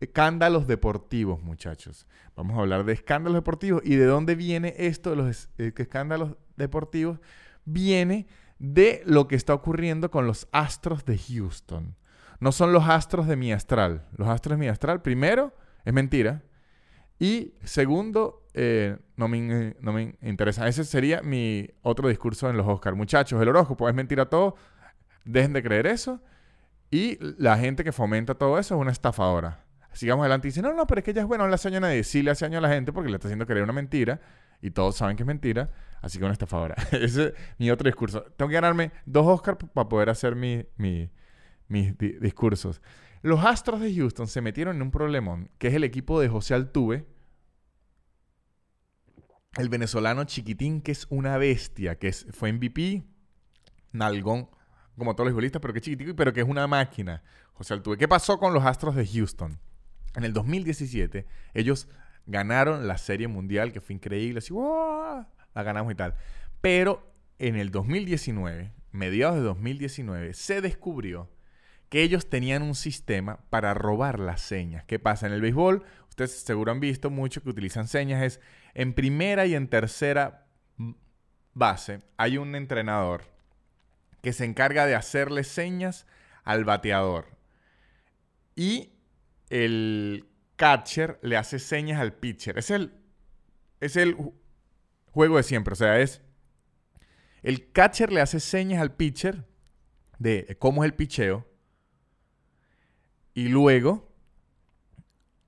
escándalos 0.00 0.66
deportivos, 0.66 1.42
muchachos. 1.42 2.06
Vamos 2.36 2.56
a 2.56 2.60
hablar 2.60 2.84
de 2.84 2.92
escándalos 2.92 3.36
deportivos 3.36 3.82
y 3.84 3.96
de 3.96 4.06
dónde 4.06 4.34
viene 4.34 4.74
esto 4.78 5.10
de 5.10 5.16
los 5.16 5.48
eh, 5.58 5.72
escándalos 5.76 6.36
deportivos. 6.56 7.18
Viene 7.64 8.26
de 8.58 9.02
lo 9.04 9.28
que 9.28 9.36
está 9.36 9.54
ocurriendo 9.54 10.10
con 10.10 10.26
los 10.26 10.48
Astros 10.52 11.04
de 11.04 11.18
Houston. 11.18 11.96
No 12.38 12.52
son 12.52 12.72
los 12.72 12.88
Astros 12.88 13.26
de 13.26 13.36
mi 13.36 13.52
astral. 13.52 14.06
Los 14.16 14.28
Astros 14.28 14.58
de 14.58 14.64
mi 14.64 14.68
astral, 14.68 15.02
primero, 15.02 15.54
es 15.84 15.92
mentira. 15.92 16.42
Y 17.18 17.52
segundo, 17.64 18.46
eh, 18.54 18.96
no, 19.16 19.28
me, 19.28 19.76
no 19.80 19.92
me 19.92 20.16
interesa. 20.22 20.66
Ese 20.66 20.84
sería 20.84 21.20
mi 21.20 21.68
otro 21.82 22.08
discurso 22.08 22.48
en 22.48 22.56
los 22.56 22.66
Oscars. 22.66 22.96
Muchachos, 22.96 23.40
el 23.42 23.48
horóscopo 23.48 23.88
es 23.88 23.94
mentira 23.94 24.30
todo. 24.30 24.56
Dejen 25.26 25.52
de 25.52 25.62
creer 25.62 25.86
eso. 25.86 26.22
Y 26.90 27.18
la 27.38 27.56
gente 27.56 27.84
que 27.84 27.92
fomenta 27.92 28.34
todo 28.34 28.58
eso 28.58 28.74
es 28.74 28.80
una 28.80 28.90
estafadora. 28.90 29.64
Sigamos 29.92 30.22
adelante 30.22 30.48
y 30.48 30.50
dicen, 30.50 30.62
no, 30.64 30.72
no, 30.72 30.86
pero 30.86 31.00
es 31.00 31.04
que 31.04 31.10
ella 31.12 31.22
es 31.22 31.26
buena, 31.26 31.44
no 31.44 31.50
le 31.50 31.54
hace 31.54 31.68
daño 31.68 31.78
a 31.78 31.88
nadie. 31.88 32.04
Sí 32.04 32.22
le 32.22 32.30
hace 32.30 32.44
daño 32.44 32.58
a 32.58 32.60
la 32.60 32.68
gente 32.68 32.92
porque 32.92 33.10
le 33.10 33.16
está 33.16 33.28
haciendo 33.28 33.46
creer 33.46 33.64
una 33.64 33.72
mentira 33.72 34.20
y 34.62 34.70
todos 34.70 34.96
saben 34.96 35.16
que 35.16 35.22
es 35.22 35.26
mentira, 35.26 35.70
así 36.02 36.18
que 36.18 36.24
una 36.24 36.32
estafadora. 36.32 36.74
Ese 36.92 37.28
es 37.28 37.34
mi 37.58 37.70
otro 37.70 37.88
discurso. 37.88 38.22
Tengo 38.36 38.48
que 38.48 38.54
ganarme 38.54 38.92
dos 39.06 39.26
Oscars 39.26 39.58
para 39.72 39.88
poder 39.88 40.10
hacer 40.10 40.36
mi, 40.36 40.66
mis 41.68 41.96
discursos. 41.98 42.82
Los 43.22 43.44
Astros 43.44 43.80
de 43.80 43.94
Houston 43.94 44.26
se 44.26 44.40
metieron 44.40 44.76
en 44.76 44.82
un 44.82 44.90
problemón, 44.90 45.50
que 45.58 45.68
es 45.68 45.74
el 45.74 45.84
equipo 45.84 46.20
de 46.20 46.28
José 46.28 46.54
Altuve, 46.54 47.06
el 49.56 49.68
venezolano 49.68 50.24
chiquitín, 50.24 50.80
que 50.80 50.92
es 50.92 51.06
una 51.10 51.36
bestia, 51.36 51.98
que 51.98 52.08
es, 52.08 52.26
fue 52.30 52.52
MVP, 52.52 53.04
nalgón 53.92 54.48
como 55.00 55.16
todos 55.16 55.26
los 55.26 55.32
futbolistas, 55.32 55.60
pero 55.60 55.72
que 55.72 55.78
es 55.78 55.84
chiquitico, 55.84 56.14
pero 56.14 56.32
que 56.32 56.42
es 56.42 56.46
una 56.46 56.66
máquina. 56.66 57.22
José 57.54 57.74
Altuve. 57.74 57.96
¿Qué 57.96 58.06
pasó 58.06 58.38
con 58.38 58.54
los 58.54 58.64
Astros 58.64 58.94
de 58.94 59.06
Houston? 59.06 59.58
En 60.14 60.24
el 60.24 60.32
2017, 60.32 61.26
ellos 61.54 61.88
ganaron 62.26 62.86
la 62.86 62.98
Serie 62.98 63.26
Mundial, 63.26 63.72
que 63.72 63.80
fue 63.80 63.94
increíble, 63.94 64.38
así, 64.38 64.52
la 64.52 65.62
ganamos 65.62 65.92
y 65.92 65.96
tal. 65.96 66.14
Pero 66.60 67.12
en 67.38 67.56
el 67.56 67.70
2019, 67.70 68.72
mediados 68.92 69.36
de 69.36 69.42
2019, 69.42 70.34
se 70.34 70.60
descubrió 70.60 71.30
que 71.88 72.02
ellos 72.02 72.28
tenían 72.28 72.62
un 72.62 72.74
sistema 72.74 73.40
para 73.48 73.72
robar 73.72 74.20
las 74.20 74.42
señas. 74.42 74.84
¿Qué 74.84 74.98
pasa? 74.98 75.26
En 75.26 75.32
el 75.32 75.40
béisbol, 75.40 75.82
ustedes 76.10 76.32
seguro 76.42 76.72
han 76.72 76.80
visto 76.80 77.10
mucho 77.10 77.42
que 77.42 77.48
utilizan 77.48 77.88
señas, 77.88 78.22
es 78.22 78.40
en 78.74 78.92
primera 78.92 79.46
y 79.46 79.54
en 79.54 79.66
tercera 79.66 80.46
base 81.54 82.02
hay 82.16 82.36
un 82.36 82.54
entrenador 82.54 83.24
que 84.22 84.32
se 84.32 84.44
encarga 84.44 84.86
de 84.86 84.94
hacerle 84.94 85.44
señas 85.44 86.06
al 86.44 86.64
bateador. 86.64 87.26
Y 88.54 88.92
el 89.48 90.26
catcher 90.56 91.18
le 91.22 91.36
hace 91.36 91.58
señas 91.58 92.00
al 92.00 92.14
pitcher. 92.14 92.58
Es 92.58 92.70
el, 92.70 92.92
es 93.80 93.96
el 93.96 94.16
juego 95.06 95.36
de 95.36 95.42
siempre. 95.42 95.72
O 95.72 95.76
sea, 95.76 96.00
es. 96.00 96.22
El 97.42 97.72
catcher 97.72 98.12
le 98.12 98.20
hace 98.20 98.40
señas 98.40 98.82
al 98.82 98.94
pitcher 98.94 99.46
de 100.18 100.56
cómo 100.58 100.84
es 100.84 100.90
el 100.90 100.94
picheo. 100.94 101.46
Y 103.32 103.48
luego 103.48 104.12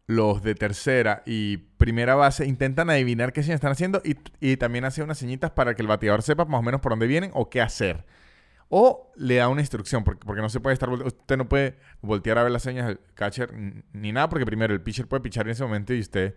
los 0.07 0.43
de 0.43 0.55
tercera 0.55 1.23
y 1.27 1.59
primera 1.59 2.15
base 2.15 2.47
intentan 2.47 2.91
adivinar 2.91 3.33
qué 3.33 3.43
señas 3.43 3.57
están 3.57 3.73
haciendo 3.73 4.01
y, 4.05 4.17
y 4.41 4.57
también 4.57 4.85
hace 4.85 5.03
unas 5.03 5.19
señitas 5.19 5.51
para 5.51 5.75
que 5.75 5.83
el 5.83 5.89
bateador 5.89 6.23
sepa 6.23 6.45
más 6.45 6.61
o 6.61 6.63
menos 6.63 6.81
por 6.81 6.93
dónde 6.93 7.07
vienen 7.07 7.31
o 7.35 7.51
qué 7.51 7.61
hacer. 7.61 8.05
O 8.75 9.13
le 9.17 9.35
da 9.35 9.49
una 9.49 9.61
instrucción, 9.61 10.03
porque, 10.03 10.25
porque 10.25 10.41
no 10.41 10.49
se 10.49 10.59
puede 10.59 10.73
estar... 10.73 10.89
Usted 10.89 11.37
no 11.37 11.47
puede 11.47 11.77
voltear 12.01 12.39
a 12.39 12.43
ver 12.43 12.51
las 12.51 12.63
señas 12.63 12.87
del 12.87 13.01
catcher 13.13 13.53
ni 13.93 14.13
nada, 14.13 14.31
porque 14.31 14.47
primero 14.47 14.73
el 14.73 14.81
pitcher 14.81 15.07
puede 15.07 15.21
pichar 15.21 15.45
en 15.45 15.51
ese 15.51 15.63
momento 15.63 15.93
y 15.93 16.01
usted 16.01 16.37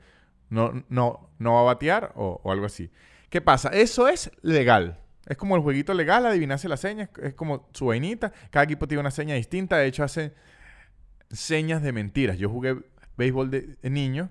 no, 0.49 0.83
no, 0.89 1.29
no 1.39 1.53
va 1.53 1.61
a 1.61 1.63
batear 1.63 2.11
o, 2.15 2.41
algo 2.51 2.65
así. 2.65 2.91
¿Qué 3.29 3.39
pasa? 3.39 3.69
Eso 3.69 4.09
es 4.09 4.31
legal. 4.41 4.99
Es 5.25 5.37
como 5.37 5.55
el 5.55 5.61
jueguito 5.61 5.93
legal, 5.93 6.25
adivinarse 6.25 6.67
las 6.67 6.81
señas, 6.81 7.07
es 7.23 7.35
como 7.35 7.69
su 7.71 7.85
vainita. 7.85 8.33
Cada 8.49 8.65
equipo 8.65 8.85
tiene 8.85 8.99
una 8.99 9.11
seña 9.11 9.35
distinta, 9.35 9.77
de 9.77 9.87
hecho 9.87 10.03
hace 10.03 10.33
señas 11.31 11.83
de 11.83 11.93
mentiras. 11.93 12.37
Yo 12.37 12.49
jugué 12.49 12.75
béisbol 13.15 13.49
de, 13.49 13.77
niño, 13.81 14.29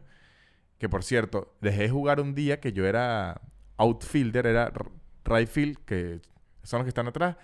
que 0.76 0.90
por 0.90 1.04
cierto, 1.04 1.56
dejé 1.62 1.84
de 1.84 1.88
jugar 1.88 2.20
un 2.20 2.34
día 2.34 2.60
que 2.60 2.74
yo 2.74 2.84
era 2.84 3.40
outfielder, 3.78 4.46
era 4.46 4.70
right 5.24 5.48
field, 5.48 5.78
que 5.86 6.20
son 6.64 6.80
los 6.80 6.84
que 6.84 6.90
están 6.90 7.08
atrás 7.08 7.36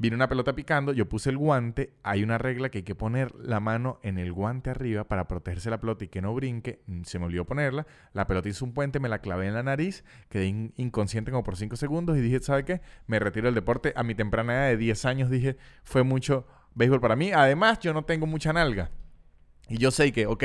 Viene 0.00 0.16
una 0.16 0.30
pelota 0.30 0.54
picando, 0.54 0.94
yo 0.94 1.10
puse 1.10 1.28
el 1.28 1.36
guante, 1.36 1.92
hay 2.02 2.22
una 2.22 2.38
regla 2.38 2.70
que 2.70 2.78
hay 2.78 2.84
que 2.84 2.94
poner 2.94 3.34
la 3.34 3.60
mano 3.60 4.00
en 4.02 4.16
el 4.16 4.32
guante 4.32 4.70
arriba 4.70 5.04
para 5.04 5.28
protegerse 5.28 5.68
la 5.68 5.78
pelota 5.78 6.06
y 6.06 6.08
que 6.08 6.22
no 6.22 6.32
brinque, 6.32 6.80
mm, 6.86 7.02
se 7.02 7.18
me 7.18 7.26
olvidó 7.26 7.44
ponerla, 7.44 7.86
la 8.14 8.26
pelota 8.26 8.48
hizo 8.48 8.64
un 8.64 8.72
puente, 8.72 8.98
me 8.98 9.10
la 9.10 9.18
clavé 9.18 9.48
en 9.48 9.52
la 9.52 9.62
nariz, 9.62 10.02
quedé 10.30 10.46
inconsciente 10.46 11.30
como 11.30 11.44
por 11.44 11.58
5 11.58 11.76
segundos 11.76 12.16
y 12.16 12.22
dije, 12.22 12.40
¿sabe 12.40 12.64
qué? 12.64 12.80
Me 13.06 13.18
retiro 13.18 13.48
del 13.48 13.54
deporte, 13.54 13.92
a 13.94 14.02
mi 14.02 14.14
temprana 14.14 14.54
edad 14.54 14.68
de 14.68 14.78
10 14.78 15.04
años 15.04 15.28
dije, 15.28 15.58
fue 15.84 16.02
mucho 16.02 16.46
béisbol 16.74 17.02
para 17.02 17.14
mí, 17.14 17.32
además 17.32 17.78
yo 17.80 17.92
no 17.92 18.02
tengo 18.06 18.26
mucha 18.26 18.54
nalga. 18.54 18.90
Y 19.68 19.76
yo 19.76 19.90
sé 19.90 20.10
que, 20.12 20.24
ok, 20.24 20.44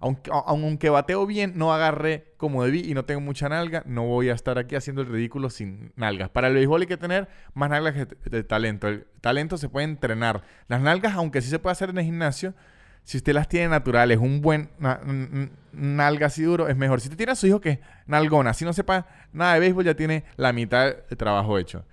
aunque, 0.00 0.30
aunque 0.32 0.88
bateo 0.88 1.26
bien, 1.26 1.52
no 1.56 1.74
agarré 1.74 2.32
como 2.38 2.64
debí 2.64 2.80
y 2.80 2.94
no 2.94 3.04
tengo 3.04 3.20
mucha 3.20 3.50
nalga, 3.50 3.82
no 3.84 4.06
voy 4.06 4.30
a 4.30 4.32
estar 4.32 4.58
aquí 4.58 4.74
haciendo 4.74 5.02
el 5.02 5.08
ridículo 5.08 5.50
sin 5.50 5.92
nalgas. 5.94 6.30
Para 6.30 6.48
el 6.48 6.54
béisbol 6.54 6.80
hay 6.80 6.86
que 6.86 6.96
tener 6.96 7.28
más 7.52 7.68
nalgas 7.68 7.94
que 7.94 8.30
de 8.30 8.42
talento. 8.42 8.88
El 8.88 9.06
talento 9.20 9.58
se 9.58 9.68
puede 9.68 9.84
entrenar. 9.84 10.42
Las 10.68 10.80
nalgas, 10.80 11.14
aunque 11.14 11.42
sí 11.42 11.50
se 11.50 11.58
puede 11.58 11.72
hacer 11.72 11.90
en 11.90 11.98
el 11.98 12.04
gimnasio, 12.04 12.54
si 13.04 13.18
usted 13.18 13.34
las 13.34 13.48
tiene 13.48 13.68
naturales, 13.68 14.18
un 14.18 14.40
buen 14.40 14.70
nalga 15.72 16.26
así 16.26 16.42
duro, 16.44 16.68
es 16.68 16.76
mejor. 16.76 17.00
Si 17.00 17.08
usted 17.08 17.18
tiene 17.18 17.32
a 17.32 17.36
su 17.36 17.46
hijo 17.46 17.60
que 17.60 17.80
nalgona, 18.06 18.54
si 18.54 18.64
no 18.64 18.72
sepa 18.72 19.06
nada 19.32 19.54
de 19.54 19.60
béisbol, 19.60 19.84
ya 19.84 19.94
tiene 19.94 20.24
la 20.36 20.52
mitad 20.52 20.94
del 20.94 21.18
trabajo 21.18 21.58
hecho. 21.58 21.84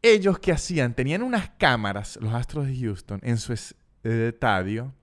Ellos 0.00 0.38
que 0.38 0.52
hacían, 0.52 0.94
tenían 0.94 1.22
unas 1.22 1.50
cámaras, 1.58 2.18
los 2.22 2.32
Astros 2.32 2.66
de 2.66 2.76
Houston, 2.78 3.20
en 3.22 3.36
su 3.36 3.52
estadio, 3.52 4.94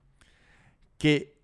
que 0.98 1.35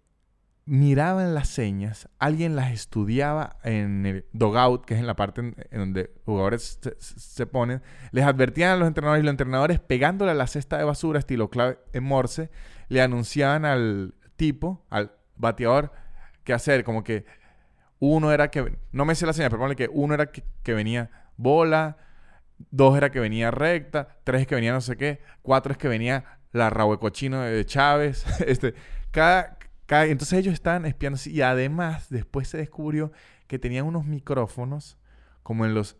miraban 0.65 1.35
las 1.35 1.49
señas, 1.49 2.09
alguien 2.19 2.55
las 2.55 2.73
estudiaba 2.73 3.57
en 3.65 4.07
el 4.07 4.27
dogout, 4.33 4.85
que 4.85 4.95
es 4.95 5.01
en 5.01 5.07
la 5.07 5.17
parte 5.17 5.41
en, 5.41 5.55
donde 5.73 6.13
jugadores 6.25 6.79
se, 6.99 7.47
ponen, 7.47 7.83
les 8.13 8.25
advertían 8.25 8.71
a 8.71 8.77
los 8.77 8.87
entrenadores 8.87 9.23
y 9.23 9.25
los 9.25 9.33
entrenadores 9.33 9.81
pegándole 9.81 10.31
a 10.31 10.35
la 10.35 10.47
cesta 10.47 10.79
de 10.79 10.85
basura 10.85 11.19
estilo 11.19 11.51
clave 11.51 11.79
en 11.93 12.05
Morse, 12.05 12.51
le 12.89 13.03
anunciaban 13.03 13.65
al 13.65 14.15
tipo, 14.37 14.85
al 14.89 15.13
bateador, 15.37 15.93
qué 16.45 16.53
hacer, 16.53 16.85
como 16.85 17.03
que 17.03 17.25
uno 17.99 18.33
era 18.33 18.51
que, 18.51 18.79
no 18.93 19.05
me 19.05 19.15
sé 19.15 19.27
la 19.27 19.33
señal, 19.33 19.51
pero 19.51 19.61
ponle 19.61 19.77
que 19.77 19.89
uno 19.93 20.15
era 20.15 20.27
que, 20.27 20.75
venía 20.75 21.11
bola, 21.37 21.97
dos 22.71 22.97
era 22.97 23.11
que 23.11 23.21
venía 23.21 23.51
recta, 23.51 24.17
tres 24.25 24.43
es 24.43 24.47
que 24.47 24.55
venía 24.55 24.73
no 24.73 24.81
sé 24.81 24.97
qué, 24.97 25.21
cuatro 25.43 25.73
es 25.73 25.79
que 25.79 25.89
venía 25.89 26.39
la 26.53 26.71
rabo 26.71 26.99
cochino 26.99 27.41
de 27.41 27.65
Chávez, 27.65 28.25
este, 28.47 28.75
cada, 29.11 29.59
entonces 30.01 30.39
ellos 30.39 30.55
estaban 30.55 30.87
espiando 30.87 31.19
y 31.27 31.43
además 31.43 32.09
después 32.11 32.49
se 32.49 32.59
descubrió 32.59 33.13
que 33.47 33.59
tenían 33.59 33.87
unos 33.87 34.05
micrófonos 34.05 34.99
como 35.43 35.67
en 35.67 35.75
los 35.75 35.97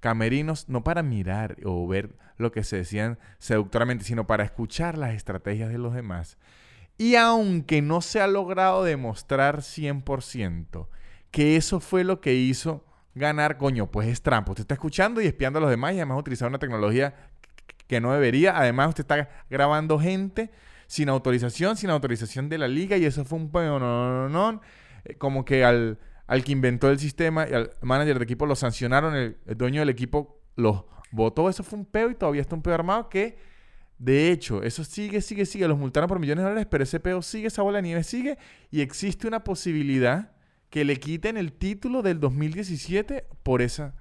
camerinos, 0.00 0.68
no 0.68 0.82
para 0.82 1.02
mirar 1.02 1.56
o 1.64 1.86
ver 1.86 2.16
lo 2.36 2.50
que 2.50 2.64
se 2.64 2.76
decían 2.76 3.18
seductoramente, 3.38 4.04
sino 4.04 4.26
para 4.26 4.44
escuchar 4.44 4.98
las 4.98 5.14
estrategias 5.14 5.70
de 5.70 5.78
los 5.78 5.94
demás. 5.94 6.38
Y 6.98 7.14
aunque 7.14 7.82
no 7.82 8.00
se 8.00 8.20
ha 8.20 8.26
logrado 8.26 8.84
demostrar 8.84 9.58
100% 9.58 10.88
que 11.30 11.56
eso 11.56 11.80
fue 11.80 12.04
lo 12.04 12.20
que 12.20 12.34
hizo 12.34 12.84
ganar, 13.14 13.58
coño, 13.58 13.90
pues 13.90 14.08
es 14.08 14.22
trampa. 14.22 14.52
Usted 14.52 14.62
está 14.62 14.74
escuchando 14.74 15.20
y 15.20 15.26
espiando 15.26 15.58
a 15.58 15.62
los 15.62 15.70
demás 15.70 15.92
y 15.92 15.96
además 15.96 16.18
utilizar 16.18 16.48
una 16.48 16.58
tecnología 16.58 17.14
que 17.86 18.00
no 18.00 18.12
debería. 18.12 18.56
Además, 18.56 18.90
usted 18.90 19.02
está 19.02 19.28
grabando 19.50 19.98
gente 19.98 20.50
sin 20.92 21.08
autorización, 21.08 21.78
sin 21.78 21.88
autorización 21.88 22.50
de 22.50 22.58
la 22.58 22.68
liga, 22.68 22.98
y 22.98 23.06
eso 23.06 23.24
fue 23.24 23.38
un 23.38 23.50
no, 23.50 23.78
no, 23.78 24.28
no, 24.28 24.60
eh, 25.06 25.14
como 25.14 25.42
que 25.42 25.64
al, 25.64 25.98
al 26.26 26.44
que 26.44 26.52
inventó 26.52 26.90
el 26.90 26.98
sistema 26.98 27.48
y 27.48 27.54
al 27.54 27.70
manager 27.80 28.18
de 28.18 28.24
equipo 28.24 28.44
lo 28.44 28.54
sancionaron, 28.54 29.16
el, 29.16 29.38
dueño 29.56 29.80
del 29.80 29.88
equipo 29.88 30.42
los 30.54 30.84
votó, 31.10 31.48
eso 31.48 31.62
fue 31.62 31.78
un 31.78 31.86
peo 31.86 32.10
y 32.10 32.14
todavía 32.14 32.42
está 32.42 32.56
un 32.56 32.60
peo 32.60 32.74
armado 32.74 33.08
que, 33.08 33.38
de 33.96 34.30
hecho, 34.30 34.62
eso 34.62 34.84
sigue, 34.84 35.22
sigue, 35.22 35.46
sigue, 35.46 35.66
los 35.66 35.78
multaron 35.78 36.08
por 36.08 36.18
millones 36.18 36.42
de 36.42 36.50
dólares, 36.50 36.68
pero 36.70 36.84
ese 36.84 37.00
peo 37.00 37.22
sigue, 37.22 37.46
esa 37.46 37.62
bola 37.62 37.78
de 37.78 37.84
nieve 37.84 38.02
sigue, 38.02 38.36
y 38.70 38.82
existe 38.82 39.26
una 39.26 39.44
posibilidad 39.44 40.32
que 40.68 40.84
le 40.84 40.98
quiten 40.98 41.38
el 41.38 41.54
título 41.54 42.02
del 42.02 42.20
2017 42.20 43.28
por 43.42 43.62
esa 43.62 43.94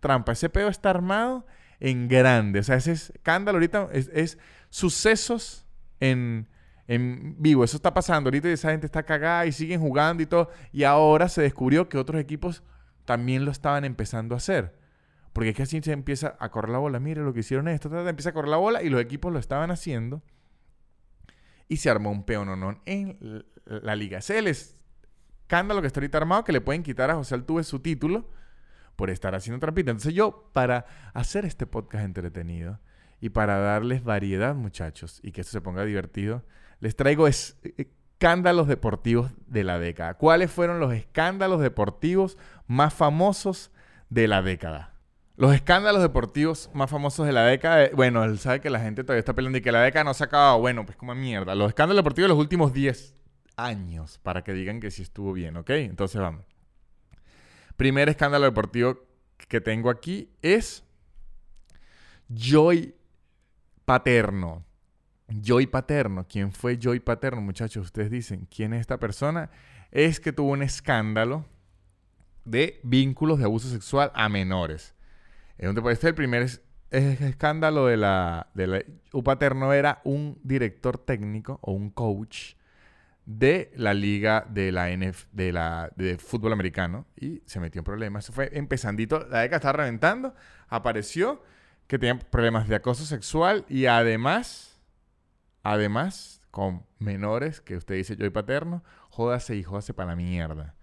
trampa. 0.00 0.32
Ese 0.32 0.48
peo 0.48 0.66
está 0.66 0.90
armado 0.90 1.46
en 1.78 2.08
grande. 2.08 2.58
O 2.58 2.62
sea, 2.64 2.74
ese 2.74 2.90
escándalo 2.90 3.58
ahorita 3.58 3.90
es, 3.92 4.10
es 4.12 4.38
sucesos 4.70 5.68
en, 6.00 6.48
vivo. 7.38 7.62
Eso 7.62 7.76
está 7.76 7.94
pasando. 7.94 8.28
Ahorita 8.28 8.48
esa 8.48 8.70
gente 8.70 8.86
está 8.86 9.04
cagada 9.04 9.46
y 9.46 9.52
siguen 9.52 9.80
jugando 9.80 10.22
y 10.22 10.26
todo. 10.26 10.50
Y 10.72 10.84
ahora 10.84 11.28
se 11.28 11.42
descubrió 11.42 11.88
que 11.88 11.98
otros 11.98 12.20
equipos 12.20 12.62
también 13.04 13.44
lo 13.44 13.50
estaban 13.50 13.84
empezando 13.84 14.34
a 14.34 14.38
hacer. 14.38 14.78
Porque 15.32 15.50
es 15.50 15.56
que 15.56 15.62
así 15.62 15.80
se 15.82 15.92
empieza 15.92 16.36
a 16.40 16.50
correr 16.50 16.70
la 16.70 16.78
bola. 16.78 16.98
Mire 16.98 17.22
lo 17.22 17.32
que 17.32 17.40
hicieron 17.40 17.68
esto. 17.68 17.96
Empieza 18.08 18.30
a 18.30 18.32
correr 18.32 18.50
la 18.50 18.56
bola 18.56 18.82
y 18.82 18.88
los 18.88 19.00
equipos 19.00 19.32
lo 19.32 19.38
estaban 19.38 19.70
haciendo. 19.70 20.22
Y 21.68 21.76
se 21.76 21.88
armó 21.88 22.10
un 22.10 22.24
peononón 22.24 22.80
en 22.86 23.44
la 23.64 23.94
liga. 23.94 24.18
Es 24.18 24.30
el 24.30 24.48
escándalo 24.48 25.80
que 25.80 25.86
está 25.86 26.00
ahorita 26.00 26.18
armado 26.18 26.42
que 26.42 26.52
le 26.52 26.60
pueden 26.60 26.82
quitar 26.82 27.10
a 27.10 27.14
José 27.14 27.36
Altuve 27.36 27.62
su 27.62 27.78
título 27.78 28.28
por 28.96 29.10
estar 29.10 29.34
haciendo 29.34 29.60
trampita. 29.60 29.92
Entonces 29.92 30.12
yo, 30.12 30.50
para 30.52 30.84
hacer 31.14 31.44
este 31.44 31.66
podcast 31.66 32.04
entretenido, 32.04 32.80
y 33.20 33.30
para 33.30 33.58
darles 33.58 34.02
variedad, 34.02 34.54
muchachos, 34.54 35.20
y 35.22 35.32
que 35.32 35.42
esto 35.42 35.52
se 35.52 35.60
ponga 35.60 35.84
divertido, 35.84 36.42
les 36.80 36.96
traigo 36.96 37.28
escándalos 37.28 38.66
deportivos 38.66 39.30
de 39.46 39.64
la 39.64 39.78
década. 39.78 40.14
¿Cuáles 40.14 40.50
fueron 40.50 40.80
los 40.80 40.92
escándalos 40.92 41.60
deportivos 41.60 42.38
más 42.66 42.94
famosos 42.94 43.70
de 44.08 44.28
la 44.28 44.42
década? 44.42 44.94
Los 45.36 45.54
escándalos 45.54 46.02
deportivos 46.02 46.70
más 46.74 46.90
famosos 46.90 47.26
de 47.26 47.32
la 47.32 47.44
década, 47.44 47.84
eh, 47.84 47.92
bueno, 47.94 48.24
él 48.24 48.38
sabe 48.38 48.60
que 48.60 48.68
la 48.68 48.80
gente 48.80 49.04
todavía 49.04 49.20
está 49.20 49.34
peleando 49.34 49.58
y 49.58 49.62
que 49.62 49.72
la 49.72 49.80
década 49.82 50.04
no 50.04 50.12
se 50.12 50.24
ha 50.24 50.26
acabado. 50.26 50.58
Bueno, 50.58 50.84
pues 50.84 50.96
como 50.96 51.14
mierda. 51.14 51.54
Los 51.54 51.68
escándalos 51.68 52.00
deportivos 52.00 52.26
de 52.26 52.34
los 52.34 52.38
últimos 52.38 52.74
10 52.74 53.16
años, 53.56 54.18
para 54.22 54.44
que 54.44 54.52
digan 54.52 54.80
que 54.80 54.90
sí 54.90 55.02
estuvo 55.02 55.32
bien, 55.32 55.56
¿ok? 55.56 55.70
Entonces 55.70 56.20
vamos. 56.20 56.44
Primer 57.76 58.10
escándalo 58.10 58.44
deportivo 58.44 58.98
que 59.48 59.62
tengo 59.62 59.88
aquí 59.88 60.30
es 60.42 60.84
Joy 62.28 62.94
Paterno. 63.90 64.64
Joy 65.26 65.66
Paterno. 65.66 66.24
¿Quién 66.28 66.52
fue 66.52 66.78
Joy 66.80 67.00
Paterno, 67.00 67.40
muchachos? 67.40 67.86
Ustedes 67.86 68.08
dicen, 68.08 68.46
¿quién 68.48 68.72
es 68.72 68.82
esta 68.82 69.00
persona? 69.00 69.50
Es 69.90 70.20
que 70.20 70.32
tuvo 70.32 70.52
un 70.52 70.62
escándalo 70.62 71.44
de 72.44 72.78
vínculos 72.84 73.40
de 73.40 73.46
abuso 73.46 73.68
sexual 73.68 74.12
a 74.14 74.28
menores. 74.28 74.94
Este 75.58 75.90
es 75.90 76.04
el 76.04 76.14
primer 76.14 76.48
escándalo 76.92 77.86
de 77.86 77.96
la, 77.96 78.46
de 78.54 78.66
la... 78.68 78.82
U 79.12 79.24
Paterno 79.24 79.72
era 79.72 80.00
un 80.04 80.38
director 80.44 80.96
técnico 80.96 81.58
o 81.60 81.72
un 81.72 81.90
coach 81.90 82.54
de 83.26 83.72
la 83.74 83.92
liga 83.92 84.46
de 84.48 84.70
la 84.70 84.96
NF, 84.96 85.26
de 85.32 85.52
la 85.52 85.90
de 85.96 86.16
fútbol 86.16 86.52
americano 86.52 87.08
y 87.16 87.42
se 87.44 87.58
metió 87.58 87.80
en 87.80 87.84
problemas. 87.84 88.22
Eso 88.22 88.32
fue 88.32 88.56
empezandito, 88.56 89.26
la 89.26 89.40
década 89.40 89.56
estaba 89.56 89.78
reventando, 89.78 90.32
apareció 90.68 91.42
que 91.90 91.98
tenían 91.98 92.20
problemas 92.20 92.68
de 92.68 92.76
acoso 92.76 93.04
sexual 93.04 93.66
y 93.68 93.86
además, 93.86 94.80
además, 95.64 96.40
con 96.52 96.86
menores, 97.00 97.60
que 97.60 97.76
usted 97.76 97.96
dice 97.96 98.14
yo 98.14 98.26
y 98.26 98.30
paterno, 98.30 98.84
jódase 99.08 99.56
y 99.56 99.64
jódase 99.64 99.92
para 99.92 100.10
la 100.10 100.16
mierda. 100.16 100.76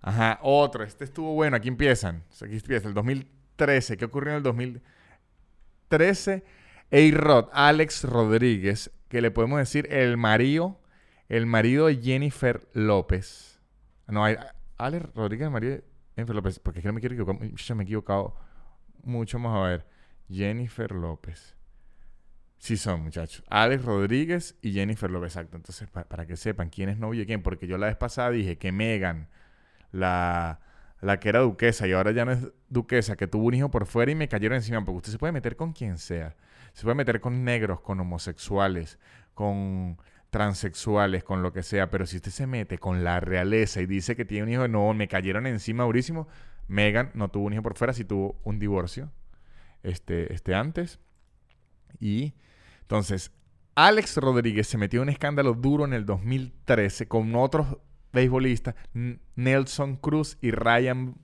Ajá, 0.00 0.38
otro, 0.40 0.84
este 0.84 1.02
estuvo 1.02 1.34
bueno, 1.34 1.56
aquí 1.56 1.66
empiezan. 1.66 2.22
Aquí 2.40 2.54
empieza 2.54 2.86
el 2.86 2.94
2013. 2.94 3.96
¿Qué 3.96 4.04
ocurrió 4.04 4.30
en 4.30 4.36
el 4.36 4.44
2013? 4.44 6.44
A-Rod, 6.92 7.48
Alex 7.52 8.04
Rodríguez, 8.04 8.92
que 9.08 9.20
le 9.20 9.32
podemos 9.32 9.58
decir 9.58 9.88
el 9.90 10.16
marido, 10.16 10.80
el 11.28 11.46
marido 11.46 11.88
de 11.88 11.96
Jennifer 11.96 12.68
López. 12.72 13.60
No, 14.06 14.24
hay, 14.24 14.36
Alex 14.78 15.12
Rodríguez, 15.12 15.46
el 15.46 15.52
marido 15.52 15.74
de 15.74 15.84
Jennifer 16.14 16.36
López, 16.36 16.60
porque 16.60 16.78
es 16.78 16.84
que 16.84 16.88
no 16.88 16.92
me 16.92 17.00
quiero 17.00 17.16
equivocar, 17.16 17.40
me 17.40 17.82
he 17.82 17.82
equivocado 17.82 18.36
mucho 19.02 19.40
más. 19.40 19.56
A 19.56 19.66
ver. 19.66 19.91
Jennifer 20.30 20.92
López. 20.92 21.56
Sí 22.58 22.76
son, 22.76 23.02
muchachos. 23.02 23.44
Alex 23.48 23.84
Rodríguez 23.84 24.56
y 24.62 24.72
Jennifer 24.72 25.10
López, 25.10 25.32
exacto. 25.32 25.56
Entonces, 25.56 25.88
para 25.88 26.26
que 26.26 26.36
sepan 26.36 26.70
quién 26.70 26.88
es 26.88 26.98
novio 26.98 27.22
y 27.22 27.26
quién, 27.26 27.42
porque 27.42 27.66
yo 27.66 27.76
la 27.76 27.88
vez 27.88 27.96
pasada 27.96 28.30
dije 28.30 28.56
que 28.56 28.70
Megan, 28.70 29.28
la, 29.90 30.60
la 31.00 31.18
que 31.18 31.28
era 31.28 31.40
duquesa 31.40 31.88
y 31.88 31.92
ahora 31.92 32.12
ya 32.12 32.24
no 32.24 32.30
es 32.30 32.46
duquesa, 32.68 33.16
que 33.16 33.26
tuvo 33.26 33.46
un 33.46 33.54
hijo 33.54 33.70
por 33.70 33.86
fuera 33.86 34.12
y 34.12 34.14
me 34.14 34.28
cayeron 34.28 34.56
encima, 34.56 34.84
porque 34.84 34.98
usted 34.98 35.12
se 35.12 35.18
puede 35.18 35.32
meter 35.32 35.56
con 35.56 35.72
quien 35.72 35.98
sea. 35.98 36.36
Se 36.72 36.84
puede 36.84 36.94
meter 36.94 37.20
con 37.20 37.44
negros, 37.44 37.80
con 37.80 37.98
homosexuales, 37.98 39.00
con 39.34 39.98
transexuales, 40.30 41.24
con 41.24 41.42
lo 41.42 41.52
que 41.52 41.64
sea, 41.64 41.90
pero 41.90 42.06
si 42.06 42.16
usted 42.18 42.30
se 42.30 42.46
mete 42.46 42.78
con 42.78 43.02
la 43.02 43.18
realeza 43.18 43.80
y 43.80 43.86
dice 43.86 44.14
que 44.14 44.24
tiene 44.24 44.44
un 44.44 44.50
hijo, 44.50 44.68
no, 44.68 44.94
me 44.94 45.08
cayeron 45.08 45.48
encima 45.48 45.82
durísimo. 45.82 46.28
Megan 46.68 47.10
no 47.14 47.28
tuvo 47.28 47.46
un 47.46 47.54
hijo 47.54 47.62
por 47.62 47.76
fuera, 47.76 47.92
sí 47.92 48.04
tuvo 48.04 48.40
un 48.44 48.60
divorcio 48.60 49.10
este, 49.82 50.32
este 50.32 50.54
antes. 50.54 50.98
Y 52.00 52.34
entonces, 52.82 53.32
Alex 53.74 54.16
Rodríguez 54.16 54.66
se 54.66 54.78
metió 54.78 55.00
en 55.00 55.04
un 55.04 55.08
escándalo 55.10 55.54
duro 55.54 55.84
en 55.84 55.92
el 55.92 56.04
2013 56.04 57.08
con 57.08 57.34
otros 57.34 57.78
beisbolistas, 58.12 58.74
Nelson 59.34 59.96
Cruz 59.96 60.36
y 60.42 60.50
Ryan 60.50 61.14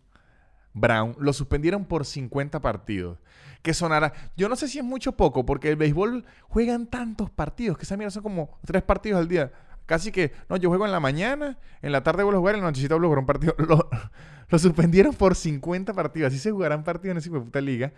Brown 0.73 1.17
lo 1.19 1.33
suspendieron 1.33 1.85
por 1.85 2.07
50 2.07 2.61
partidos. 2.61 3.19
Que 3.63 3.75
sonara. 3.75 4.13
Yo 4.37 4.49
no 4.49 4.57
sé 4.57 4.69
si 4.69 4.79
es 4.79 4.85
mucho 4.85 5.11
o 5.11 5.17
poco, 5.17 5.45
porque 5.45 5.69
el 5.69 5.77
béisbol 5.77 6.25
juegan 6.49 6.87
tantos 6.87 7.31
partidos, 7.31 7.77
que 7.77 7.83
esa 7.83 7.97
mierda 7.97 8.13
son 8.13 8.23
como 8.23 8.59
tres 8.65 8.83
partidos 8.83 9.21
al 9.21 9.29
día. 9.29 9.53
Casi 9.85 10.13
que, 10.13 10.33
no, 10.49 10.57
yo 10.57 10.69
juego 10.69 10.87
en 10.87 10.93
la 10.93 11.01
mañana, 11.01 11.59
en 11.83 11.93
la 11.93 12.03
tarde 12.03 12.23
vuelvo 12.23 12.39
a 12.39 12.41
jugar, 12.41 12.55
en 12.55 12.61
la 12.61 12.69
nochecita 12.69 12.95
vuelvo 12.95 13.09
jugar 13.09 13.19
un 13.21 13.27
partido. 13.27 13.55
Lo, 13.69 13.91
lo, 14.49 14.59
suspendieron 14.59 15.15
por 15.15 15.35
50 15.35 15.93
partidos. 15.93 16.29
Así 16.29 16.39
se 16.39 16.51
jugarán 16.51 16.85
partidos 16.85 17.13
en 17.13 17.19
esa 17.19 17.31
puta 17.31 17.61
liga. 17.61 17.93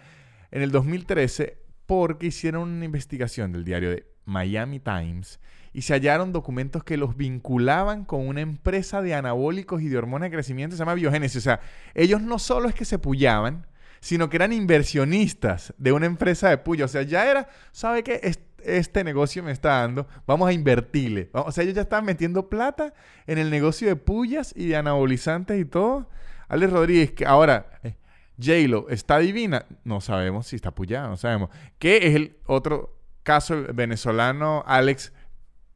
En 0.51 0.63
el 0.63 0.71
2013, 0.71 1.59
porque 1.87 2.29
hicieron 2.29 2.69
una 2.69 2.85
investigación 2.85 3.53
del 3.53 3.65
diario 3.65 3.91
de 3.91 4.07
Miami 4.25 4.81
Times 4.81 5.41
y 5.73 5.83
se 5.83 5.93
hallaron 5.93 6.33
documentos 6.33 6.83
que 6.85 6.97
los 6.97 7.17
vinculaban 7.17 8.05
con 8.05 8.27
una 8.27 8.41
empresa 8.41 9.03
de 9.03 9.15
anabólicos 9.15 9.83
y 9.83 9.89
de 9.89 9.99
hormonas 9.99 10.31
de 10.31 10.37
crecimiento, 10.37 10.77
se 10.77 10.81
llama 10.81 10.95
Biogénesis. 10.95 11.39
O 11.39 11.41
sea, 11.41 11.61
ellos 11.95 12.21
no 12.21 12.39
solo 12.39 12.69
es 12.69 12.75
que 12.75 12.85
se 12.85 12.99
pullaban, 12.99 13.67
sino 14.01 14.29
que 14.29 14.37
eran 14.37 14.53
inversionistas 14.53 15.75
de 15.79 15.93
una 15.93 16.07
empresa 16.07 16.49
de 16.49 16.59
puya. 16.59 16.87
O 16.87 16.89
sea, 16.89 17.03
ya 17.03 17.31
era, 17.31 17.49
¿sabe 17.73 18.03
qué? 18.03 18.21
Este, 18.65 19.05
negocio 19.05 19.43
me 19.43 19.53
está 19.53 19.81
dando, 19.81 20.07
vamos 20.27 20.49
a 20.49 20.53
invertirle. 20.53 21.31
O 21.33 21.53
sea, 21.53 21.65
ellos 21.65 21.77
ya 21.77 21.83
estaban 21.83 22.05
metiendo 22.05 22.49
plata 22.49 22.93
en 23.27 23.39
el 23.39 23.51
negocio 23.51 23.89
de 23.89 23.97
pullas 23.97 24.53
y 24.57 24.69
de 24.69 24.77
anabolizantes 24.77 25.61
y 25.61 25.65
todo. 25.65 26.09
Alex 26.49 26.73
Rodríguez, 26.73 27.13
que 27.13 27.27
ahora, 27.27 27.79
eh, 27.85 27.95
J-Lo, 28.41 28.89
¿está 28.89 29.19
divina? 29.19 29.67
No 29.85 30.01
sabemos 30.01 30.47
si 30.47 30.57
está 30.57 30.71
pullada, 30.71 31.09
no 31.09 31.17
sabemos. 31.17 31.51
¿Qué 31.79 32.09
es 32.09 32.15
el 32.15 32.37
otro 32.47 33.01
caso 33.23 33.65
venezolano, 33.75 34.65
Alex 34.67 35.13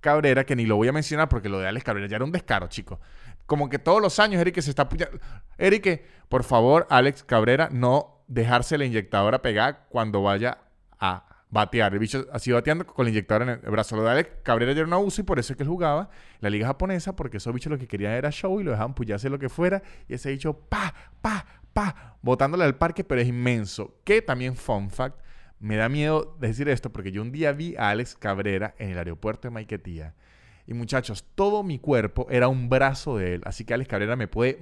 Cabrera, 0.01 0.45
que 0.45 0.57
ni 0.57 0.67
lo 0.67 0.77
voy 0.77 0.89
a 0.89 0.93
mencionar 0.93 1.29
porque 1.29 1.49
lo 1.49 1.59
de 1.59 1.69
Alex 1.69 1.85
Cabrera 1.85 2.09
ya 2.09 2.17
era 2.17 2.25
un 2.25 2.33
descaro, 2.33 2.69
chicos. 2.69 2.99
Como 3.47 3.69
que 3.69 3.79
todos 3.79 4.01
los 4.01 4.19
años 4.19 4.41
Eric 4.41 4.61
se 4.61 4.71
está 4.71 4.89
puñando. 4.89 5.19
Eric, 5.59 6.03
por 6.29 6.45
favor, 6.45 6.87
Alex 6.91 7.25
Cabrera, 7.25 7.69
no 7.71 8.25
dejarse 8.27 8.79
la 8.79 8.85
inyectadora 8.85 9.43
pegada 9.43 9.87
cuando 9.89 10.23
vaya 10.23 10.59
a 10.99 11.27
batear. 11.51 11.93
El 11.93 12.01
bicho 12.01 12.27
así 12.33 12.53
bateando 12.53 12.87
con 12.87 13.05
la 13.05 13.11
inyectadora 13.11 13.55
en 13.55 13.61
el 13.63 13.71
brazo. 13.71 13.97
Lo 13.97 14.03
de 14.03 14.11
Alex 14.11 14.31
Cabrera 14.43 14.73
ya 14.73 14.81
era 14.81 14.87
un 14.87 14.95
abuso 14.95 15.21
y 15.21 15.25
por 15.25 15.39
eso 15.39 15.53
es 15.53 15.57
que 15.57 15.63
él 15.63 15.69
jugaba 15.69 16.11
la 16.41 16.51
liga 16.51 16.67
japonesa, 16.67 17.15
porque 17.17 17.37
esos 17.37 17.55
bichos 17.55 17.71
lo 17.71 17.79
que 17.79 17.87
querían 17.87 18.13
era 18.13 18.31
show 18.31 18.61
y 18.61 18.65
lo 18.65 18.73
dejaban 18.73 18.95
puyarse 18.95 19.29
lo 19.31 19.39
que 19.39 19.49
fuera. 19.49 19.83
Y 20.09 20.15
ese 20.15 20.31
bicho, 20.31 20.55
pa, 20.69 20.95
pa, 21.21 21.47
pa, 21.75 22.17
botándole 22.23 22.65
al 22.65 22.77
parque, 22.79 23.05
pero 23.05 23.21
es 23.21 23.29
inmenso. 23.29 24.01
Que 24.05 24.23
también, 24.23 24.57
fun 24.57 24.89
fact, 24.89 25.21
me 25.59 25.77
da 25.77 25.89
miedo 25.89 26.37
decir 26.41 26.69
esto 26.69 26.93
porque 26.93 27.13
yo 27.13 27.23
un 27.23 27.33
día 27.33 27.53
vi 27.53 27.77
a 27.77 27.91
Alex 27.91 28.17
Cabrera 28.17 28.75
en 28.79 28.91
el 28.91 28.99
aeropuerto 28.99 29.49
de 29.49 29.53
Maiquetía. 29.53 30.15
Y 30.67 30.75
muchachos, 30.75 31.25
todo 31.35 31.63
mi 31.63 31.79
cuerpo 31.79 32.27
era 32.31 32.49
un 32.49 32.69
brazo 32.69 33.19
de 33.19 33.35
él. 33.35 33.43
Así 33.45 33.65
que 33.65 33.75
Alex 33.75 33.89
Cabrera 33.89 34.17
me 34.17 34.29
puede 34.29 34.59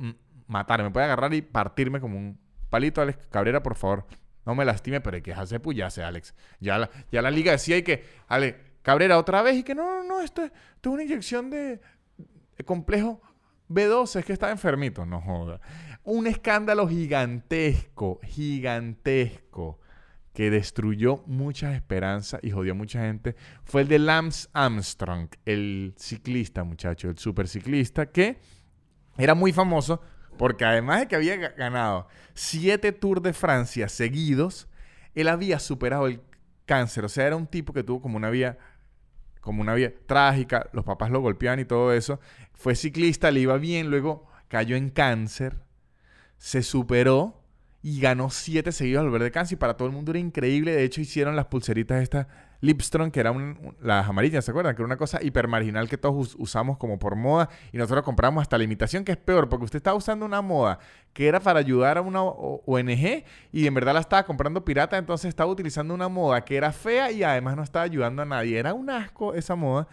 matar, 0.49 0.83
me 0.83 0.91
puede 0.91 1.07
agarrar 1.07 1.33
y 1.35 1.43
partirme 1.43 2.01
como 2.01 2.19
un 2.19 2.39
palito. 2.71 3.01
Alex 3.01 3.27
Cabrera, 3.31 3.63
por 3.63 3.77
favor, 3.77 4.07
no 4.45 4.55
me 4.55 4.65
lastime, 4.65 5.01
pero 5.01 5.17
hay 5.17 5.23
que 5.23 5.31
dejarse 5.31 5.61
puyace, 5.61 6.03
Alex. 6.03 6.35
Ya 6.61 6.79
la, 6.79 6.91
ya 7.13 7.23
la 7.23 7.31
liga 7.31 7.53
decía 7.53 7.77
y 7.77 7.83
que, 7.83 8.05
Alex 8.29 8.59
Cabrera 8.83 9.19
otra 9.19 9.43
vez 9.43 9.57
y 9.57 9.63
que 9.63 9.75
no, 9.75 9.85
no, 9.85 10.05
no, 10.05 10.21
esto, 10.21 10.43
es 10.43 10.53
una 10.85 11.05
inyección 11.05 11.51
de, 11.51 11.81
de 12.57 12.65
complejo 12.65 13.21
B12, 13.69 14.21
es 14.21 14.25
que 14.25 14.33
está 14.33 14.51
enfermito. 14.51 15.07
No 15.07 15.21
joda. 15.21 15.61
Un 16.05 16.27
escándalo 16.27 16.89
gigantesco, 16.89 18.21
gigantesco 18.25 19.79
que 20.33 20.51
destruyó 20.51 21.23
muchas 21.27 21.75
esperanzas 21.75 22.41
y 22.43 22.51
jodió 22.51 22.73
a 22.73 22.75
mucha 22.75 23.03
gente 23.03 23.37
fue 23.65 23.83
el 23.83 23.89
de 23.89 23.99
Lance 23.99 24.49
Armstrong, 24.53 25.29
el 25.45 25.95
ciclista, 25.97 26.65
muchacho, 26.65 27.11
el 27.11 27.19
superciclista, 27.19 28.07
que 28.07 28.39
era 29.19 29.35
muy 29.35 29.53
famoso 29.53 30.01
porque 30.39 30.65
además 30.65 31.01
de 31.01 31.09
que 31.09 31.17
había 31.17 31.37
ganado 31.37 32.09
siete 32.35 32.93
Tours 32.93 33.23
de 33.23 33.33
Francia 33.33 33.89
seguidos, 33.89 34.69
él 35.15 35.29
había 35.29 35.59
superado 35.59 36.07
el 36.07 36.21
cáncer. 36.65 37.05
O 37.05 37.09
sea, 37.09 37.27
era 37.27 37.37
un 37.37 37.47
tipo 37.47 37.73
que 37.73 37.83
tuvo 37.83 38.01
como 38.01 38.17
una 38.17 38.31
vía, 38.31 38.59
como 39.41 39.61
una 39.61 39.75
vía 39.75 39.93
trágica, 40.07 40.69
los 40.73 40.85
papás 40.85 41.11
lo 41.11 41.21
golpeaban 41.21 41.61
y 41.61 41.65
todo 41.65 41.93
eso. 41.93 42.19
Fue 42.55 42.75
ciclista, 42.75 43.31
le 43.31 43.41
iba 43.41 43.59
bien, 43.59 43.91
luego 43.91 44.27
cayó 44.49 44.77
en 44.77 44.89
cáncer, 44.89 45.59
se 46.43 46.65
superó 46.65 47.41
y 47.83 48.01
ganó 48.01 48.29
siete 48.29 48.73
seguidos 48.73 49.05
al 49.05 49.11
verde 49.11 49.31
y 49.49 49.55
para 49.55 49.77
todo 49.77 49.87
el 49.87 49.95
mundo 49.95 50.11
era 50.11 50.19
increíble. 50.19 50.73
De 50.73 50.83
hecho, 50.83 51.01
hicieron 51.01 51.37
las 51.37 51.47
pulseritas 51.47 52.03
estas 52.03 52.27
Lipstron, 52.61 53.13
que 53.13 53.21
eran 53.21 53.77
las 53.81 54.09
amarillas, 54.09 54.45
¿se 54.45 54.51
acuerdan? 54.51 54.75
Que 54.75 54.83
era 54.83 54.87
una 54.87 54.97
cosa 54.97 55.23
hipermarginal 55.23 55.89
que 55.89 55.99
todos 55.99 56.35
usamos 56.37 56.79
como 56.79 56.99
por 56.99 57.15
moda 57.15 57.49
y 57.73 57.79
nosotros 57.79 58.05
compramos 58.05 58.43
hasta 58.43 58.59
la 58.59 58.65
imitación, 58.65 59.05
que 59.05 59.13
es 59.13 59.19
peor, 59.19 59.49
porque 59.49 59.67
usted 59.67 59.77
estaba 59.77 59.97
usando 59.97 60.27
una 60.27 60.43
moda 60.43 60.81
que 61.13 61.29
era 61.29 61.39
para 61.39 61.61
ayudar 61.61 61.99
a 61.99 62.01
una 62.01 62.23
ONG 62.25 63.25
y 63.53 63.67
en 63.69 63.75
verdad 63.75 63.95
la 63.95 64.01
estaba 64.01 64.25
comprando 64.25 64.65
pirata, 64.65 64.99
entonces 64.99 65.29
estaba 65.29 65.49
utilizando 65.49 65.95
una 65.95 66.09
moda 66.09 66.45
que 66.45 66.57
era 66.57 66.73
fea 66.73 67.13
y 67.13 67.23
además 67.23 67.55
no 67.55 67.63
estaba 67.63 67.85
ayudando 67.85 68.23
a 68.23 68.25
nadie. 68.25 68.59
Era 68.59 68.75
un 68.75 68.91
asco 68.91 69.33
esa 69.35 69.55
moda. 69.55 69.87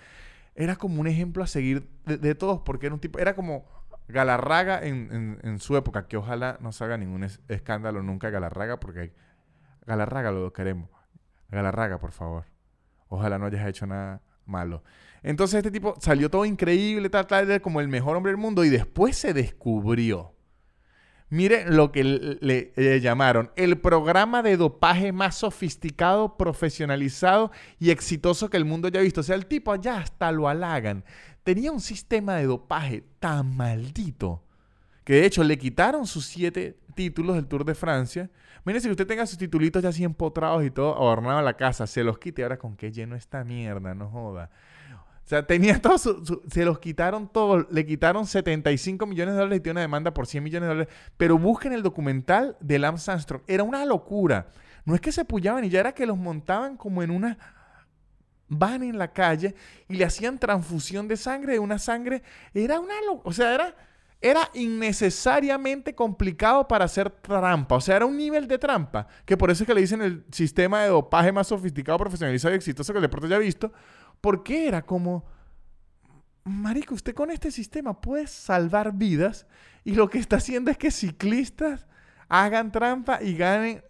Era 0.56 0.76
como 0.76 1.00
un 1.00 1.06
ejemplo 1.06 1.44
a 1.44 1.48
seguir 1.48 1.88
de 2.06 2.34
todos, 2.34 2.62
porque 2.66 2.88
era 2.88 2.96
un 2.96 3.00
tipo, 3.00 3.20
era 3.20 3.36
como 3.36 3.79
Galarraga 4.10 4.82
en, 4.84 5.60
su 5.60 5.78
época, 5.78 6.08
que 6.08 6.17
ojalá 6.17 6.58
no 6.62 6.72
se 6.72 6.84
haga 6.84 6.98
ningún 6.98 7.28
escándalo 7.48 8.02
nunca 8.02 8.32
Galarraga, 8.32 8.80
porque 8.80 9.13
Galarraga 9.86 10.32
lo 10.32 10.52
queremos. 10.52 10.89
Galarraga, 11.50 12.00
por 12.00 12.12
favor. 12.12 12.45
Ojalá 13.08 13.38
no 13.38 13.45
hayas 13.45 13.67
hecho 13.67 13.86
nada 13.86 14.22
malo. 14.45 14.84
Entonces 15.22 15.58
este 15.60 15.69
tipo 15.69 15.93
salió 16.00 16.30
todo 16.30 16.45
increíble, 16.45 17.10
tal, 17.10 17.28
tal, 17.28 17.62
como 17.62 17.82
el 17.82 17.88
mejor 17.88 18.17
hombre 18.17 18.32
del 18.32 18.41
mundo 18.41 18.63
y 18.63 18.69
después 18.69 19.15
se 19.15 19.34
descubrió. 19.34 20.34
Mire 21.32 21.69
lo 21.69 21.91
que 21.91 22.04
le, 22.04 23.02
llamaron 23.02 23.52
el 23.56 23.80
programa 23.80 24.41
de 24.41 24.58
dopaje 24.58 25.12
más 25.12 25.36
sofisticado, 25.36 26.36
profesionalizado 26.38 27.52
y 27.78 27.91
exitoso 27.91 28.50
que 28.50 28.58
el 28.58 28.65
mundo 28.65 28.88
haya 28.88 29.02
visto. 29.02 29.22
O 29.22 29.24
sea, 29.24 29.36
el 29.36 29.45
tipo 29.45 29.72
allá 29.72 29.98
hasta 29.98 30.32
lo 30.32 30.48
halagan 30.48 31.04
tenía 31.54 31.72
un 31.72 31.80
sistema 31.80 32.36
de 32.36 32.46
dopaje 32.46 33.04
tan 33.20 33.58
maldito 33.58 34.44
que 35.04 35.14
de 35.14 35.26
hecho 35.26 35.44
le 35.44 35.58
quitaron 35.58 36.06
sus 36.06 36.28
siete 36.28 36.78
títulos 36.94 37.38
del 37.38 37.48
Tour 37.48 37.66
de 37.66 37.74
Francia. 37.74 38.30
Mire, 38.66 38.80
si 38.80 38.88
usted 38.88 39.08
tenga 39.08 39.26
sus 39.26 39.40
titulitos 39.40 39.82
ya 39.82 39.90
así 39.90 40.04
empotrados 40.04 40.64
y 40.64 40.70
todo 40.70 40.96
adornado 40.96 41.42
la 41.42 41.56
casa, 41.56 41.88
se 41.88 42.04
los 42.04 42.20
quite. 42.20 42.44
Ahora, 42.44 42.60
¿con 42.60 42.76
qué 42.76 42.92
lleno 42.92 43.16
esta 43.16 43.44
mierda? 43.44 43.96
No 43.96 44.10
joda. 44.10 44.52
O 44.94 45.28
sea, 45.28 45.48
tenía 45.48 45.82
todo 45.82 45.98
se 45.98 46.66
los 46.66 46.78
quitaron 46.78 47.28
todos, 47.28 47.66
le 47.72 47.84
quitaron 47.84 48.28
75 48.28 49.08
millones 49.08 49.34
de 49.34 49.40
dólares 49.40 49.58
y 49.58 49.64
tiene 49.64 49.78
una 49.78 49.82
demanda 49.82 50.14
por 50.14 50.28
100 50.28 50.44
millones 50.44 50.68
de 50.68 50.76
dólares. 50.76 50.94
Pero 51.18 51.40
busquen 51.40 51.74
el 51.74 51.82
documental 51.82 52.58
de 52.60 52.78
Lance 52.78 53.10
Armstrong. 53.10 53.42
Era 53.48 53.64
una 53.64 53.84
locura. 53.86 54.50
No 54.86 54.94
es 54.94 55.02
que 55.02 55.12
se 55.12 55.26
pullaban 55.26 55.66
y 55.66 55.70
ya 55.70 55.80
era 55.80 55.94
que 55.94 56.06
los 56.06 56.18
montaban 56.20 56.78
como 56.78 57.02
en 57.02 57.10
una 57.10 57.40
van 58.50 58.84
en 58.84 58.98
la 58.98 59.14
calle 59.14 59.56
y 59.88 59.96
le 59.96 60.06
hacían 60.06 60.40
transfusión 60.40 61.08
de 61.08 61.16
sangre, 61.16 61.54
de 61.54 61.60
una 61.60 61.80
sangre. 61.80 62.24
Era 62.54 62.80
una... 62.80 62.94
O 63.24 63.32
sea, 63.32 63.54
era, 63.54 63.76
era 64.20 64.50
innecesariamente 64.54 65.96
complicado 65.96 66.68
para 66.68 66.86
hacer 66.86 67.10
trampa. 67.10 67.76
O 67.76 67.82
sea, 67.82 67.96
era 67.96 68.06
un 68.06 68.18
nivel 68.18 68.48
de 68.48 68.58
trampa. 68.58 69.08
Que 69.26 69.38
por 69.38 69.52
eso 69.52 69.64
es 69.64 69.68
que 69.68 69.74
le 69.74 69.82
dicen 69.82 70.02
el 70.02 70.26
sistema 70.32 70.82
de 70.82 70.90
dopaje 70.90 71.32
más 71.32 71.48
sofisticado, 71.48 71.98
profesionalizado 71.98 72.54
y 72.54 72.58
exitoso 72.58 72.92
que 72.92 72.98
el 72.98 73.04
deporte 73.04 73.30
ya 73.30 73.38
ha 73.38 73.40
visto. 73.40 73.72
Porque 74.20 74.68
era 74.68 74.82
como... 74.82 75.26
Marico, 76.44 76.96
usted 76.96 77.14
con 77.14 77.30
este 77.30 77.52
sistema 77.52 78.02
puede 78.02 78.26
salvar 78.26 78.94
vidas 78.94 79.46
y 79.84 79.94
lo 79.94 80.10
que 80.10 80.18
está 80.18 80.38
haciendo 80.38 80.72
es 80.72 80.78
que 80.78 80.90
ciclistas 80.90 81.86
hagan 82.28 82.72
trampa 82.72 83.22
y 83.22 83.36
ganen 83.36 83.84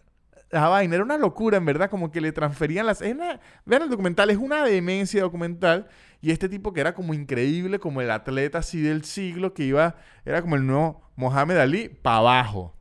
la 0.49 0.67
vaina. 0.67 0.95
Era 0.95 1.03
una 1.03 1.17
locura, 1.17 1.57
en 1.57 1.65
verdad, 1.65 1.89
como 1.89 2.11
que 2.11 2.21
le 2.21 2.31
transferían 2.31 2.85
las... 2.85 2.99
vean 2.99 3.39
el 3.67 3.89
documental, 3.89 4.29
es 4.29 4.37
una 4.37 4.63
demencia 4.63 5.21
documental. 5.21 5.87
Y 6.21 6.31
este 6.31 6.49
tipo 6.49 6.73
que 6.73 6.81
era 6.81 6.93
como 6.93 7.13
increíble, 7.13 7.79
como 7.79 8.01
el 8.01 8.11
atleta 8.11 8.59
así 8.59 8.81
del 8.81 9.03
siglo, 9.03 9.53
que 9.53 9.63
iba, 9.63 9.95
era 10.25 10.41
como 10.41 10.55
el 10.55 10.65
nuevo 10.65 11.01
Mohamed 11.15 11.57
Ali, 11.57 11.89
para 11.89 12.17
abajo. 12.17 12.75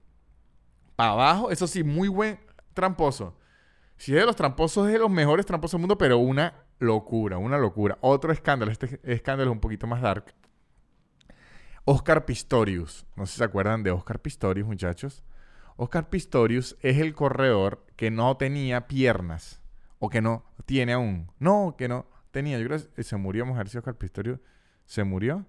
Para 0.97 1.13
abajo, 1.13 1.51
eso 1.51 1.67
sí, 1.67 1.85
muy 1.85 2.09
buen 2.09 2.41
tramposo. 2.75 3.37
Si 3.97 4.13
es 4.13 4.21
de 4.21 4.27
los 4.27 4.37
tramposos, 4.37 4.87
es 4.87 4.93
de 4.93 4.99
los 4.99 5.11
mejores 5.11 5.47
tramposos 5.47 5.73
del 5.73 5.81
mundo, 5.83 5.99
pero 5.99 6.19
una 6.19 6.55
locura, 6.79 7.39
una 7.39 7.59
locura. 7.59 7.99
Otro 8.01 8.33
escándalo, 8.33 8.71
este 8.71 9.01
escándalo 9.03 9.51
es 9.51 9.55
un 9.55 9.61
poquito 9.61 9.87
más 9.87 10.01
dark. 10.01 10.35
Oscar 11.85 12.25
Pistorius. 12.25 13.07
No 13.17 13.27
sé 13.27 13.33
si 13.33 13.39
se 13.39 13.45
acuerdan 13.45 13.83
de 13.83 13.91
Oscar 13.91 14.21
Pistorius, 14.21 14.67
muchachos. 14.67 15.25
Oscar 15.81 16.11
Pistorius 16.11 16.77
es 16.83 16.99
el 16.99 17.15
corredor 17.15 17.87
que 17.95 18.11
no 18.11 18.37
tenía 18.37 18.89
piernas 18.89 19.63
o 20.01 20.11
que 20.11 20.21
no 20.21 20.45
tiene 20.67 20.93
aún. 20.93 21.31
No, 21.39 21.77
que 21.79 21.87
no 21.87 22.07
tenía. 22.33 22.59
Yo 22.59 22.67
creo 22.67 22.81
que 22.97 23.05
se 23.05 23.17
murió, 23.17 23.47
mujer, 23.47 23.69
si 23.69 23.79
Oscar 23.79 23.95
Pistorius 23.95 24.41
se 24.87 25.05
murió. 25.05 25.47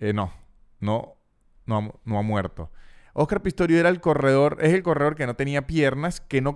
Eh, 0.00 0.12
no, 0.12 0.34
no, 0.80 1.16
no, 1.64 1.98
no 2.04 2.18
ha 2.18 2.22
muerto. 2.22 2.70
Oscar 3.14 3.40
Pistorius 3.40 3.80
era 3.80 3.88
el 3.88 4.02
corredor, 4.02 4.58
es 4.60 4.74
el 4.74 4.82
corredor 4.82 5.16
que 5.16 5.26
no 5.26 5.34
tenía 5.34 5.66
piernas, 5.66 6.20
que 6.20 6.42
no, 6.42 6.54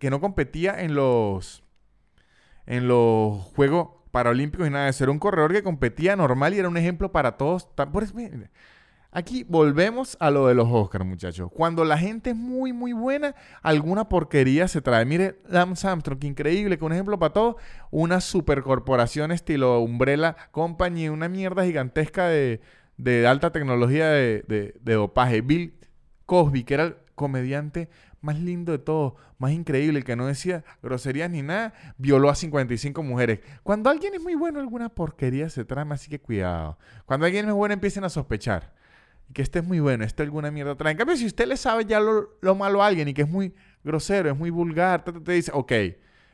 que 0.00 0.10
no 0.10 0.20
competía 0.20 0.82
en 0.82 0.96
los, 0.96 1.62
en 2.66 2.88
los 2.88 3.40
Juegos 3.54 3.90
Paralímpicos 4.10 4.66
y 4.66 4.70
nada 4.70 4.86
de 4.86 4.92
ser 4.92 5.10
un 5.10 5.20
corredor 5.20 5.52
que 5.52 5.62
competía 5.62 6.16
normal 6.16 6.54
y 6.54 6.58
era 6.58 6.68
un 6.68 6.76
ejemplo 6.76 7.12
para 7.12 7.36
todos. 7.36 7.66
Por 7.92 8.02
Aquí 9.12 9.44
volvemos 9.48 10.16
a 10.20 10.30
lo 10.30 10.46
de 10.46 10.54
los 10.54 10.68
Oscars, 10.70 11.04
muchachos. 11.04 11.50
Cuando 11.52 11.84
la 11.84 11.98
gente 11.98 12.30
es 12.30 12.36
muy, 12.36 12.72
muy 12.72 12.92
buena, 12.92 13.34
alguna 13.60 14.08
porquería 14.08 14.68
se 14.68 14.80
trae. 14.80 15.04
Mire, 15.04 15.40
Lance 15.48 15.88
Armstrong, 15.88 16.22
increíble, 16.22 16.78
que 16.78 16.84
un 16.84 16.92
ejemplo 16.92 17.18
para 17.18 17.32
todos, 17.32 17.56
una 17.90 18.20
supercorporación 18.20 19.32
estilo 19.32 19.80
Umbrella 19.80 20.36
Company, 20.52 21.08
una 21.08 21.28
mierda 21.28 21.64
gigantesca 21.64 22.28
de, 22.28 22.60
alta 23.26 23.50
tecnología 23.50 24.08
de, 24.10 24.44
de 24.80 24.94
dopaje. 24.94 25.40
Bill 25.40 25.74
Cosby, 26.24 26.62
que 26.62 26.74
era 26.74 26.84
el 26.84 26.96
comediante 27.16 27.88
más 28.20 28.38
lindo 28.38 28.70
de 28.70 28.78
todo, 28.78 29.16
más 29.38 29.50
increíble, 29.50 30.02
que 30.02 30.14
no 30.14 30.26
decía 30.26 30.62
groserías 30.82 31.30
ni 31.30 31.42
nada, 31.42 31.74
violó 31.98 32.30
a 32.30 32.34
55 32.36 33.02
mujeres. 33.02 33.40
Cuando 33.64 33.90
alguien 33.90 34.14
es 34.14 34.22
muy 34.22 34.36
bueno, 34.36 34.60
alguna 34.60 34.88
porquería 34.88 35.48
se 35.50 35.64
trama, 35.64 35.96
así 35.96 36.08
que 36.08 36.20
cuidado. 36.20 36.78
Cuando 37.06 37.26
alguien 37.26 37.48
es 37.48 37.54
bueno, 37.54 37.74
empiecen 37.74 38.04
a 38.04 38.08
sospechar. 38.08 38.78
Y 39.30 39.32
que 39.32 39.42
este 39.42 39.60
es 39.60 39.64
muy 39.64 39.78
bueno, 39.78 40.02
este 40.02 40.24
alguna 40.24 40.50
mierda 40.50 40.74
trae. 40.74 40.90
En 40.90 40.98
cambio, 40.98 41.16
si 41.16 41.24
usted 41.24 41.46
le 41.46 41.56
sabe 41.56 41.84
ya 41.84 42.00
lo, 42.00 42.36
lo 42.40 42.54
malo 42.56 42.82
a 42.82 42.88
alguien 42.88 43.06
y 43.06 43.14
que 43.14 43.22
es 43.22 43.28
muy 43.28 43.54
grosero, 43.84 44.28
es 44.28 44.36
muy 44.36 44.50
vulgar, 44.50 45.04
te, 45.04 45.32
dice, 45.32 45.52
ok, 45.54 45.72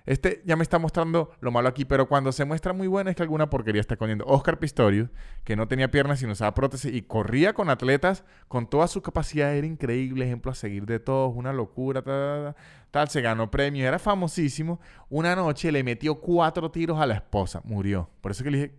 este 0.06 0.40
ya 0.46 0.56
me 0.56 0.62
está 0.62 0.78
mostrando 0.78 1.30
lo 1.40 1.50
malo 1.50 1.68
aquí, 1.68 1.84
pero 1.84 2.08
cuando 2.08 2.32
se 2.32 2.46
muestra 2.46 2.72
muy 2.72 2.86
bueno 2.86 3.10
es 3.10 3.16
que 3.16 3.22
alguna 3.22 3.50
porquería 3.50 3.82
está 3.82 3.98
cogiendo. 3.98 4.24
Oscar 4.24 4.58
Pistorius, 4.58 5.10
que 5.44 5.56
no 5.56 5.68
tenía 5.68 5.90
piernas 5.90 6.20
sino 6.20 6.32
usaba 6.32 6.54
prótesis 6.54 6.94
y 6.94 7.02
corría 7.02 7.52
con 7.52 7.68
atletas 7.68 8.24
con 8.48 8.66
toda 8.66 8.88
su 8.88 9.02
capacidad, 9.02 9.54
era 9.54 9.66
increíble, 9.66 10.24
ejemplo 10.24 10.50
a 10.50 10.54
seguir 10.54 10.86
de 10.86 10.98
todos, 10.98 11.34
una 11.36 11.52
locura, 11.52 12.00
tal, 12.00 12.56
tal, 12.90 13.10
se 13.10 13.20
ganó 13.20 13.50
premios, 13.50 13.86
era 13.86 13.98
famosísimo. 13.98 14.80
Una 15.10 15.36
noche 15.36 15.70
le 15.70 15.84
metió 15.84 16.14
cuatro 16.14 16.70
tiros 16.70 16.98
a 16.98 17.04
la 17.04 17.16
esposa, 17.16 17.60
murió. 17.64 18.08
Por 18.22 18.30
eso 18.30 18.42
que 18.42 18.50
le 18.50 18.56
dije 18.56 18.74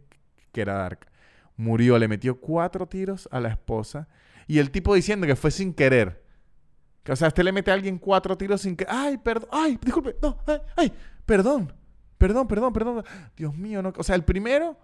que 0.52 0.62
era 0.62 0.74
Dark. 0.74 1.08
Murió, 1.58 1.98
le 1.98 2.08
metió 2.08 2.39
cuatro 2.39 2.88
tiros 2.88 3.28
a 3.32 3.39
la 3.39 3.50
esposa 3.50 4.08
y 4.48 4.60
el 4.60 4.72
tipo 4.72 4.96
diciendo 4.96 5.28
que 5.28 5.36
fue 5.36 5.52
sin 5.52 5.74
querer. 5.74 6.24
Que, 7.04 7.12
o 7.12 7.15
sea, 7.15 7.28
usted 7.28 7.43
le 7.43 7.52
mete 7.52 7.72
a 7.72 7.74
alguien 7.74 7.98
cuatro 7.98 8.38
tiros 8.38 8.62
sin 8.62 8.76
que. 8.76 8.86
¡Ay, 8.88 9.17
perdón! 9.17 9.50
¡Ay, 9.52 9.78
disculpe! 9.82 10.15
¡No! 10.22 10.38
¡Ay! 10.48 10.62
ay 10.78 10.93
perdón, 11.26 11.74
perdón, 12.17 12.48
perdón, 12.48 12.74
perdón. 12.74 13.04
Dios 13.36 13.56
mío, 13.56 13.82
no. 13.82 13.93
O 13.98 14.04
sea, 14.04 14.15
el 14.15 14.24
primero, 14.24 14.78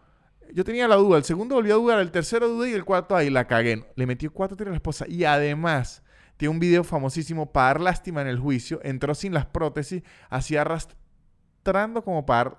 yo 0.53 0.63
tenía 0.63 0.87
la 0.87 0.95
duda, 0.95 1.17
el 1.17 1.23
segundo 1.23 1.55
volvió 1.55 1.75
a 1.75 1.77
dudar, 1.77 1.99
el 1.99 2.11
tercero 2.11 2.49
dudé 2.49 2.71
y 2.71 2.73
el 2.73 2.85
cuarto, 2.85 3.15
ahí 3.15 3.29
la 3.29 3.47
cagué. 3.47 3.85
Le 3.95 4.05
metió 4.05 4.31
cuatro 4.31 4.57
tiros 4.57 4.69
a 4.69 4.73
la 4.73 4.77
esposa 4.77 5.05
y 5.07 5.23
además 5.23 6.03
tiene 6.37 6.51
un 6.51 6.59
video 6.59 6.83
famosísimo 6.83 7.51
para 7.51 7.67
dar 7.67 7.81
lástima 7.81 8.21
en 8.21 8.27
el 8.27 8.39
juicio. 8.39 8.79
Entró 8.83 9.15
sin 9.15 9.33
las 9.33 9.45
prótesis, 9.45 10.03
así 10.29 10.57
arrastrando 10.57 12.03
como 12.03 12.25
para 12.25 12.57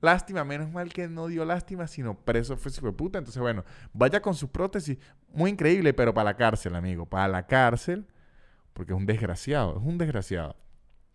lástima. 0.00 0.44
Menos 0.44 0.70
mal 0.70 0.92
que 0.92 1.08
no 1.08 1.26
dio 1.26 1.44
lástima, 1.44 1.86
sino 1.86 2.14
preso 2.14 2.56
fue 2.56 2.70
de 2.70 2.92
puta. 2.92 3.18
Entonces, 3.18 3.40
bueno, 3.40 3.64
vaya 3.92 4.20
con 4.20 4.34
su 4.34 4.50
prótesis. 4.50 4.98
Muy 5.32 5.50
increíble, 5.50 5.94
pero 5.94 6.14
para 6.14 6.30
la 6.30 6.36
cárcel, 6.36 6.74
amigo. 6.74 7.06
Para 7.06 7.28
la 7.28 7.46
cárcel, 7.46 8.06
porque 8.72 8.92
es 8.92 8.98
un 8.98 9.06
desgraciado, 9.06 9.78
es 9.78 9.82
un 9.84 9.98
desgraciado. 9.98 10.56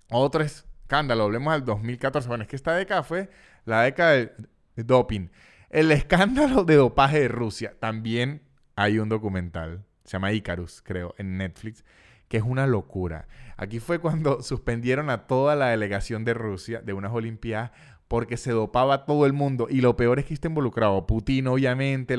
Otro 0.10 0.44
es 0.44 0.66
escándalo, 0.82 1.24
hablemos 1.24 1.54
del 1.54 1.64
2014. 1.64 2.28
Bueno, 2.28 2.44
es 2.44 2.50
que 2.50 2.56
esta 2.58 2.76
década 2.76 3.04
fue 3.04 3.30
la 3.66 3.84
década 3.84 4.12
del 4.12 4.32
doping. 4.76 5.30
El 5.70 5.90
escándalo 5.92 6.66
de 6.66 6.76
dopaje 6.76 7.22
de 7.22 7.28
Rusia. 7.30 7.74
También 7.80 8.42
hay 8.76 9.00
un 9.00 9.08
documental, 9.08 9.86
se 10.04 10.14
llama 10.14 10.34
Icarus, 10.34 10.82
creo, 10.82 11.16
en 11.18 11.38
Netflix, 11.38 11.86
que 12.28 12.38
es 12.38 12.44
una 12.44 12.68
locura. 12.68 13.28
Aquí 13.56 13.80
fue 13.80 14.00
cuando 14.00 14.42
suspendieron 14.44 15.10
a 15.10 15.28
toda 15.28 15.56
la 15.56 15.68
delegación 15.68 16.26
de 16.26 16.34
Rusia 16.34 16.82
de 16.82 16.94
unas 16.94 17.14
Olimpiadas 17.14 17.72
porque 18.12 18.36
se 18.36 18.52
dopaba 18.52 19.06
todo 19.06 19.26
el 19.26 19.32
mundo. 19.32 19.68
Y 19.70 19.80
lo 19.80 19.96
peor 19.96 20.20
es 20.20 20.26
que 20.26 20.34
está 20.34 20.50
involucrado 20.50 21.08
Putin, 21.08 21.48
obviamente. 21.48 22.18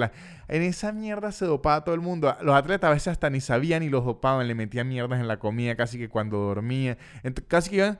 En 0.48 0.62
esa 0.62 0.90
mierda 0.90 1.33
se 1.33 1.44
dopaba 1.44 1.85
todo 1.85 1.94
el 1.94 2.00
mundo. 2.00 2.35
Los 2.40 2.55
atletas 2.55 2.88
a 2.88 2.94
veces 2.94 3.09
hasta 3.09 3.28
ni 3.28 3.42
sabían 3.42 3.83
y 3.83 3.90
los 3.90 4.02
dopaban, 4.02 4.48
le 4.48 4.55
metían 4.55 4.88
mierdas 4.88 5.20
en 5.20 5.28
la 5.28 5.38
comida 5.38 5.76
casi 5.76 5.98
que 5.98 6.09
cuando 6.09 6.38
dormía. 6.38 6.96
casi 7.46 7.68
que 7.68 7.76
iban 7.76 7.98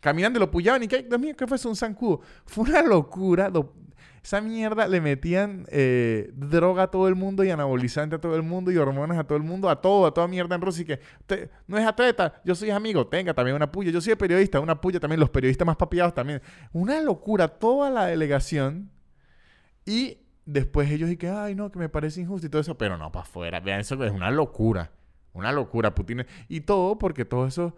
caminando 0.00 0.40
lo 0.40 0.50
pullaban 0.50 0.84
y 0.84 0.88
que, 0.88 1.02
Dios 1.02 1.20
mío, 1.20 1.36
¿qué 1.36 1.46
fue 1.46 1.58
eso? 1.58 1.68
Un 1.68 1.76
zancudo. 1.76 2.22
Fue 2.46 2.64
una 2.64 2.80
locura. 2.80 3.52
Esa 4.22 4.40
mierda 4.40 4.86
le 4.86 5.00
metían 5.00 5.66
eh, 5.68 6.30
droga 6.34 6.84
a 6.84 6.86
todo 6.92 7.08
el 7.08 7.16
mundo 7.16 7.42
y 7.42 7.50
anabolizante 7.50 8.16
a 8.16 8.20
todo 8.20 8.36
el 8.36 8.42
mundo 8.42 8.70
y 8.70 8.76
hormonas 8.76 9.18
a 9.18 9.24
todo 9.24 9.36
el 9.36 9.42
mundo, 9.42 9.68
a 9.68 9.80
todo, 9.80 10.06
a 10.06 10.14
toda 10.14 10.28
mierda 10.28 10.54
en 10.54 10.60
Rusia. 10.60 10.82
Y 10.82 10.84
que 10.84 11.50
no 11.66 11.76
es 11.76 11.84
atleta, 11.84 12.40
yo 12.44 12.54
soy 12.54 12.70
amigo, 12.70 13.06
tenga 13.08 13.34
también 13.34 13.56
una 13.56 13.72
puya. 13.72 13.90
Yo 13.90 14.00
soy 14.00 14.14
periodista, 14.14 14.60
una 14.60 14.80
puya 14.80 15.00
también, 15.00 15.18
los 15.18 15.30
periodistas 15.30 15.66
más 15.66 15.76
papiados 15.76 16.14
también. 16.14 16.40
Una 16.72 17.00
locura, 17.00 17.48
toda 17.48 17.90
la 17.90 18.06
delegación. 18.06 18.90
Y 19.84 20.18
después 20.46 20.88
ellos 20.90 21.10
y 21.10 21.16
que, 21.16 21.28
ay, 21.28 21.56
no, 21.56 21.72
que 21.72 21.80
me 21.80 21.88
parece 21.88 22.20
injusto 22.20 22.46
y 22.46 22.50
todo 22.50 22.62
eso, 22.62 22.78
pero 22.78 22.96
no, 22.96 23.10
para 23.10 23.24
afuera. 23.24 23.58
Vean, 23.58 23.80
eso 23.80 24.02
es 24.04 24.12
una 24.12 24.30
locura. 24.30 24.92
Una 25.32 25.50
locura, 25.50 25.96
Putin. 25.96 26.26
Y 26.48 26.60
todo 26.60 26.96
porque 26.96 27.24
todo 27.24 27.46
eso 27.46 27.74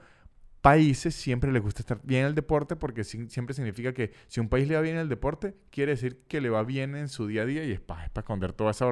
países 0.65 1.15
siempre 1.15 1.53
les 1.53 1.61
gusta 1.61 1.83
estar 1.83 2.01
bien 2.05 2.23
en 2.23 2.29
el 2.29 2.35
deporte 2.35 2.75
porque 2.75 3.05
siempre 3.05 3.53
significa 3.53 3.93
que 3.93 4.13
si 4.29 4.41
un 4.41 4.49
país 4.49 4.67
le 4.67 4.77
va 4.77 4.81
bien 4.81 4.95
en 4.95 5.03
el 5.03 5.11
deporte, 5.11 5.55
quiere 5.69 5.93
decir 5.93 6.23
que 6.27 6.41
le 6.41 6.49
va 6.49 6.63
bien 6.63 6.97
en 6.97 7.09
su 7.09 7.27
día 7.27 7.43
a 7.43 7.45
día 7.45 7.65
y 7.65 7.73
es 7.73 7.83
para, 7.83 8.07
esconder 8.07 8.55
toda 8.55 8.71
esa 8.71 8.91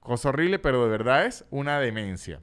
cosa 0.00 0.28
horrible, 0.28 0.58
pero 0.58 0.84
de 0.84 0.90
verdad 0.90 1.24
es 1.24 1.46
una 1.48 1.80
demencia. 1.80 2.42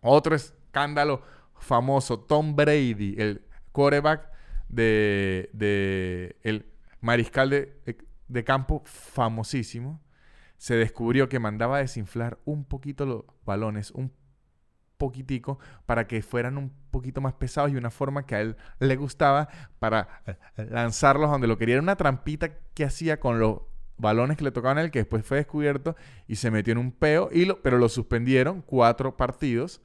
Otro 0.00 0.34
escándalo 0.34 1.20
famoso, 1.58 2.18
Tom 2.18 2.56
Brady, 2.56 3.16
el 3.18 3.42
quarterback 3.72 4.30
de, 4.70 5.50
el 6.42 6.72
mariscal 7.02 7.50
de, 7.50 7.98
de 8.28 8.44
campo 8.44 8.82
famosísimo, 8.86 10.00
se 10.56 10.74
descubrió 10.74 11.28
que 11.28 11.38
mandaba 11.38 11.80
desinflar 11.80 12.38
un 12.46 12.64
poquito 12.64 13.04
los 13.04 13.24
balones, 13.44 13.90
un 13.90 14.10
poquitico 14.98 15.58
para 15.86 16.06
que 16.06 16.20
fueran 16.20 16.58
un 16.58 16.72
poquito 16.90 17.20
más 17.20 17.32
pesados 17.34 17.70
y 17.70 17.76
una 17.76 17.90
forma 17.90 18.26
que 18.26 18.34
a 18.34 18.40
él 18.40 18.56
le 18.80 18.96
gustaba 18.96 19.48
para 19.78 20.22
eh, 20.26 20.36
lanzarlos 20.70 21.30
donde 21.30 21.46
lo 21.46 21.56
quería. 21.56 21.76
Era 21.76 21.82
una 21.82 21.96
trampita 21.96 22.50
que 22.74 22.84
hacía 22.84 23.20
con 23.20 23.38
los 23.38 23.60
balones 23.96 24.36
que 24.36 24.44
le 24.44 24.50
tocaban 24.50 24.78
a 24.78 24.82
él, 24.82 24.90
que 24.90 25.00
después 25.00 25.24
fue 25.24 25.38
descubierto 25.38 25.96
y 26.26 26.36
se 26.36 26.50
metió 26.50 26.72
en 26.72 26.78
un 26.78 26.92
peo, 26.92 27.28
y 27.32 27.44
lo, 27.44 27.62
pero 27.62 27.78
lo 27.78 27.88
suspendieron 27.88 28.62
cuatro 28.62 29.16
partidos. 29.16 29.80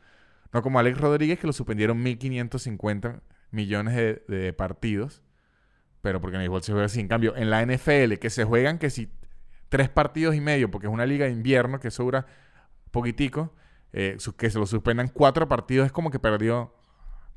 No 0.52 0.62
como 0.62 0.80
Alex 0.80 1.00
Rodríguez, 1.00 1.40
que 1.40 1.48
lo 1.48 1.54
suspendieron 1.54 2.04
1.550 2.04 3.22
millones 3.50 3.96
de, 4.28 4.54
partidos. 4.54 5.24
Pero 6.02 6.22
porque 6.22 6.36
en 6.36 6.42
el 6.42 6.46
igual 6.46 6.62
se 6.62 6.74
juega 6.74 6.86
así. 6.86 7.00
En 7.00 7.08
cambio, 7.08 7.36
en 7.36 7.50
la 7.50 7.66
NFL, 7.66 8.16
que 8.20 8.30
se 8.30 8.44
juegan 8.44 8.78
que 8.78 8.90
si 8.90 9.12
tres 9.70 9.90
partidos 9.90 10.36
y 10.36 10.42
medio, 10.42 10.70
porque 10.70 10.86
es 10.86 10.94
una 10.94 11.08
liga 11.08 11.26
de 11.26 11.32
invierno 11.32 11.80
que 11.80 11.90
sobra 11.90 12.28
poquitico, 12.92 13.56
eh, 13.94 14.18
que 14.38 14.50
se 14.50 14.60
lo 14.60 14.66
suspendan 14.66 15.08
cuatro 15.08 15.48
partidos, 15.48 15.86
es 15.86 15.92
como 15.92 16.12
que 16.12 16.20
perdió 16.20 16.74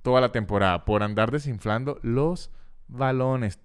toda 0.03 0.21
la 0.21 0.33
temporada 0.33 0.85
por 0.85 1.03
andar 1.03 1.31
desinflando 1.31 1.99
los 2.03 2.51
balones. 2.89 3.61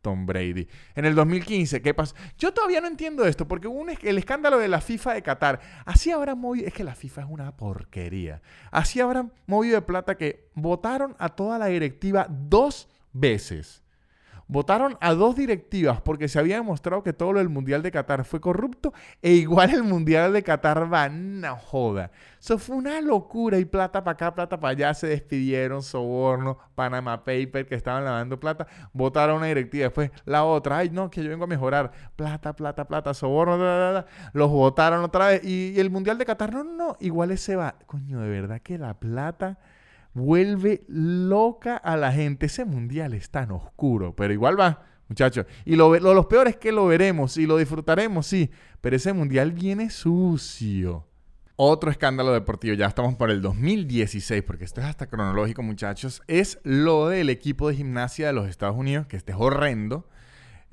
Tom 0.00 0.26
Brady. 0.26 0.68
En 0.94 1.06
el 1.06 1.14
2015, 1.14 1.80
¿qué 1.80 1.94
pasó? 1.94 2.14
Yo 2.36 2.52
todavía 2.52 2.82
no 2.82 2.88
entiendo 2.88 3.24
esto, 3.24 3.48
porque 3.48 3.68
un, 3.68 3.88
el 3.88 4.18
escándalo 4.18 4.58
de 4.58 4.68
la 4.68 4.82
FIFA 4.82 5.14
de 5.14 5.22
Qatar, 5.22 5.60
así 5.86 6.10
habrá 6.10 6.34
movido, 6.34 6.66
es 6.66 6.74
que 6.74 6.84
la 6.84 6.94
FIFA 6.94 7.22
es 7.22 7.26
una 7.30 7.56
porquería, 7.56 8.42
así 8.70 9.00
habrá 9.00 9.26
movido 9.46 9.76
de 9.76 9.82
plata 9.82 10.18
que 10.18 10.50
votaron 10.54 11.16
a 11.18 11.30
toda 11.30 11.58
la 11.58 11.66
directiva 11.66 12.26
dos 12.28 12.86
veces 13.14 13.83
votaron 14.46 14.96
a 15.00 15.14
dos 15.14 15.36
directivas 15.36 16.00
porque 16.00 16.28
se 16.28 16.38
había 16.38 16.56
demostrado 16.56 17.02
que 17.02 17.12
todo 17.12 17.32
lo 17.32 17.38
del 17.38 17.48
Mundial 17.48 17.82
de 17.82 17.90
Qatar 17.90 18.24
fue 18.24 18.40
corrupto 18.40 18.92
e 19.22 19.32
igual 19.32 19.70
el 19.70 19.82
Mundial 19.82 20.32
de 20.32 20.42
Qatar 20.42 20.92
va, 20.92 21.08
no 21.08 21.56
joda. 21.56 22.10
Eso 22.40 22.58
fue 22.58 22.76
una 22.76 23.00
locura 23.00 23.58
y 23.58 23.64
plata 23.64 24.04
para 24.04 24.12
acá, 24.12 24.34
plata 24.34 24.60
para 24.60 24.72
allá, 24.72 24.94
se 24.94 25.06
despidieron, 25.06 25.82
soborno, 25.82 26.58
Panama 26.74 27.24
Paper, 27.24 27.66
que 27.66 27.74
estaban 27.74 28.04
lavando 28.04 28.38
plata, 28.38 28.66
votaron 28.92 29.38
una 29.38 29.46
directiva, 29.46 29.84
después 29.84 30.10
la 30.26 30.44
otra, 30.44 30.78
ay 30.78 30.90
no, 30.90 31.10
que 31.10 31.22
yo 31.22 31.30
vengo 31.30 31.44
a 31.44 31.46
mejorar, 31.46 31.90
plata, 32.16 32.54
plata, 32.54 32.86
plata, 32.86 33.14
soborno, 33.14 34.04
los 34.34 34.50
votaron 34.50 35.02
otra 35.04 35.28
vez 35.28 35.44
y, 35.44 35.80
el 35.80 35.90
Mundial 35.90 36.18
de 36.18 36.26
Qatar, 36.26 36.52
no, 36.52 36.64
no, 36.64 36.96
igual 37.00 37.30
ese 37.30 37.56
va, 37.56 37.76
coño, 37.86 38.20
de 38.20 38.28
verdad 38.28 38.60
que 38.60 38.76
la 38.76 38.94
plata 38.94 39.58
vuelve 40.14 40.84
loca 40.88 41.76
a 41.76 41.96
la 41.96 42.12
gente. 42.12 42.46
Ese 42.46 42.64
mundial 42.64 43.12
es 43.14 43.30
tan 43.30 43.50
oscuro, 43.50 44.16
pero 44.16 44.32
igual 44.32 44.58
va, 44.58 44.86
muchachos. 45.08 45.46
Y 45.64 45.76
lo, 45.76 45.98
lo, 45.98 46.28
peor 46.28 46.48
es 46.48 46.56
que 46.56 46.72
lo 46.72 46.86
veremos 46.86 47.36
y 47.36 47.46
lo 47.46 47.58
disfrutaremos, 47.58 48.26
sí, 48.26 48.50
pero 48.80 48.96
ese 48.96 49.12
mundial 49.12 49.52
viene 49.52 49.90
sucio. 49.90 51.06
Otro 51.56 51.90
escándalo 51.90 52.32
deportivo, 52.32 52.74
ya 52.74 52.86
estamos 52.86 53.14
por 53.14 53.30
el 53.30 53.40
2016, 53.40 54.42
porque 54.42 54.64
esto 54.64 54.80
es 54.80 54.88
hasta 54.88 55.06
cronológico, 55.06 55.62
muchachos, 55.62 56.20
es 56.26 56.58
lo 56.64 57.08
del 57.08 57.30
equipo 57.30 57.68
de 57.68 57.76
gimnasia 57.76 58.26
de 58.26 58.32
los 58.32 58.48
Estados 58.48 58.76
Unidos, 58.76 59.06
que 59.06 59.16
este 59.16 59.32
es 59.32 59.38
horrendo, 59.38 60.08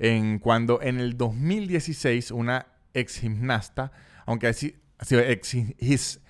en 0.00 0.40
cuando 0.40 0.82
en 0.82 0.98
el 0.98 1.16
2016 1.16 2.32
una 2.32 2.66
ex 2.94 3.20
gimnasta, 3.20 3.92
aunque 4.26 4.48
así, 4.48 4.74
ex, 5.08 6.20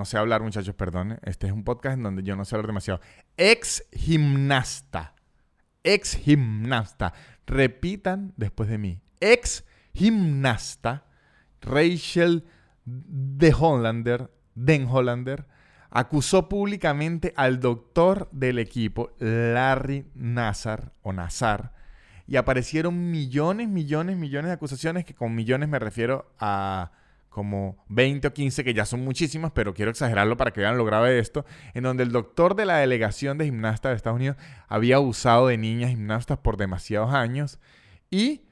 no 0.00 0.06
sé 0.06 0.16
hablar, 0.16 0.40
muchachos, 0.40 0.74
perdón. 0.74 1.18
Este 1.24 1.46
es 1.46 1.52
un 1.52 1.62
podcast 1.62 1.98
en 1.98 2.02
donde 2.02 2.22
yo 2.22 2.34
no 2.34 2.46
sé 2.46 2.54
hablar 2.54 2.68
demasiado. 2.68 3.02
Ex 3.36 3.84
gimnasta. 3.92 5.14
Ex 5.84 6.16
gimnasta. 6.16 7.12
Repitan 7.46 8.32
después 8.38 8.70
de 8.70 8.78
mí. 8.78 9.02
Ex 9.20 9.62
gimnasta. 9.92 11.04
Rachel 11.60 12.46
de 12.86 13.52
Hollander, 13.52 14.30
Den 14.54 14.86
Hollander, 14.86 15.46
acusó 15.90 16.48
públicamente 16.48 17.34
al 17.36 17.60
doctor 17.60 18.30
del 18.32 18.58
equipo, 18.58 19.10
Larry 19.18 20.06
Nazar, 20.14 20.94
o 21.02 21.12
Nazar, 21.12 21.74
y 22.26 22.36
aparecieron 22.36 23.10
millones, 23.10 23.68
millones, 23.68 24.16
millones 24.16 24.48
de 24.48 24.54
acusaciones, 24.54 25.04
que 25.04 25.14
con 25.14 25.34
millones 25.34 25.68
me 25.68 25.78
refiero 25.78 26.32
a 26.38 26.92
como 27.30 27.82
20 27.88 28.28
o 28.28 28.34
15, 28.34 28.64
que 28.64 28.74
ya 28.74 28.84
son 28.84 29.02
muchísimas, 29.02 29.52
pero 29.52 29.72
quiero 29.72 29.90
exagerarlo 29.90 30.36
para 30.36 30.50
que 30.50 30.60
vean 30.60 30.76
lo 30.76 30.84
grave 30.84 31.10
de 31.10 31.20
esto, 31.20 31.46
en 31.74 31.84
donde 31.84 32.02
el 32.02 32.10
doctor 32.12 32.56
de 32.56 32.66
la 32.66 32.78
delegación 32.78 33.38
de 33.38 33.46
gimnastas 33.46 33.90
de 33.90 33.96
Estados 33.96 34.16
Unidos 34.16 34.36
había 34.68 34.96
abusado 34.96 35.46
de 35.46 35.56
niñas 35.56 35.90
gimnastas 35.90 36.38
por 36.38 36.56
demasiados 36.56 37.14
años 37.14 37.60
y 38.10 38.42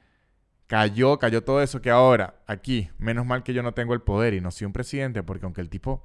cayó, 0.68 1.18
cayó 1.18 1.42
todo 1.42 1.60
eso 1.60 1.82
que 1.82 1.90
ahora, 1.90 2.36
aquí, 2.46 2.88
menos 2.98 3.26
mal 3.26 3.42
que 3.42 3.52
yo 3.52 3.62
no 3.62 3.74
tengo 3.74 3.94
el 3.94 4.00
poder 4.00 4.32
y 4.34 4.40
no 4.40 4.52
soy 4.52 4.66
un 4.66 4.72
presidente, 4.72 5.22
porque 5.24 5.44
aunque 5.44 5.60
el 5.60 5.68
tipo 5.68 6.04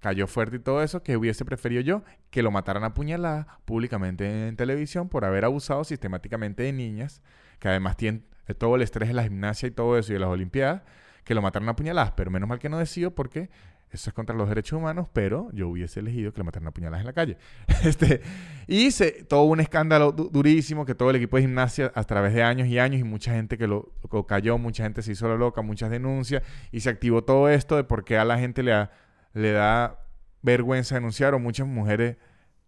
cayó 0.00 0.26
fuerte 0.26 0.56
y 0.56 0.60
todo 0.60 0.82
eso, 0.82 1.02
que 1.02 1.16
hubiese 1.16 1.44
preferido 1.44 1.80
yo 1.80 2.02
que 2.30 2.42
lo 2.42 2.50
mataran 2.50 2.84
a 2.84 2.92
puñaladas 2.92 3.46
públicamente 3.64 4.48
en 4.48 4.56
televisión 4.56 5.08
por 5.08 5.24
haber 5.24 5.44
abusado 5.44 5.84
sistemáticamente 5.84 6.62
de 6.62 6.72
niñas, 6.72 7.22
que 7.58 7.68
además 7.68 7.96
tienen 7.96 8.26
todo 8.58 8.76
el 8.76 8.82
estrés 8.82 9.08
de 9.08 9.14
la 9.14 9.22
gimnasia 9.22 9.68
y 9.68 9.70
todo 9.70 9.96
eso 9.96 10.12
y 10.12 10.14
de 10.14 10.20
las 10.20 10.28
Olimpiadas, 10.28 10.82
que 11.24 11.34
lo 11.34 11.42
mataran 11.42 11.68
a 11.68 11.76
puñaladas, 11.76 12.12
pero 12.12 12.30
menos 12.30 12.48
mal 12.48 12.58
que 12.58 12.68
no 12.68 12.78
decido 12.78 13.12
porque 13.12 13.50
eso 13.90 14.10
es 14.10 14.14
contra 14.14 14.36
los 14.36 14.48
derechos 14.48 14.78
humanos, 14.78 15.08
pero 15.12 15.50
yo 15.52 15.68
hubiese 15.68 15.98
elegido 15.98 16.32
que 16.32 16.38
lo 16.38 16.44
mataran 16.44 16.68
a 16.68 16.70
puñaladas 16.70 17.00
en 17.00 17.06
la 17.06 17.12
calle. 17.12 17.36
este, 17.84 18.20
y 18.68 18.92
se, 18.92 19.24
todo 19.24 19.42
un 19.42 19.58
escándalo 19.58 20.12
durísimo 20.12 20.86
que 20.86 20.94
todo 20.94 21.10
el 21.10 21.16
equipo 21.16 21.36
de 21.36 21.42
gimnasia 21.42 21.90
a 21.94 22.04
través 22.04 22.32
de 22.32 22.42
años 22.42 22.68
y 22.68 22.78
años 22.78 23.00
y 23.00 23.04
mucha 23.04 23.32
gente 23.32 23.58
que 23.58 23.66
lo, 23.66 23.92
cayó, 24.28 24.58
mucha 24.58 24.84
gente 24.84 25.02
se 25.02 25.12
hizo 25.12 25.28
la 25.28 25.34
loca, 25.34 25.62
muchas 25.62 25.90
denuncias 25.90 26.42
y 26.70 26.80
se 26.80 26.90
activó 26.90 27.24
todo 27.24 27.48
esto 27.48 27.76
de 27.76 27.84
por 27.84 28.04
qué 28.04 28.16
a 28.16 28.24
la 28.24 28.38
gente 28.38 28.62
le, 28.62 28.88
le 29.34 29.52
da 29.52 30.04
vergüenza 30.42 30.94
denunciar 30.94 31.34
o 31.34 31.40
muchas 31.40 31.66
mujeres 31.66 32.16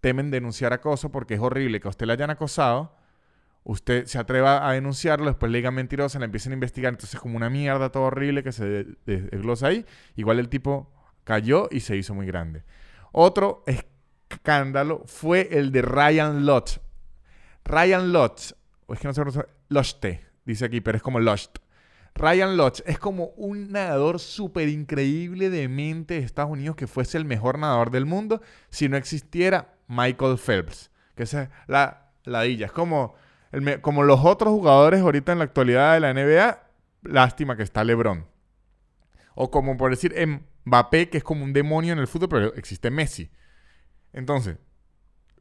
temen 0.01 0.33
denunciar 0.33 0.73
acoso 0.73 1.13
porque 1.13 1.35
es 1.35 1.41
horrible 1.41 1.79
que 1.81 1.87
a 1.87 1.91
usted 1.91 2.07
le 2.07 2.15
hayan 2.15 2.31
acosado 2.31 2.97
usted 3.65 4.07
se 4.07 4.19
atreva 4.19 4.69
a 4.69 4.73
denunciarlo, 4.73 5.27
después 5.27 5.51
le 5.51 5.59
digan 5.59 5.75
mentirosa, 5.75 6.19
la 6.19 6.25
empiezan 6.25 6.53
a 6.53 6.55
investigar, 6.55 6.93
entonces 6.93 7.15
es 7.15 7.21
como 7.21 7.37
una 7.37 7.51
mierda 7.51 7.91
todo 7.91 8.05
horrible 8.05 8.43
que 8.43 8.53
se 8.53 8.87
desglosa 9.07 9.69
ahí. 9.69 9.87
Igual 10.17 10.39
el 10.39 10.49
tipo 10.49 10.93
cayó 11.25 11.69
y 11.71 11.81
se 11.81 11.97
hizo 11.97 12.15
muy 12.15 12.27
grande. 12.27 12.65
Otro 13.13 13.65
escándalo 14.29 15.03
fue 15.07 15.49
el 15.53 15.71
de 15.73 15.83
Ryan 15.83 16.47
Lott. 16.47 16.81
Ryan 17.65 18.13
Lott, 18.13 18.41
es 18.89 18.99
que 18.99 19.09
no 19.09 19.15
sé, 19.15 19.23
Lochte, 19.69 20.27
dice 20.45 20.65
aquí, 20.65 20.81
pero 20.81 20.97
es 20.97 21.03
como 21.03 21.21
Lost. 21.21 21.59
Ryan 22.15 22.57
Lott 22.57 22.81
es 22.85 22.99
como 22.99 23.27
un 23.37 23.73
nadador 23.73 24.19
súper 24.19 24.69
increíble 24.69 25.49
de 25.49 25.69
mente 25.69 26.15
de 26.15 26.21
Estados 26.21 26.51
Unidos 26.51 26.77
que 26.77 26.87
fuese 26.87 27.17
el 27.17 27.25
mejor 27.25 27.59
nadador 27.59 27.91
del 27.91 28.05
mundo 28.05 28.43
si 28.69 28.89
no 28.89 28.97
existiera 28.97 29.75
Michael 29.89 30.37
Phelps. 30.37 30.91
Que 31.15 31.23
es 31.23 31.37
la 31.67 32.11
ladilla. 32.25 32.67
Es 32.67 32.73
como 32.73 33.15
como 33.81 34.03
los 34.03 34.21
otros 34.25 34.53
jugadores 34.53 35.01
ahorita 35.01 35.33
en 35.33 35.39
la 35.39 35.45
actualidad 35.45 35.95
de 35.95 36.01
la 36.01 36.15
NBA, 36.15 36.59
lástima 37.03 37.57
que 37.57 37.63
está 37.63 37.85
LeBron. 37.85 38.27
O 39.35 39.51
como 39.51 39.77
por 39.77 39.91
decir 39.91 40.15
Mbappé, 40.65 41.09
que 41.09 41.19
es 41.19 41.25
como 41.25 41.45
un 41.45 41.53
demonio 41.53 41.93
en 41.93 41.99
el 41.99 42.07
fútbol, 42.07 42.29
pero 42.29 42.55
existe 42.55 42.91
Messi. 42.91 43.31
Entonces, 44.13 44.59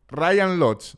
Ryan 0.08 0.60
Lodge, 0.60 0.96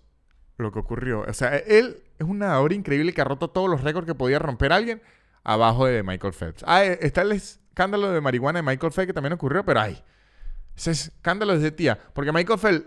lo 0.57 0.72
que 0.72 0.80
ocurrió, 0.80 1.22
o 1.28 1.34
sea, 1.34 1.55
él 1.57 2.03
es 2.20 2.28
un 2.28 2.39
nadador 2.39 2.74
increíble 2.74 3.14
que 3.14 3.22
ha 3.22 3.26
roto 3.26 3.49
todos 3.49 3.70
los 3.70 3.82
récords 3.82 4.07
que 4.07 4.16
podía 4.16 4.39
romper 4.39 4.72
alguien 4.72 5.01
abajo 5.43 5.86
de 5.86 6.03
Michael 6.03 6.34
Phelps. 6.34 6.64
Ah, 6.68 6.86
eh, 6.86 6.99
está 7.01 7.22
el 7.22 7.34
escándalo 7.34 8.11
de 8.11 8.22
marihuana 8.22 8.59
de 8.59 8.64
Michael 8.64 8.91
Phelps 8.91 9.07
que 9.07 9.14
también 9.14 9.34
ocurrió, 9.34 9.66
pero 9.66 9.82
ay, 9.82 10.03
ese 10.76 10.91
escándalo 10.91 11.57
de 11.57 11.71
tía. 11.71 11.99
Porque 12.13 12.32
Michael 12.32 12.59
Phelps 12.59 12.86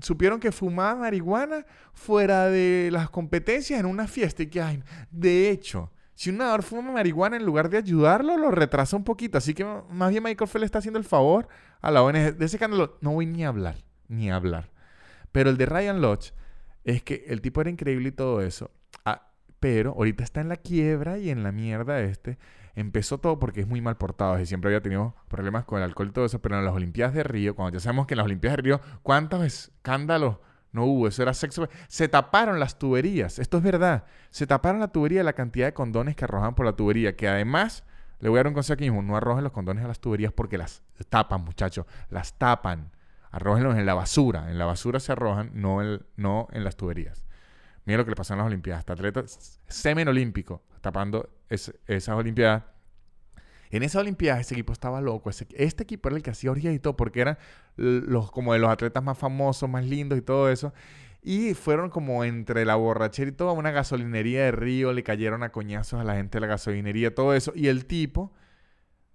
supieron 0.00 0.40
que 0.40 0.52
fumaba 0.52 0.94
marihuana 0.96 1.64
fuera 1.92 2.46
de 2.46 2.90
las 2.92 3.10
competencias 3.10 3.80
en 3.80 3.86
una 3.86 4.06
fiesta. 4.06 4.42
Y 4.42 4.46
que, 4.46 4.60
ay, 4.60 4.82
de 5.10 5.50
hecho, 5.50 5.90
si 6.14 6.30
un 6.30 6.38
nadador 6.38 6.62
fuma 6.62 6.92
marihuana 6.92 7.36
en 7.36 7.44
lugar 7.44 7.70
de 7.70 7.78
ayudarlo, 7.78 8.36
lo 8.36 8.50
retrasa 8.50 8.96
un 8.96 9.04
poquito. 9.04 9.38
Así 9.38 9.54
que 9.54 9.64
más 9.64 10.10
bien 10.10 10.22
Michael 10.22 10.48
Phelps 10.48 10.66
está 10.66 10.78
haciendo 10.78 10.98
el 10.98 11.04
favor 11.04 11.48
a 11.80 11.90
la 11.90 12.02
ONG. 12.02 12.36
De 12.36 12.44
ese 12.44 12.56
escándalo 12.56 12.98
no 13.00 13.12
voy 13.12 13.26
ni 13.26 13.44
a 13.44 13.48
hablar, 13.48 13.76
ni 14.08 14.30
a 14.30 14.36
hablar. 14.36 14.70
Pero 15.32 15.50
el 15.50 15.56
de 15.56 15.66
Ryan 15.66 16.00
Lodge 16.00 16.32
es 16.84 17.02
que 17.02 17.24
el 17.28 17.40
tipo 17.40 17.60
era 17.60 17.70
increíble 17.70 18.08
y 18.08 18.12
todo 18.12 18.42
eso. 18.42 18.70
Ah, 19.04 19.30
pero 19.60 19.92
ahorita 19.92 20.24
está 20.24 20.40
en 20.40 20.48
la 20.48 20.56
quiebra 20.56 21.18
y 21.18 21.30
en 21.30 21.42
la 21.42 21.52
mierda 21.52 22.00
este 22.00 22.38
empezó 22.74 23.18
todo 23.18 23.38
porque 23.38 23.60
es 23.60 23.66
muy 23.66 23.80
mal 23.80 23.96
portado 23.96 24.38
y 24.40 24.46
siempre 24.46 24.68
había 24.68 24.80
tenido 24.80 25.14
problemas 25.28 25.64
con 25.64 25.78
el 25.78 25.84
alcohol 25.84 26.08
y 26.08 26.12
todo 26.12 26.24
eso, 26.24 26.40
pero 26.40 26.58
en 26.58 26.64
las 26.64 26.74
Olimpiadas 26.74 27.14
de 27.14 27.22
Río, 27.22 27.54
cuando 27.54 27.76
ya 27.76 27.80
sabemos 27.80 28.06
que 28.06 28.14
en 28.14 28.18
las 28.18 28.26
Olimpiadas 28.26 28.56
de 28.56 28.62
Río, 28.62 28.80
¿cuántos 29.02 29.44
escándalos 29.44 30.38
no 30.72 30.84
hubo? 30.84 31.08
Eso 31.08 31.22
era 31.22 31.34
sexo. 31.34 31.68
Se 31.88 32.08
taparon 32.08 32.58
las 32.58 32.78
tuberías, 32.78 33.38
esto 33.38 33.58
es 33.58 33.62
verdad. 33.62 34.04
Se 34.30 34.46
taparon 34.46 34.80
la 34.80 34.88
tubería 34.88 35.22
la 35.22 35.34
cantidad 35.34 35.66
de 35.66 35.74
condones 35.74 36.16
que 36.16 36.24
arrojaban 36.24 36.54
por 36.54 36.66
la 36.66 36.74
tubería, 36.74 37.16
que 37.16 37.28
además, 37.28 37.84
le 38.20 38.28
voy 38.28 38.38
a 38.38 38.40
dar 38.40 38.48
un 38.48 38.54
consejo 38.54 38.74
aquí 38.74 38.84
mismo, 38.84 39.02
no 39.02 39.16
arrojen 39.16 39.44
los 39.44 39.52
condones 39.52 39.84
a 39.84 39.88
las 39.88 40.00
tuberías 40.00 40.32
porque 40.32 40.56
las 40.56 40.82
tapan, 41.08 41.44
muchachos, 41.44 41.86
las 42.08 42.38
tapan. 42.38 42.90
Arrójenlos 43.30 43.76
en 43.78 43.86
la 43.86 43.94
basura. 43.94 44.50
En 44.50 44.58
la 44.58 44.66
basura 44.66 45.00
se 45.00 45.10
arrojan, 45.12 45.50
no, 45.54 45.80
no 46.16 46.48
en 46.52 46.64
las 46.64 46.76
tuberías. 46.76 47.24
Mira 47.86 47.98
lo 47.98 48.04
que 48.04 48.10
le 48.10 48.16
pasó 48.16 48.34
en 48.34 48.38
las 48.38 48.46
Olimpiadas. 48.46 48.80
Este 48.80 48.92
atleta 48.92 49.22
semen 49.66 50.06
olímpico 50.06 50.62
tapando 50.82 51.30
esas 51.52 52.14
Olimpiadas. 52.16 52.64
En 53.70 53.82
esa 53.82 54.00
Olimpiada 54.00 54.40
ese 54.40 54.54
equipo 54.54 54.72
estaba 54.72 55.00
loco. 55.00 55.30
este 55.30 55.82
equipo 55.82 56.08
era 56.08 56.16
el 56.16 56.22
que 56.22 56.30
hacía 56.30 56.50
orgías 56.50 56.74
y 56.74 56.78
todo, 56.78 56.96
porque 56.96 57.20
eran 57.22 57.38
los, 57.76 58.30
como 58.30 58.52
de 58.52 58.58
los 58.58 58.70
atletas 58.70 59.02
más 59.02 59.16
famosos, 59.16 59.68
más 59.68 59.84
lindos 59.86 60.18
y 60.18 60.22
todo 60.22 60.50
eso. 60.50 60.72
Y 61.22 61.54
fueron 61.54 61.88
como 61.88 62.24
entre 62.24 62.64
la 62.64 62.74
borrachera 62.74 63.30
y 63.30 63.32
todo 63.32 63.50
a 63.50 63.52
una 63.52 63.70
gasolinería 63.70 64.44
de 64.44 64.52
Río, 64.52 64.92
le 64.92 65.02
cayeron 65.02 65.42
a 65.42 65.52
coñazos 65.52 66.00
a 66.00 66.04
la 66.04 66.16
gente 66.16 66.36
de 66.36 66.40
la 66.40 66.48
gasolinería, 66.48 67.14
todo 67.14 67.34
eso. 67.34 67.52
Y 67.54 67.68
el 67.68 67.86
tipo, 67.86 68.32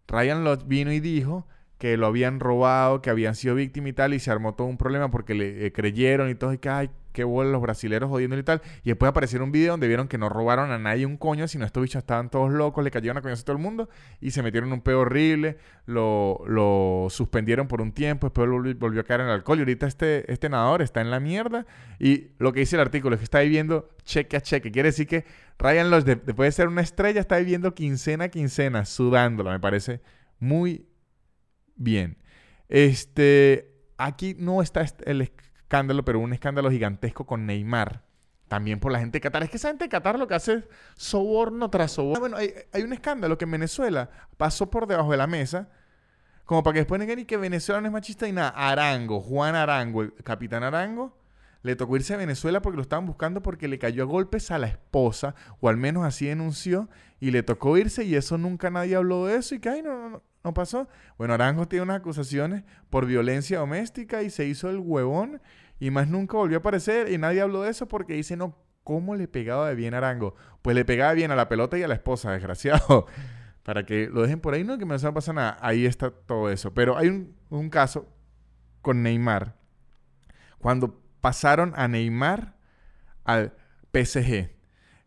Ryan 0.07 0.43
Lodge, 0.43 0.63
vino 0.65 0.91
y 0.91 1.01
dijo 1.01 1.45
que 1.77 1.97
lo 1.97 2.07
habían 2.07 2.39
robado, 2.39 3.01
que 3.01 3.09
habían 3.09 3.35
sido 3.35 3.55
víctimas 3.55 3.89
y 3.89 3.93
tal, 3.93 4.13
y 4.13 4.19
se 4.19 4.31
armó 4.31 4.55
todo 4.55 4.67
un 4.67 4.77
problema 4.77 5.11
porque 5.11 5.35
le 5.35 5.67
eh, 5.67 5.71
creyeron 5.71 6.29
y 6.29 6.35
todo, 6.35 6.53
y 6.53 6.57
que, 6.57 6.69
ay, 6.69 6.89
qué 7.17 7.23
bueno 7.23 7.49
los 7.49 7.63
brasileros 7.63 8.11
jodiendo 8.11 8.37
y 8.37 8.43
tal. 8.43 8.61
Y 8.83 8.89
después 8.89 9.09
apareció 9.09 9.43
un 9.43 9.51
video 9.51 9.71
donde 9.71 9.87
vieron 9.87 10.07
que 10.07 10.19
no 10.19 10.29
robaron 10.29 10.69
a 10.69 10.77
nadie 10.77 11.07
un 11.07 11.17
coño, 11.17 11.47
sino 11.47 11.65
estos 11.65 11.81
bichos 11.81 12.01
estaban 12.01 12.29
todos 12.29 12.51
locos, 12.51 12.83
le 12.83 12.91
cayeron 12.91 13.17
a 13.17 13.23
coñazo 13.23 13.41
a 13.41 13.45
todo 13.45 13.55
el 13.55 13.61
mundo, 13.63 13.89
y 14.21 14.29
se 14.29 14.43
metieron 14.43 14.69
en 14.69 14.73
un 14.73 14.81
pedo 14.81 14.99
horrible, 14.99 15.57
lo, 15.87 16.43
lo 16.45 17.07
suspendieron 17.09 17.67
por 17.67 17.81
un 17.81 17.91
tiempo, 17.91 18.27
después 18.27 18.47
volvió 18.77 19.01
a 19.01 19.03
caer 19.03 19.21
en 19.21 19.27
el 19.29 19.33
alcohol, 19.33 19.57
y 19.57 19.61
ahorita 19.61 19.87
este, 19.87 20.31
este 20.31 20.47
nadador 20.47 20.83
está 20.83 21.01
en 21.01 21.09
la 21.09 21.19
mierda, 21.19 21.65
y 21.97 22.27
lo 22.37 22.53
que 22.53 22.59
dice 22.59 22.75
el 22.75 22.83
artículo 22.83 23.15
es 23.15 23.19
que 23.21 23.23
está 23.23 23.39
viviendo 23.39 23.89
cheque 24.03 24.37
a 24.37 24.41
cheque, 24.41 24.71
quiere 24.71 24.89
decir 24.89 25.07
que 25.07 25.25
Ryan 25.57 25.89
Los, 25.89 26.05
después 26.05 26.47
de 26.47 26.51
ser 26.51 26.67
una 26.67 26.81
estrella, 26.81 27.19
está 27.19 27.37
viviendo 27.37 27.73
quincena 27.73 28.25
a 28.25 28.29
quincena, 28.29 28.85
sudándola, 28.85 29.51
me 29.51 29.59
parece 29.59 30.01
muy 30.37 30.85
Bien. 31.77 32.17
Este, 32.69 33.71
aquí 33.97 34.35
no 34.37 34.61
está 34.61 34.85
el 35.05 35.31
escándalo, 35.67 36.05
pero 36.05 36.19
un 36.19 36.31
escándalo 36.31 36.71
gigantesco 36.71 37.25
con 37.25 37.45
Neymar. 37.45 38.01
También 38.47 38.79
por 38.79 38.93
la 38.93 38.99
gente 38.99 39.17
de 39.17 39.21
Qatar. 39.21 39.43
Es 39.43 39.49
que 39.49 39.57
esa 39.57 39.67
gente 39.67 39.83
de 39.83 39.89
Qatar 39.89 40.17
lo 40.17 40.25
que 40.25 40.35
hace 40.35 40.53
es 40.53 40.63
soborno 40.95 41.69
tras 41.69 41.91
soborno. 41.91 42.37
Ah, 42.37 42.39
bueno, 42.39 42.63
hay, 42.71 42.81
un 42.81 42.93
escándalo 42.93 43.37
que 43.37 43.43
en 43.43 43.51
Venezuela 43.51 44.09
pasó 44.37 44.69
por 44.69 44.87
debajo 44.87 45.11
de 45.11 45.17
la 45.17 45.27
mesa. 45.27 45.67
Como 46.45 46.63
para 46.63 46.75
que 46.75 46.79
después 46.79 47.01
digan 47.01 47.25
que 47.25 47.35
Venezuela 47.35 47.81
no 47.81 47.87
es 47.87 47.93
machista 47.93 48.25
y 48.25 48.31
nada. 48.31 48.53
Arango, 48.55 49.19
Juan 49.19 49.55
Arango, 49.55 50.03
el 50.03 50.13
capitán 50.23 50.63
Arango, 50.63 51.17
le 51.67 51.75
tocó 51.75 51.97
irse 51.97 52.13
a 52.13 52.17
Venezuela 52.17 52.61
porque 52.61 52.77
lo 52.77 52.81
estaban 52.81 53.05
buscando 53.05 53.43
porque 53.43 53.67
le 53.67 53.77
cayó 53.77 54.03
a 54.03 54.05
golpes 54.05 54.51
a 54.51 54.57
la 54.57 54.67
esposa, 54.67 55.35
o 55.59 55.67
al 55.67 55.75
menos 55.75 56.05
así 56.05 56.25
denunció, 56.25 56.89
y 57.19 57.31
le 57.31 57.43
tocó 57.43 57.77
irse 57.77 58.05
y 58.05 58.15
eso 58.15 58.37
nunca 58.37 58.69
nadie 58.69 58.95
habló 58.95 59.25
de 59.25 59.35
eso 59.35 59.53
y 59.53 59.59
que, 59.59 59.83
no, 59.83 60.23
no, 60.43 60.53
pasó. 60.53 60.87
Bueno, 61.17 61.33
Arango 61.33 61.67
tiene 61.67 61.83
unas 61.83 61.97
acusaciones 61.97 62.63
por 62.89 63.05
violencia 63.05 63.59
doméstica 63.59 64.23
y 64.23 64.29
se 64.29 64.45
hizo 64.45 64.69
el 64.69 64.77
huevón 64.79 65.41
y 65.77 65.91
más 65.91 66.07
nunca 66.07 66.37
volvió 66.37 66.57
a 66.57 66.59
aparecer 66.59 67.11
y 67.11 67.17
nadie 67.17 67.41
habló 67.41 67.63
de 67.63 67.71
eso 67.71 67.89
porque 67.89 68.13
dice, 68.13 68.37
no, 68.37 68.55
¿cómo 68.85 69.15
le 69.15 69.27
pegaba 69.27 69.67
de 69.67 69.75
bien 69.75 69.93
a 69.93 69.97
Arango? 69.97 70.35
Pues 70.61 70.73
le 70.73 70.85
pegaba 70.85 71.11
bien 71.13 71.31
a 71.31 71.35
la 71.35 71.49
pelota 71.49 71.77
y 71.77 71.83
a 71.83 71.89
la 71.89 71.95
esposa, 71.95 72.31
desgraciado. 72.31 73.07
Para 73.63 73.85
que 73.85 74.07
lo 74.07 74.21
dejen 74.21 74.39
por 74.39 74.53
ahí, 74.53 74.63
no, 74.63 74.77
que 74.77 74.85
no 74.85 75.13
pasa 75.13 75.33
nada. 75.33 75.57
Ahí 75.59 75.85
está 75.85 76.11
todo 76.11 76.49
eso. 76.49 76.73
Pero 76.73 76.97
hay 76.97 77.09
un, 77.09 77.35
un 77.49 77.69
caso 77.69 78.07
con 78.81 79.03
Neymar. 79.03 79.57
Cuando 80.59 81.01
pasaron 81.21 81.73
a 81.75 81.87
Neymar 81.87 82.55
al 83.23 83.53
PSG. 83.93 84.51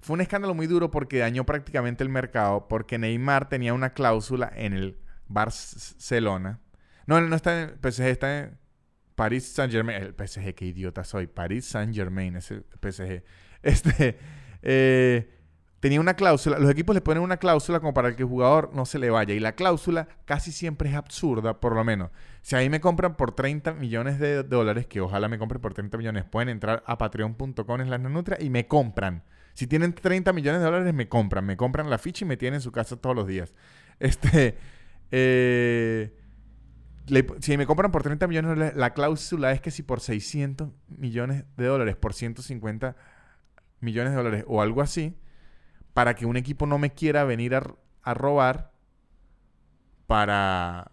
Fue 0.00 0.14
un 0.14 0.20
escándalo 0.20 0.54
muy 0.54 0.66
duro 0.66 0.90
porque 0.90 1.18
dañó 1.18 1.44
prácticamente 1.44 2.02
el 2.02 2.08
mercado, 2.08 2.68
porque 2.68 2.98
Neymar 2.98 3.48
tenía 3.48 3.74
una 3.74 3.90
cláusula 3.92 4.50
en 4.54 4.72
el 4.72 4.98
Barcelona. 5.26 6.60
No, 7.06 7.20
no 7.20 7.36
está 7.36 7.62
en 7.62 7.68
el 7.70 7.92
PSG, 7.92 8.02
está 8.06 8.38
en 8.38 8.58
Paris 9.14 9.46
Saint 9.52 9.72
Germain. 9.72 10.02
El 10.02 10.14
PSG, 10.14 10.54
qué 10.54 10.66
idiota 10.66 11.04
soy. 11.04 11.26
Paris 11.26 11.66
Saint 11.66 11.94
Germain 11.94 12.36
es 12.36 12.50
el 12.50 12.64
PSG. 12.80 13.22
Este, 13.62 14.16
eh, 14.62 15.39
tenía 15.80 15.98
una 15.98 16.14
cláusula, 16.14 16.58
los 16.58 16.70
equipos 16.70 16.94
le 16.94 17.00
ponen 17.00 17.22
una 17.22 17.38
cláusula 17.38 17.80
como 17.80 17.94
para 17.94 18.14
que 18.14 18.22
el 18.22 18.28
jugador 18.28 18.70
no 18.74 18.84
se 18.84 18.98
le 18.98 19.10
vaya. 19.10 19.34
Y 19.34 19.40
la 19.40 19.52
cláusula 19.52 20.08
casi 20.26 20.52
siempre 20.52 20.90
es 20.90 20.94
absurda, 20.94 21.58
por 21.58 21.74
lo 21.74 21.82
menos. 21.84 22.10
Si 22.42 22.54
ahí 22.54 22.68
me 22.68 22.80
compran 22.80 23.16
por 23.16 23.32
30 23.32 23.74
millones 23.74 24.18
de 24.18 24.42
dólares, 24.42 24.86
que 24.86 25.00
ojalá 25.00 25.28
me 25.28 25.38
compren 25.38 25.60
por 25.60 25.74
30 25.74 25.96
millones, 25.96 26.24
pueden 26.24 26.50
entrar 26.50 26.82
a 26.86 26.98
patreon.com 26.98 27.80
en 27.80 27.90
la 27.90 27.98
nanutria 27.98 28.36
y 28.40 28.50
me 28.50 28.68
compran. 28.68 29.24
Si 29.54 29.66
tienen 29.66 29.94
30 29.94 30.32
millones 30.32 30.60
de 30.60 30.66
dólares, 30.66 30.94
me 30.94 31.08
compran. 31.08 31.44
Me 31.44 31.56
compran 31.56 31.90
la 31.90 31.98
ficha 31.98 32.24
y 32.24 32.28
me 32.28 32.36
tienen 32.36 32.56
en 32.56 32.60
su 32.60 32.72
casa 32.72 32.96
todos 32.96 33.16
los 33.16 33.26
días. 33.26 33.54
Este. 34.00 34.56
Eh, 35.10 36.16
si 37.40 37.56
me 37.58 37.66
compran 37.66 37.90
por 37.90 38.02
30 38.02 38.26
millones 38.28 38.50
de 38.50 38.54
dólares, 38.54 38.76
la 38.76 38.94
cláusula 38.94 39.52
es 39.52 39.60
que 39.60 39.70
si 39.70 39.82
por 39.82 40.00
600 40.00 40.70
millones 40.88 41.44
de 41.56 41.66
dólares, 41.66 41.96
por 41.96 42.14
150 42.14 42.96
millones 43.80 44.12
de 44.12 44.16
dólares 44.16 44.44
o 44.46 44.62
algo 44.62 44.80
así, 44.80 45.16
para 45.92 46.14
que 46.14 46.26
un 46.26 46.36
equipo 46.36 46.66
no 46.66 46.78
me 46.78 46.90
quiera 46.90 47.24
venir 47.24 47.54
a, 47.54 48.14
robar 48.14 48.72
para, 50.06 50.92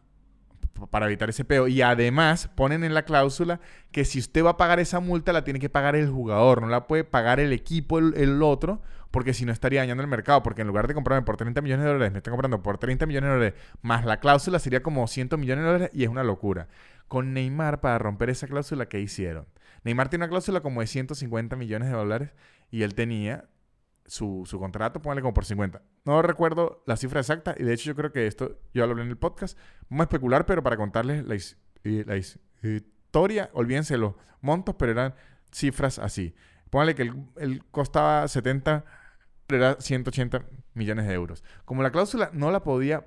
para 0.90 1.06
evitar 1.08 1.30
ese 1.30 1.46
peo. 1.46 1.68
Y 1.68 1.82
además 1.82 2.50
ponen 2.56 2.84
en 2.84 2.94
la 2.94 3.04
cláusula 3.04 3.60
que 3.92 4.06
si 4.06 4.20
usted 4.20 4.44
va 4.44 4.52
a 4.52 4.58
pagar 4.58 4.80
esa 4.80 5.00
multa, 5.00 5.34
la 5.34 5.44
tiene 5.44 5.60
que 5.60 5.70
pagar 5.70 5.96
el 5.96 6.10
jugador, 6.10 6.62
no 6.62 6.68
la 6.68 6.88
puede 6.88 7.04
pagar 7.04 7.40
el 7.40 7.54
equipo, 7.54 8.00
el, 8.00 8.42
otro, 8.42 8.82
porque 9.12 9.34
si 9.34 9.46
no 9.46 9.52
estaría 9.52 9.82
dañando 9.82 10.04
el 10.04 10.10
mercado. 10.10 10.44
Porque 10.44 10.62
en 10.62 10.68
lugar 10.68 10.88
de 10.88 10.94
comprarme 10.94 11.26
por 11.26 11.38
30 11.38 11.62
millones 11.62 11.86
de 11.86 11.92
dólares, 11.92 12.12
me 12.12 12.20
están 12.20 12.32
comprando 12.32 12.62
por 12.62 12.78
30 12.78 13.06
millones 13.06 13.30
de 13.30 13.36
dólares, 13.36 13.54
más 13.82 14.06
la 14.06 14.20
cláusula 14.20 14.60
sería 14.60 14.82
como 14.82 15.08
100 15.08 15.30
millones 15.38 15.64
de 15.64 15.72
dólares 15.72 15.90
y 15.94 16.04
es 16.04 16.10
una 16.10 16.24
locura. 16.24 16.68
Con 17.08 17.34
Neymar, 17.34 17.80
para 17.80 18.00
romper 18.00 18.30
esa 18.30 18.48
cláusula, 18.48 18.88
¿qué 18.88 19.00
hicieron? 19.00 19.48
Neymar 19.84 20.10
tiene 20.10 20.26
una 20.26 20.30
cláusula 20.30 20.60
como 20.62 20.82
de 20.82 20.88
150 20.88 21.56
millones 21.56 21.90
de 21.90 21.96
dólares 21.96 22.32
y 22.70 22.82
él 22.82 22.94
tenía 22.96 23.46
su, 24.08 24.44
su 24.46 24.60
contrato, 24.60 25.02
póngale 25.02 25.22
como 25.22 25.34
por 25.34 25.46
50. 25.46 25.82
No 26.06 26.22
recuerdo 26.22 26.84
la 26.86 26.98
cifra 26.98 27.20
exacta 27.20 27.56
y 27.58 27.64
de 27.64 27.74
hecho 27.74 27.86
yo 27.86 27.96
creo 27.96 28.12
que 28.12 28.28
esto 28.28 28.60
yo 28.74 28.86
lo 28.86 28.92
hablé 28.92 29.04
en 29.04 29.10
el 29.10 29.18
podcast. 29.18 29.58
Vamos 29.90 30.04
a 30.04 30.06
especular, 30.06 30.46
pero 30.46 30.64
para 30.64 30.78
contarles 30.78 31.26
la, 31.26 32.18
historia, 32.18 33.50
olvídense 33.54 33.98
los 33.98 34.16
montos, 34.42 34.76
pero 34.80 34.94
eran 34.94 35.14
cifras 35.52 36.00
así. 36.00 36.34
Póngale 36.70 36.96
que 36.96 37.12
él, 37.38 37.64
costaba 37.72 38.28
70, 38.28 38.86
pero 39.46 39.66
era 39.66 39.82
180 39.82 40.46
millones 40.74 41.08
de 41.08 41.14
euros. 41.14 41.44
Como 41.66 41.84
la 41.84 41.92
cláusula 41.92 42.30
no 42.34 42.52
la 42.52 42.64
podía 42.64 43.06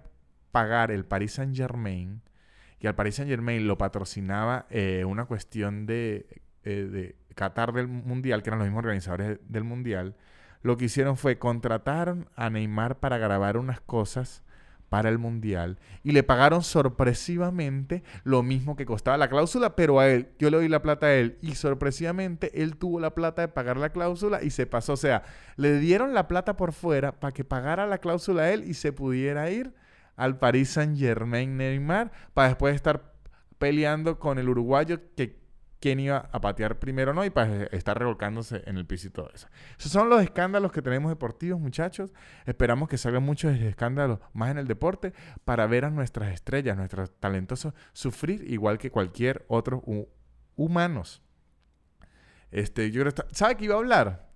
pagar 0.53 0.91
el 0.91 1.05
Paris 1.05 1.33
Saint 1.33 1.57
Germain, 1.57 2.23
y 2.79 2.87
al 2.87 2.95
Paris 2.95 3.17
Saint 3.17 3.31
Germain 3.31 3.67
lo 3.67 3.77
patrocinaba 3.77 4.67
eh, 4.71 5.05
una 5.07 5.27
cuestión 5.27 5.85
de, 5.85 6.43
eh, 6.65 6.89
de 6.91 7.17
Qatar 7.35 7.73
del 7.73 7.89
Mundial, 7.89 8.43
que 8.43 8.51
eran 8.51 8.59
los 8.59 8.69
mismos 8.69 8.81
organizadores 8.81 9.39
del 9.47 9.65
Mundial, 9.65 10.17
lo 10.63 10.77
que 10.77 10.87
hicieron 10.87 11.17
fue 11.17 11.39
contrataron 11.39 12.29
a 12.37 12.51
Neymar 12.51 12.99
para 12.99 13.19
grabar 13.19 13.57
unas 13.57 13.81
cosas 13.81 14.43
para 14.91 15.09
el 15.09 15.19
Mundial 15.19 15.79
y 16.03 16.11
le 16.11 16.25
pagaron 16.25 16.63
sorpresivamente 16.63 18.03
lo 18.25 18.43
mismo 18.43 18.77
que 18.77 18.85
costaba 18.85 19.17
la 19.17 19.29
cláusula, 19.29 19.77
pero 19.77 20.01
a 20.01 20.09
él, 20.09 20.29
yo 20.39 20.51
le 20.51 20.57
doy 20.59 20.69
la 20.69 20.83
plata 20.83 21.07
a 21.07 21.15
él 21.15 21.39
y 21.41 21.55
sorpresivamente 21.55 22.61
él 22.61 22.77
tuvo 22.77 22.99
la 22.99 23.15
plata 23.15 23.43
de 23.43 23.49
pagar 23.49 23.77
la 23.77 23.91
cláusula 23.91 24.43
y 24.43 24.51
se 24.51 24.67
pasó, 24.67 24.95
o 24.95 24.97
sea, 24.97 25.23
le 25.57 25.79
dieron 25.79 26.13
la 26.13 26.27
plata 26.27 26.57
por 26.57 26.73
fuera 26.73 27.13
para 27.13 27.33
que 27.33 27.45
pagara 27.45 27.87
la 27.87 27.99
cláusula 27.99 28.43
a 28.43 28.51
él 28.53 28.65
y 28.69 28.75
se 28.75 28.93
pudiera 28.93 29.49
ir 29.51 29.73
al 30.17 30.39
Paris 30.39 30.71
Saint 30.71 30.99
Germain 30.99 31.57
Neymar 31.57 32.11
para 32.35 32.49
después 32.49 32.75
estar 32.75 33.15
peleando 33.59 34.19
con 34.19 34.39
el 34.39 34.49
uruguayo 34.49 35.01
que 35.15 35.40
quién 35.81 35.99
iba 35.99 36.29
a 36.31 36.41
patear 36.41 36.79
primero 36.79 37.15
no 37.15 37.25
y 37.25 37.31
para 37.31 37.65
estar 37.65 37.99
revolcándose 37.99 38.63
en 38.67 38.77
el 38.77 38.87
piso 38.87 39.09
y 39.09 39.11
todo 39.11 39.31
eso. 39.35 39.49
Esos 39.79 39.91
son 39.91 40.11
los 40.11 40.23
escándalos 40.23 40.73
que 40.73 40.83
tenemos 40.83 41.11
deportivos, 41.11 41.59
muchachos. 41.59 42.13
Esperamos 42.45 42.89
que 42.89 42.99
salgan 42.99 43.23
muchos 43.23 43.59
escándalos 43.59 44.21
más 44.35 44.51
en 44.51 44.59
el 44.59 44.69
deporte 44.69 45.15
para 45.45 45.67
ver 45.67 45.87
a 45.87 45.91
nuestras 45.91 46.33
estrellas, 46.33 46.77
nuestros 46.77 47.11
talentosos 47.19 47.75
sufrir 47.93 48.45
igual 48.51 48.79
que 48.79 48.91
cualquier 48.91 49.45
otro 49.49 49.83
humanos. 50.55 51.23
Este, 52.51 52.91
yo 52.91 53.03
¿Sabe 53.33 53.57
qué 53.57 53.65
iba 53.65 53.75
a 53.75 53.79
hablar? 53.79 54.29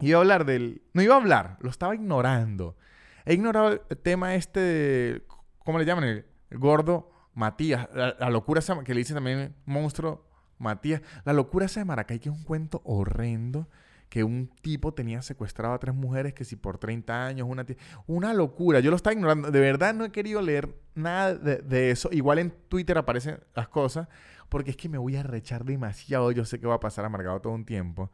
Iba 0.00 0.18
a 0.18 0.20
hablar 0.20 0.44
del... 0.44 0.82
No 0.92 1.02
iba 1.02 1.14
a 1.14 1.18
hablar, 1.18 1.56
lo 1.60 1.70
estaba 1.70 1.94
ignorando. 1.94 2.76
He 3.24 3.34
ignorado 3.34 3.84
el 3.88 3.98
tema 3.98 4.34
este 4.36 4.60
de... 4.60 5.26
¿Cómo 5.58 5.78
le 5.78 5.84
llaman? 5.84 6.04
El, 6.04 6.26
gordo 6.50 7.10
Matías. 7.34 7.88
La, 7.92 8.14
la, 8.18 8.30
locura 8.30 8.62
que 8.84 8.94
le 8.94 8.98
dice 8.98 9.14
también 9.14 9.56
monstruo 9.64 10.25
Matías. 10.58 11.02
La 11.24 11.32
locura 11.32 11.66
esa 11.66 11.80
de 11.80 11.84
Maracay, 11.84 12.18
que 12.18 12.28
es 12.28 12.34
un 12.34 12.42
cuento 12.42 12.82
horrendo, 12.84 13.68
que 14.08 14.24
un 14.24 14.48
tipo 14.60 14.94
tenía 14.94 15.20
secuestrado 15.22 15.74
a 15.74 15.78
tres 15.78 15.94
mujeres 15.94 16.32
que 16.32 16.44
si 16.44 16.56
por 16.56 16.78
30 16.78 17.26
años, 17.26 17.48
una 17.50 17.66
Una 18.06 18.34
locura. 18.34 18.80
Yo 18.80 18.90
lo 18.90 18.96
estaba 18.96 19.14
ignorando. 19.14 19.50
De 19.50 19.60
verdad 19.60 19.94
no 19.94 20.04
he 20.04 20.12
querido 20.12 20.40
leer 20.40 20.74
nada 20.94 21.34
de, 21.34 21.90
eso. 21.90 22.08
Igual 22.12 22.38
en 22.38 22.50
Twitter 22.68 22.96
aparecen 22.98 23.40
las 23.54 23.68
cosas, 23.68 24.08
porque 24.48 24.70
es 24.70 24.76
que 24.76 24.88
me 24.88 24.98
voy 24.98 25.16
a 25.16 25.22
rechar 25.22 25.64
demasiado. 25.64 26.30
Yo 26.32 26.44
sé 26.44 26.60
que 26.60 26.66
va 26.66 26.74
a 26.74 26.80
pasar 26.80 27.04
amargado 27.04 27.40
todo 27.40 27.52
un 27.52 27.64
tiempo. 27.64 28.10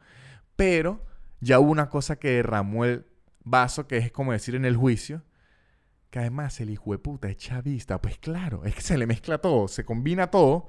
Pero 0.55 1.05
ya 1.41 1.59
hubo 1.59 1.71
una 1.71 1.89
cosa 1.89 2.15
que 2.15 2.31
derramó 2.31 2.85
el 2.85 3.05
vaso, 3.43 3.87
que 3.87 3.97
es 3.97 4.11
como 4.11 4.31
decir 4.31 4.55
en 4.55 4.65
el 4.65 4.75
juicio, 4.75 5.23
que 6.09 6.19
además 6.19 6.59
el 6.59 6.69
hijo 6.69 6.91
de 6.91 6.99
puta 6.99 7.29
es 7.29 7.37
chavista. 7.37 8.01
Pues 8.01 8.17
claro, 8.17 8.63
es 8.65 8.75
que 8.75 8.81
se 8.81 8.97
le 8.97 9.05
mezcla 9.05 9.39
todo, 9.39 9.67
se 9.67 9.85
combina 9.85 10.31
todo 10.31 10.67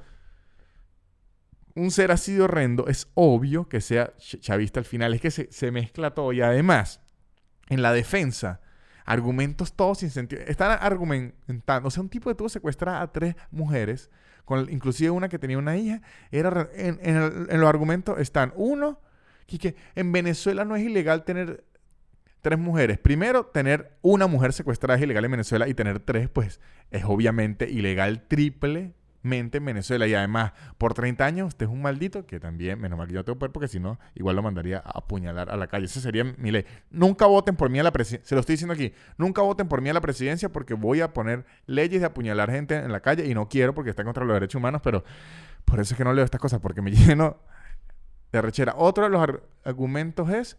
un 1.74 1.90
ser 1.90 2.12
así 2.12 2.34
de 2.34 2.42
horrendo, 2.42 2.86
es 2.86 3.08
obvio 3.14 3.68
que 3.68 3.80
sea 3.80 4.12
chavista 4.18 4.80
al 4.80 4.86
final. 4.86 5.14
Es 5.14 5.20
que 5.20 5.30
se, 5.30 5.70
mezcla 5.70 6.12
todo. 6.12 6.32
Y 6.32 6.40
además, 6.40 7.00
en 7.68 7.82
la 7.82 7.92
defensa, 7.92 8.60
argumentos 9.04 9.74
todos 9.74 9.98
sin 9.98 10.10
sentido. 10.10 10.42
Están 10.46 10.78
argumentando. 10.80 11.88
O 11.88 11.90
sea, 11.90 12.02
un 12.02 12.08
tipo 12.08 12.30
de 12.30 12.36
tuvo 12.36 12.48
secuestrar 12.48 13.02
a 13.02 13.12
tres 13.12 13.34
mujeres, 13.50 14.10
con, 14.44 14.70
inclusive 14.70 15.10
una 15.10 15.28
que 15.28 15.38
tenía 15.38 15.58
una 15.58 15.76
hija. 15.76 16.00
Era, 16.30 16.68
en, 16.74 17.60
los 17.60 17.68
argumentos 17.68 18.20
están, 18.20 18.52
uno, 18.56 19.00
que, 19.46 19.74
en 19.94 20.12
Venezuela 20.12 20.64
no 20.64 20.76
es 20.76 20.84
ilegal 20.84 21.24
tener 21.24 21.64
tres 22.40 22.58
mujeres. 22.58 22.98
Primero, 22.98 23.46
tener 23.46 23.96
una 24.00 24.28
mujer 24.28 24.52
secuestrada 24.52 24.96
es 24.96 25.02
ilegal 25.02 25.24
en 25.24 25.30
Venezuela 25.32 25.66
y 25.66 25.74
tener 25.74 25.98
tres, 25.98 26.28
pues, 26.28 26.60
es 26.90 27.02
obviamente 27.04 27.68
ilegal 27.68 28.28
triple 28.28 28.94
mente 29.24 29.58
en 29.58 29.64
Venezuela. 29.64 30.06
Y 30.06 30.14
además, 30.14 30.52
por 30.78 30.94
30 30.94 31.24
años, 31.24 31.48
usted 31.48 31.66
es 31.66 31.72
un 31.72 31.82
maldito, 31.82 32.26
que 32.26 32.38
también, 32.38 32.80
menos 32.80 32.96
mal 32.96 33.08
que 33.08 33.14
yo 33.14 33.24
tengo 33.24 33.38
poder, 33.38 33.50
porque 33.50 33.66
si 33.66 33.80
no, 33.80 33.98
igual 34.14 34.36
lo 34.36 34.42
mandaría 34.42 34.78
a 34.78 34.98
apuñalar 34.98 35.50
a 35.50 35.56
la 35.56 35.66
calle. 35.66 35.86
Esa 35.86 36.00
sería 36.00 36.22
mi 36.22 36.50
ley. 36.52 36.64
Nunca 36.90 37.26
voten 37.26 37.56
por 37.56 37.70
mí 37.70 37.80
a 37.80 37.82
la 37.82 37.90
presidencia. 37.90 38.28
Se 38.28 38.34
lo 38.34 38.40
estoy 38.40 38.54
diciendo 38.54 38.74
aquí. 38.74 38.92
Nunca 39.18 39.42
voten 39.42 39.66
por 39.66 39.80
mí 39.80 39.88
a 39.88 39.94
la 39.94 40.00
presidencia 40.00 40.50
porque 40.50 40.74
voy 40.74 41.00
a 41.00 41.12
poner 41.12 41.44
leyes 41.66 42.00
de 42.00 42.06
apuñalar 42.06 42.50
gente 42.50 42.76
en 42.76 42.92
la 42.92 43.00
calle 43.00 43.26
y 43.26 43.34
no 43.34 43.48
quiero 43.48 43.74
porque 43.74 43.90
está 43.90 44.04
contra 44.04 44.24
los 44.24 44.34
derechos 44.34 44.58
humanos, 44.58 44.82
pero 44.84 45.04
por 45.64 45.80
eso 45.80 45.94
es 45.94 45.98
que 45.98 46.04
no 46.04 46.12
leo 46.12 46.24
estas 46.24 46.40
cosas, 46.40 46.60
porque 46.60 46.82
me 46.82 46.90
lleno 46.92 47.38
de 48.30 48.42
rechera. 48.42 48.74
Otro 48.76 49.04
de 49.04 49.10
los 49.10 49.26
argumentos 49.64 50.28
es 50.30 50.58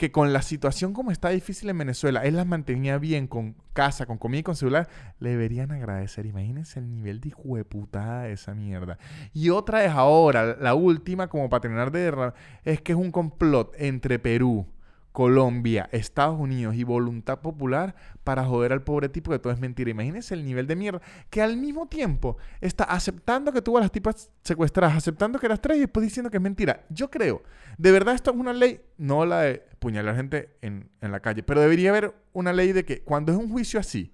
que 0.00 0.10
con 0.10 0.32
la 0.32 0.40
situación 0.40 0.94
como 0.94 1.10
está 1.10 1.28
difícil 1.28 1.68
en 1.68 1.76
Venezuela, 1.76 2.24
él 2.24 2.36
las 2.36 2.46
mantenía 2.46 2.96
bien 2.96 3.26
con 3.26 3.54
casa, 3.74 4.06
con 4.06 4.16
comida 4.16 4.40
y 4.40 4.42
con 4.42 4.56
celular, 4.56 4.88
le 5.18 5.28
deberían 5.28 5.72
agradecer. 5.72 6.24
Imagínense 6.24 6.78
el 6.78 6.88
nivel 6.88 7.20
de 7.20 7.28
hijueputada 7.28 8.22
de 8.22 8.32
esa 8.32 8.54
mierda. 8.54 8.96
Y 9.34 9.50
otra 9.50 9.84
es 9.84 9.90
ahora, 9.90 10.56
la 10.58 10.72
última, 10.72 11.28
como 11.28 11.50
para 11.50 11.60
terminar 11.60 11.92
de 11.92 12.32
es 12.64 12.80
que 12.80 12.92
es 12.92 12.98
un 12.98 13.12
complot 13.12 13.74
entre 13.76 14.18
Perú, 14.18 14.66
Colombia, 15.12 15.88
Estados 15.92 16.38
Unidos 16.38 16.76
y 16.76 16.84
voluntad 16.84 17.40
popular 17.40 17.96
para 18.22 18.44
joder 18.44 18.72
al 18.72 18.82
pobre 18.82 19.08
tipo 19.08 19.30
que 19.30 19.38
todo 19.38 19.52
es 19.52 19.58
mentira. 19.58 19.90
Imagínense 19.90 20.34
el 20.34 20.44
nivel 20.44 20.66
de 20.66 20.76
mierda 20.76 21.00
que 21.30 21.42
al 21.42 21.56
mismo 21.56 21.88
tiempo 21.88 22.36
está 22.60 22.84
aceptando 22.84 23.52
que 23.52 23.62
tuvo 23.62 23.78
a 23.78 23.80
las 23.80 23.90
tipas 23.90 24.30
secuestradas, 24.42 24.96
aceptando 24.96 25.38
que 25.38 25.48
las 25.48 25.60
tres 25.60 25.78
y 25.78 25.80
después 25.80 26.04
diciendo 26.04 26.30
que 26.30 26.36
es 26.36 26.42
mentira. 26.42 26.84
Yo 26.90 27.10
creo, 27.10 27.42
de 27.76 27.90
verdad 27.90 28.14
esto 28.14 28.30
es 28.30 28.36
una 28.36 28.52
ley, 28.52 28.80
no 28.98 29.26
la 29.26 29.40
de 29.42 29.62
puñalar 29.80 30.14
gente 30.14 30.56
en, 30.60 30.90
en 31.00 31.10
la 31.10 31.20
calle, 31.20 31.42
pero 31.42 31.60
debería 31.60 31.90
haber 31.90 32.14
una 32.32 32.52
ley 32.52 32.72
de 32.72 32.84
que 32.84 33.02
cuando 33.02 33.32
es 33.32 33.38
un 33.38 33.50
juicio 33.50 33.80
así, 33.80 34.12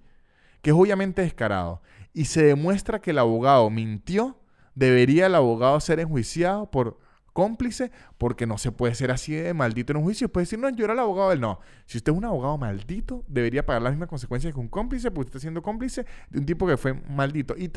que 0.61 0.71
es 0.71 0.75
obviamente 0.75 1.21
descarado, 1.21 1.81
y 2.13 2.25
se 2.25 2.43
demuestra 2.43 2.99
que 2.99 3.11
el 3.11 3.19
abogado 3.19 3.69
mintió, 3.69 4.39
debería 4.73 5.27
el 5.27 5.35
abogado 5.35 5.79
ser 5.79 5.99
enjuiciado 5.99 6.71
por 6.71 6.97
cómplice, 7.37 7.91
porque 8.17 8.47
no 8.47 8.57
se 8.57 8.71
puede 8.71 8.95
ser 8.95 9.11
así 9.11 9.35
de 9.35 9.53
maldito 9.53 9.93
en 9.93 9.97
un 9.97 10.03
juicio. 10.05 10.27
Puede 10.27 10.45
decir, 10.45 10.57
no, 10.57 10.71
yo 10.71 10.85
era 10.85 10.93
el 10.93 10.99
abogado 10.99 11.29
del 11.29 11.39
no. 11.39 11.59
Si 11.85 11.99
usted 11.99 12.11
es 12.11 12.17
un 12.17 12.25
abogado 12.25 12.57
maldito, 12.57 13.23
debería 13.27 13.63
pagar 13.63 13.83
las 13.83 13.91
mismas 13.91 14.09
consecuencias 14.09 14.51
que 14.55 14.59
un 14.59 14.67
cómplice, 14.67 15.11
porque 15.11 15.27
usted 15.27 15.35
está 15.35 15.39
siendo 15.41 15.61
cómplice 15.61 16.07
de 16.31 16.39
un 16.39 16.47
tipo 16.47 16.65
que 16.65 16.77
fue 16.77 16.95
maldito. 16.95 17.53
Y 17.55 17.71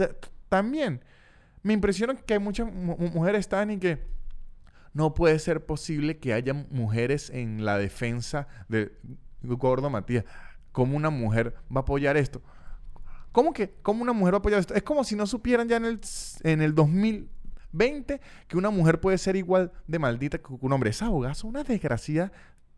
también 0.48 1.04
me 1.62 1.74
impresiona 1.74 2.14
que 2.14 2.32
hay 2.32 2.40
muchas 2.40 2.72
mujeres 2.72 3.40
están 3.40 3.70
y 3.70 3.76
que 3.76 4.02
no 4.94 5.12
puede 5.12 5.38
ser 5.38 5.66
posible 5.66 6.16
que 6.16 6.32
haya 6.32 6.54
mujeres 6.54 7.28
en 7.28 7.62
la 7.62 7.76
defensa 7.76 8.48
de 8.70 8.90
Gordo 9.42 9.90
Matías. 9.90 10.24
¿Cómo 10.72 10.96
una 10.96 11.10
mujer 11.10 11.54
va 11.70 11.80
a 11.80 11.82
apoyar 11.82 12.16
esto? 12.16 12.40
¿Cómo 13.30 13.52
que? 13.52 13.74
¿Cómo 13.82 14.00
una 14.00 14.14
mujer 14.14 14.32
va 14.32 14.38
a 14.38 14.40
apoyar 14.40 14.60
esto? 14.60 14.72
Es 14.72 14.84
como 14.84 15.04
si 15.04 15.16
no 15.16 15.26
supieran 15.26 15.68
ya 15.68 15.76
en 15.76 15.84
el, 15.84 16.00
en 16.44 16.62
el 16.62 16.74
2000 16.74 17.28
20, 17.72 18.20
que 18.48 18.56
una 18.56 18.70
mujer 18.70 19.00
puede 19.00 19.18
ser 19.18 19.36
igual 19.36 19.72
de 19.86 19.98
maldita 19.98 20.38
que 20.38 20.46
un 20.48 20.72
hombre. 20.72 20.90
Esa 20.90 21.06
abogada 21.06 21.34
una 21.44 21.64
desgracia 21.64 22.32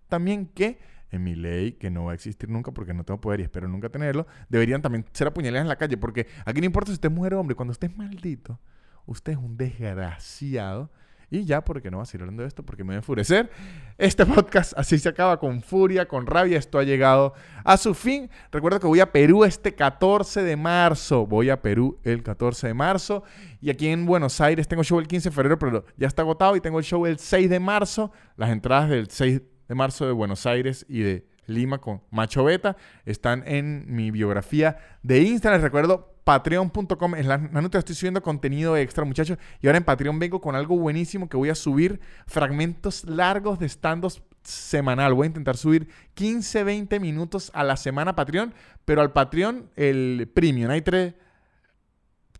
también 0.08 0.46
que 0.46 0.78
en 1.10 1.22
mi 1.22 1.34
ley, 1.34 1.72
que 1.72 1.90
no 1.90 2.04
va 2.04 2.12
a 2.12 2.14
existir 2.14 2.48
nunca 2.48 2.72
porque 2.72 2.94
no 2.94 3.04
tengo 3.04 3.20
poder 3.20 3.40
y 3.40 3.42
espero 3.42 3.68
nunca 3.68 3.90
tenerlo, 3.90 4.26
deberían 4.48 4.80
también 4.80 5.04
ser 5.12 5.26
apuñaladas 5.26 5.62
en 5.62 5.68
la 5.68 5.76
calle. 5.76 5.96
Porque 5.96 6.26
aquí 6.44 6.60
no 6.60 6.66
importa 6.66 6.88
si 6.88 6.94
usted 6.94 7.10
es 7.10 7.14
mujer 7.14 7.34
o 7.34 7.40
hombre, 7.40 7.54
cuando 7.54 7.72
usted 7.72 7.90
es 7.90 7.96
maldito, 7.96 8.58
usted 9.06 9.32
es 9.32 9.38
un 9.38 9.56
desgraciado. 9.56 10.90
Y 11.32 11.46
ya, 11.46 11.64
porque 11.64 11.90
no 11.90 11.96
va 11.96 12.02
a 12.02 12.06
seguir 12.06 12.24
hablando 12.24 12.42
de 12.42 12.48
esto, 12.48 12.62
porque 12.62 12.84
me 12.84 12.88
voy 12.88 12.96
a 12.96 12.98
enfurecer. 12.98 13.50
Este 13.96 14.26
podcast 14.26 14.74
así 14.76 14.98
se 14.98 15.08
acaba 15.08 15.40
con 15.40 15.62
furia, 15.62 16.06
con 16.06 16.26
rabia. 16.26 16.58
Esto 16.58 16.78
ha 16.78 16.82
llegado 16.82 17.32
a 17.64 17.78
su 17.78 17.94
fin. 17.94 18.28
Recuerda 18.50 18.78
que 18.78 18.86
voy 18.86 19.00
a 19.00 19.10
Perú 19.10 19.42
este 19.42 19.74
14 19.74 20.42
de 20.42 20.56
marzo. 20.56 21.26
Voy 21.26 21.48
a 21.48 21.62
Perú 21.62 21.98
el 22.04 22.22
14 22.22 22.66
de 22.66 22.74
marzo. 22.74 23.24
Y 23.62 23.70
aquí 23.70 23.88
en 23.88 24.04
Buenos 24.04 24.42
Aires 24.42 24.68
tengo 24.68 24.84
show 24.84 24.98
el 24.98 25.08
15 25.08 25.30
de 25.30 25.34
febrero, 25.34 25.58
pero 25.58 25.86
ya 25.96 26.06
está 26.06 26.20
agotado. 26.20 26.54
Y 26.54 26.60
tengo 26.60 26.78
el 26.78 26.84
show 26.84 27.06
el 27.06 27.18
6 27.18 27.48
de 27.48 27.60
marzo. 27.60 28.12
Las 28.36 28.50
entradas 28.50 28.90
del 28.90 29.08
6 29.08 29.40
de 29.68 29.74
marzo 29.74 30.04
de 30.04 30.12
Buenos 30.12 30.44
Aires 30.44 30.84
y 30.86 31.00
de 31.00 31.26
Lima 31.46 31.78
con 31.78 32.02
Macho 32.10 32.44
Beta 32.44 32.76
están 33.06 33.42
en 33.46 33.86
mi 33.88 34.10
biografía 34.10 34.76
de 35.02 35.22
Instagram. 35.22 35.60
Les 35.60 35.62
recuerdo 35.62 36.11
patreon.com 36.24 37.14
es 37.16 37.26
la 37.26 37.38
nota 37.38 37.78
estoy 37.78 37.94
subiendo 37.94 38.22
contenido 38.22 38.76
extra 38.76 39.04
muchachos 39.04 39.38
y 39.60 39.66
ahora 39.66 39.78
en 39.78 39.84
Patreon 39.84 40.18
vengo 40.18 40.40
con 40.40 40.54
algo 40.54 40.76
buenísimo 40.78 41.28
que 41.28 41.36
voy 41.36 41.50
a 41.50 41.54
subir 41.54 42.00
fragmentos 42.26 43.04
largos 43.04 43.58
de 43.58 43.68
stands 43.68 44.22
semanal. 44.42 45.14
Voy 45.14 45.24
a 45.24 45.28
intentar 45.28 45.56
subir 45.56 45.88
15 46.14 46.64
20 46.64 47.00
minutos 47.00 47.50
a 47.54 47.64
la 47.64 47.76
semana 47.76 48.14
Patreon 48.14 48.54
pero 48.84 49.00
al 49.00 49.12
Patreon 49.12 49.70
el 49.76 50.30
premium. 50.32 50.70
Hay 50.70 50.82
tres 50.82 51.14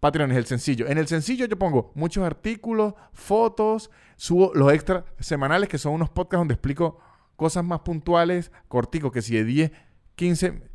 Patreon 0.01 0.33
es 0.33 0.37
el 0.37 0.47
sencillo. 0.47 0.89
En 0.89 0.99
el 0.99 1.07
sencillo 1.07 1.47
yo 1.47 1.59
pongo 1.59 1.93
muchos 1.95 2.24
artículos 2.24 2.95
fotos 3.12 3.91
subo 4.16 4.53
los 4.55 4.72
extras 4.72 5.05
semanales 5.18 5.68
que 5.68 5.78
son 5.78 5.95
unos 5.95 6.11
podcasts 6.11 6.41
donde 6.41 6.55
explico 6.55 6.99
cosas 7.37 7.64
más 7.64 7.80
puntuales 7.80 8.53
corticos 8.68 9.11
que 9.11 9.22
si 9.22 9.35
de 9.35 9.45
10 9.45 9.72
15 10.14 10.47
eh, 10.47 10.72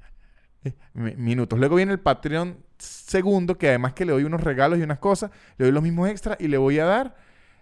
minutos. 0.93 1.57
Luego 1.59 1.75
viene 1.75 1.91
el 1.91 1.99
Patreon 1.99 2.57
segundo, 2.77 3.57
que 3.57 3.69
además 3.69 3.93
que 3.93 4.05
le 4.05 4.11
doy 4.11 4.23
unos 4.23 4.41
regalos 4.41 4.79
y 4.79 4.83
unas 4.83 4.99
cosas, 4.99 5.31
le 5.57 5.65
doy 5.65 5.73
los 5.73 5.83
mismos 5.83 6.09
extras 6.09 6.37
y 6.39 6.47
le 6.47 6.57
voy 6.57 6.79
a 6.79 6.85
dar 6.85 7.15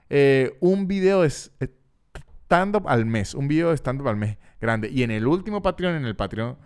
eh, 0.09 0.57
un 0.59 0.87
video 0.87 1.21
de 1.21 1.29
stand-up 1.29 2.87
al 2.87 3.05
mes, 3.05 3.33
un 3.33 3.47
video 3.47 3.69
de 3.69 3.77
stand-up 3.77 4.07
al 4.07 4.17
mes 4.17 4.37
grande. 4.61 4.89
Y 4.89 5.03
en 5.03 5.11
el 5.11 5.27
último 5.27 5.61
Patreon, 5.61 5.95
en 5.95 6.05
el 6.05 6.15
Patreon 6.15 6.57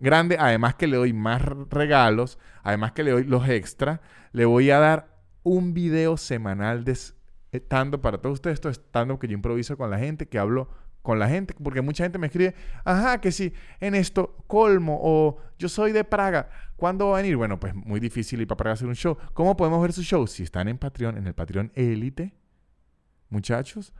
grande, 0.00 0.36
además 0.38 0.74
que 0.74 0.86
le 0.86 0.96
doy 0.96 1.12
más 1.12 1.42
regalos, 1.70 2.38
además 2.62 2.92
que 2.92 3.02
le 3.02 3.10
doy 3.12 3.24
los 3.24 3.48
extras, 3.48 4.00
le 4.32 4.44
voy 4.44 4.70
a 4.70 4.78
dar 4.78 5.18
un 5.42 5.74
video 5.74 6.16
semanal 6.16 6.84
de 6.84 6.96
stand-up 7.52 8.00
para 8.00 8.18
todos 8.18 8.34
ustedes. 8.34 8.54
Esto 8.54 8.68
es 8.68 8.76
stand-up 8.76 9.18
que 9.18 9.28
yo 9.28 9.34
improviso 9.34 9.76
con 9.76 9.90
la 9.90 9.98
gente, 9.98 10.26
que 10.26 10.38
hablo 10.38 10.68
con 11.02 11.18
la 11.18 11.28
gente, 11.28 11.54
porque 11.62 11.80
mucha 11.80 12.04
gente 12.04 12.18
me 12.18 12.26
escribe, 12.26 12.54
ajá, 12.84 13.20
que 13.20 13.32
si 13.32 13.52
en 13.80 13.94
esto 13.94 14.36
colmo 14.46 14.98
o 15.02 15.38
yo 15.58 15.68
soy 15.68 15.92
de 15.92 16.04
Praga, 16.04 16.50
¿cuándo 16.76 17.08
va 17.08 17.18
a 17.18 17.22
venir? 17.22 17.36
Bueno, 17.36 17.58
pues 17.58 17.74
muy 17.74 18.00
difícil 18.00 18.40
ir 18.40 18.46
para 18.46 18.58
Praga 18.58 18.72
a 18.72 18.74
hacer 18.74 18.88
un 18.88 18.94
show. 18.94 19.16
¿Cómo 19.32 19.56
podemos 19.56 19.80
ver 19.82 19.92
su 19.92 20.02
show? 20.02 20.26
Si 20.26 20.42
están 20.42 20.68
en 20.68 20.78
Patreon, 20.78 21.16
en 21.16 21.26
el 21.26 21.34
Patreon 21.34 21.72
Elite, 21.74 22.34
muchachos, 23.28 23.92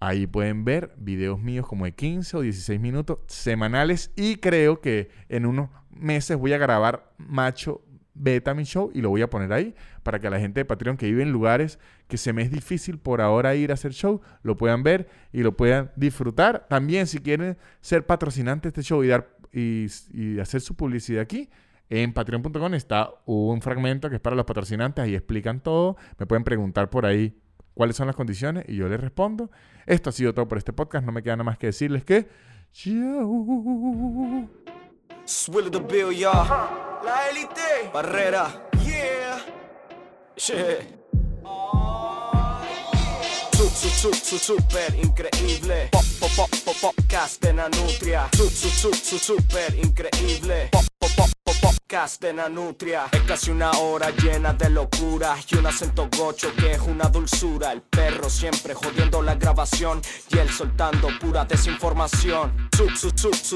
ahí 0.00 0.26
pueden 0.26 0.64
ver 0.64 0.94
videos 0.96 1.38
míos 1.38 1.66
como 1.66 1.84
de 1.84 1.92
15 1.92 2.36
o 2.36 2.40
16 2.40 2.80
minutos 2.80 3.18
semanales 3.26 4.10
y 4.16 4.36
creo 4.36 4.80
que 4.80 5.10
en 5.28 5.46
unos 5.46 5.70
meses 5.90 6.36
voy 6.36 6.54
a 6.54 6.58
grabar 6.58 7.12
Macho 7.18 7.82
Beta 8.14 8.54
mi 8.54 8.64
show 8.64 8.90
y 8.94 9.00
lo 9.00 9.08
voy 9.08 9.22
a 9.22 9.30
poner 9.30 9.52
ahí 9.52 9.74
para 10.02 10.20
que 10.20 10.28
la 10.28 10.38
gente 10.38 10.60
de 10.60 10.64
Patreon 10.64 10.96
que 10.96 11.06
vive 11.06 11.22
en 11.22 11.32
lugares 11.32 11.78
que 12.08 12.16
se 12.18 12.32
me 12.32 12.42
es 12.42 12.50
difícil 12.50 12.98
por 12.98 13.20
ahora 13.20 13.54
ir 13.54 13.70
a 13.70 13.74
hacer 13.74 13.92
show, 13.92 14.20
lo 14.42 14.56
puedan 14.56 14.82
ver 14.82 15.08
y 15.32 15.42
lo 15.42 15.56
puedan 15.56 15.90
disfrutar. 15.96 16.66
También 16.68 17.06
si 17.06 17.20
quieren 17.20 17.56
ser 17.80 18.06
patrocinantes 18.06 18.72
de 18.72 18.80
este 18.80 18.88
show 18.88 19.02
y, 19.02 19.08
dar, 19.08 19.36
y, 19.52 19.86
hacer 20.40 20.60
su 20.60 20.74
publicidad 20.74 21.22
aquí, 21.22 21.48
en 21.88 22.12
patreon.com 22.12 22.74
está 22.74 23.10
un 23.26 23.60
fragmento 23.60 24.08
que 24.08 24.16
es 24.16 24.20
para 24.20 24.36
los 24.36 24.44
patrocinantes, 24.44 25.02
ahí 25.02 25.14
explican 25.14 25.60
todo, 25.60 25.96
me 26.18 26.26
pueden 26.26 26.44
preguntar 26.44 26.90
por 26.90 27.06
ahí 27.06 27.34
cuáles 27.74 27.96
son 27.96 28.06
las 28.06 28.16
condiciones 28.16 28.64
y 28.68 28.76
yo 28.76 28.88
les 28.88 29.00
respondo. 29.00 29.50
Esto 29.86 30.10
ha 30.10 30.12
sido 30.12 30.34
todo 30.34 30.48
por 30.48 30.58
este 30.58 30.72
podcast, 30.72 31.04
no 31.04 31.12
me 31.12 31.22
queda 31.22 31.36
nada 31.36 31.44
más 31.44 31.58
que 31.58 31.66
decirles 31.66 32.04
que... 32.04 32.28
La 37.04 37.28
élite. 37.30 37.90
Barrera. 37.92 38.48
Yeah. 38.84 39.44
Yeah. 40.36 40.86
Su, 43.52 43.68
su, 43.68 43.88
su, 43.88 44.14
su, 44.14 44.38
super 44.38 44.94
increíble. 44.94 45.88
Pop, 45.90 46.04
pop, 46.20 46.30
pop, 46.36 46.48
pop, 46.64 46.76
podcast 46.80 47.42
de 47.42 47.52
Nanutria. 47.52 48.28
Su, 48.36 48.48
su, 48.48 48.68
su, 48.68 48.94
su, 48.94 49.18
super 49.18 49.74
increíble. 49.74 50.68
Pop, 50.70 50.84
pop, 50.98 51.10
pop, 51.16 51.30
podcast 51.92 52.22
de 52.22 52.32
Nanutria. 52.32 53.04
Es 53.12 53.20
casi 53.20 53.50
una 53.50 53.70
hora 53.72 54.08
llena 54.10 54.54
de 54.54 54.70
locuras 54.70 55.44
Y 55.50 55.56
un 55.56 55.66
acento 55.66 56.08
gocho 56.16 56.50
que 56.56 56.72
es 56.72 56.80
una 56.80 57.04
dulzura. 57.10 57.70
El 57.70 57.82
perro 57.82 58.30
siempre 58.30 58.72
jodiendo 58.72 59.20
la 59.20 59.34
grabación 59.34 60.00
Y 60.30 60.38
él 60.38 60.48
soltando 60.48 61.08
pura 61.20 61.44
desinformación. 61.44 62.70
Sub, 62.74 62.96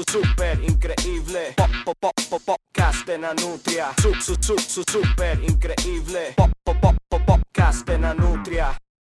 super 0.07 0.63
increíble. 0.63 1.53
Pop, 1.55 1.69
pop, 1.83 1.97
pop, 1.99 2.13
pop, 2.29 2.41
podcast 2.45 3.07
de 3.07 3.17
Nanutria. 3.17 3.87
Super 3.97 5.43
increíble. 5.43 6.33
Pop, 6.35 6.51
pop, 6.63 6.77
pop, 6.79 6.95
pop, 7.09 7.21
podcast 7.25 7.87
de 7.87 7.97
Nanutria. 7.97 8.77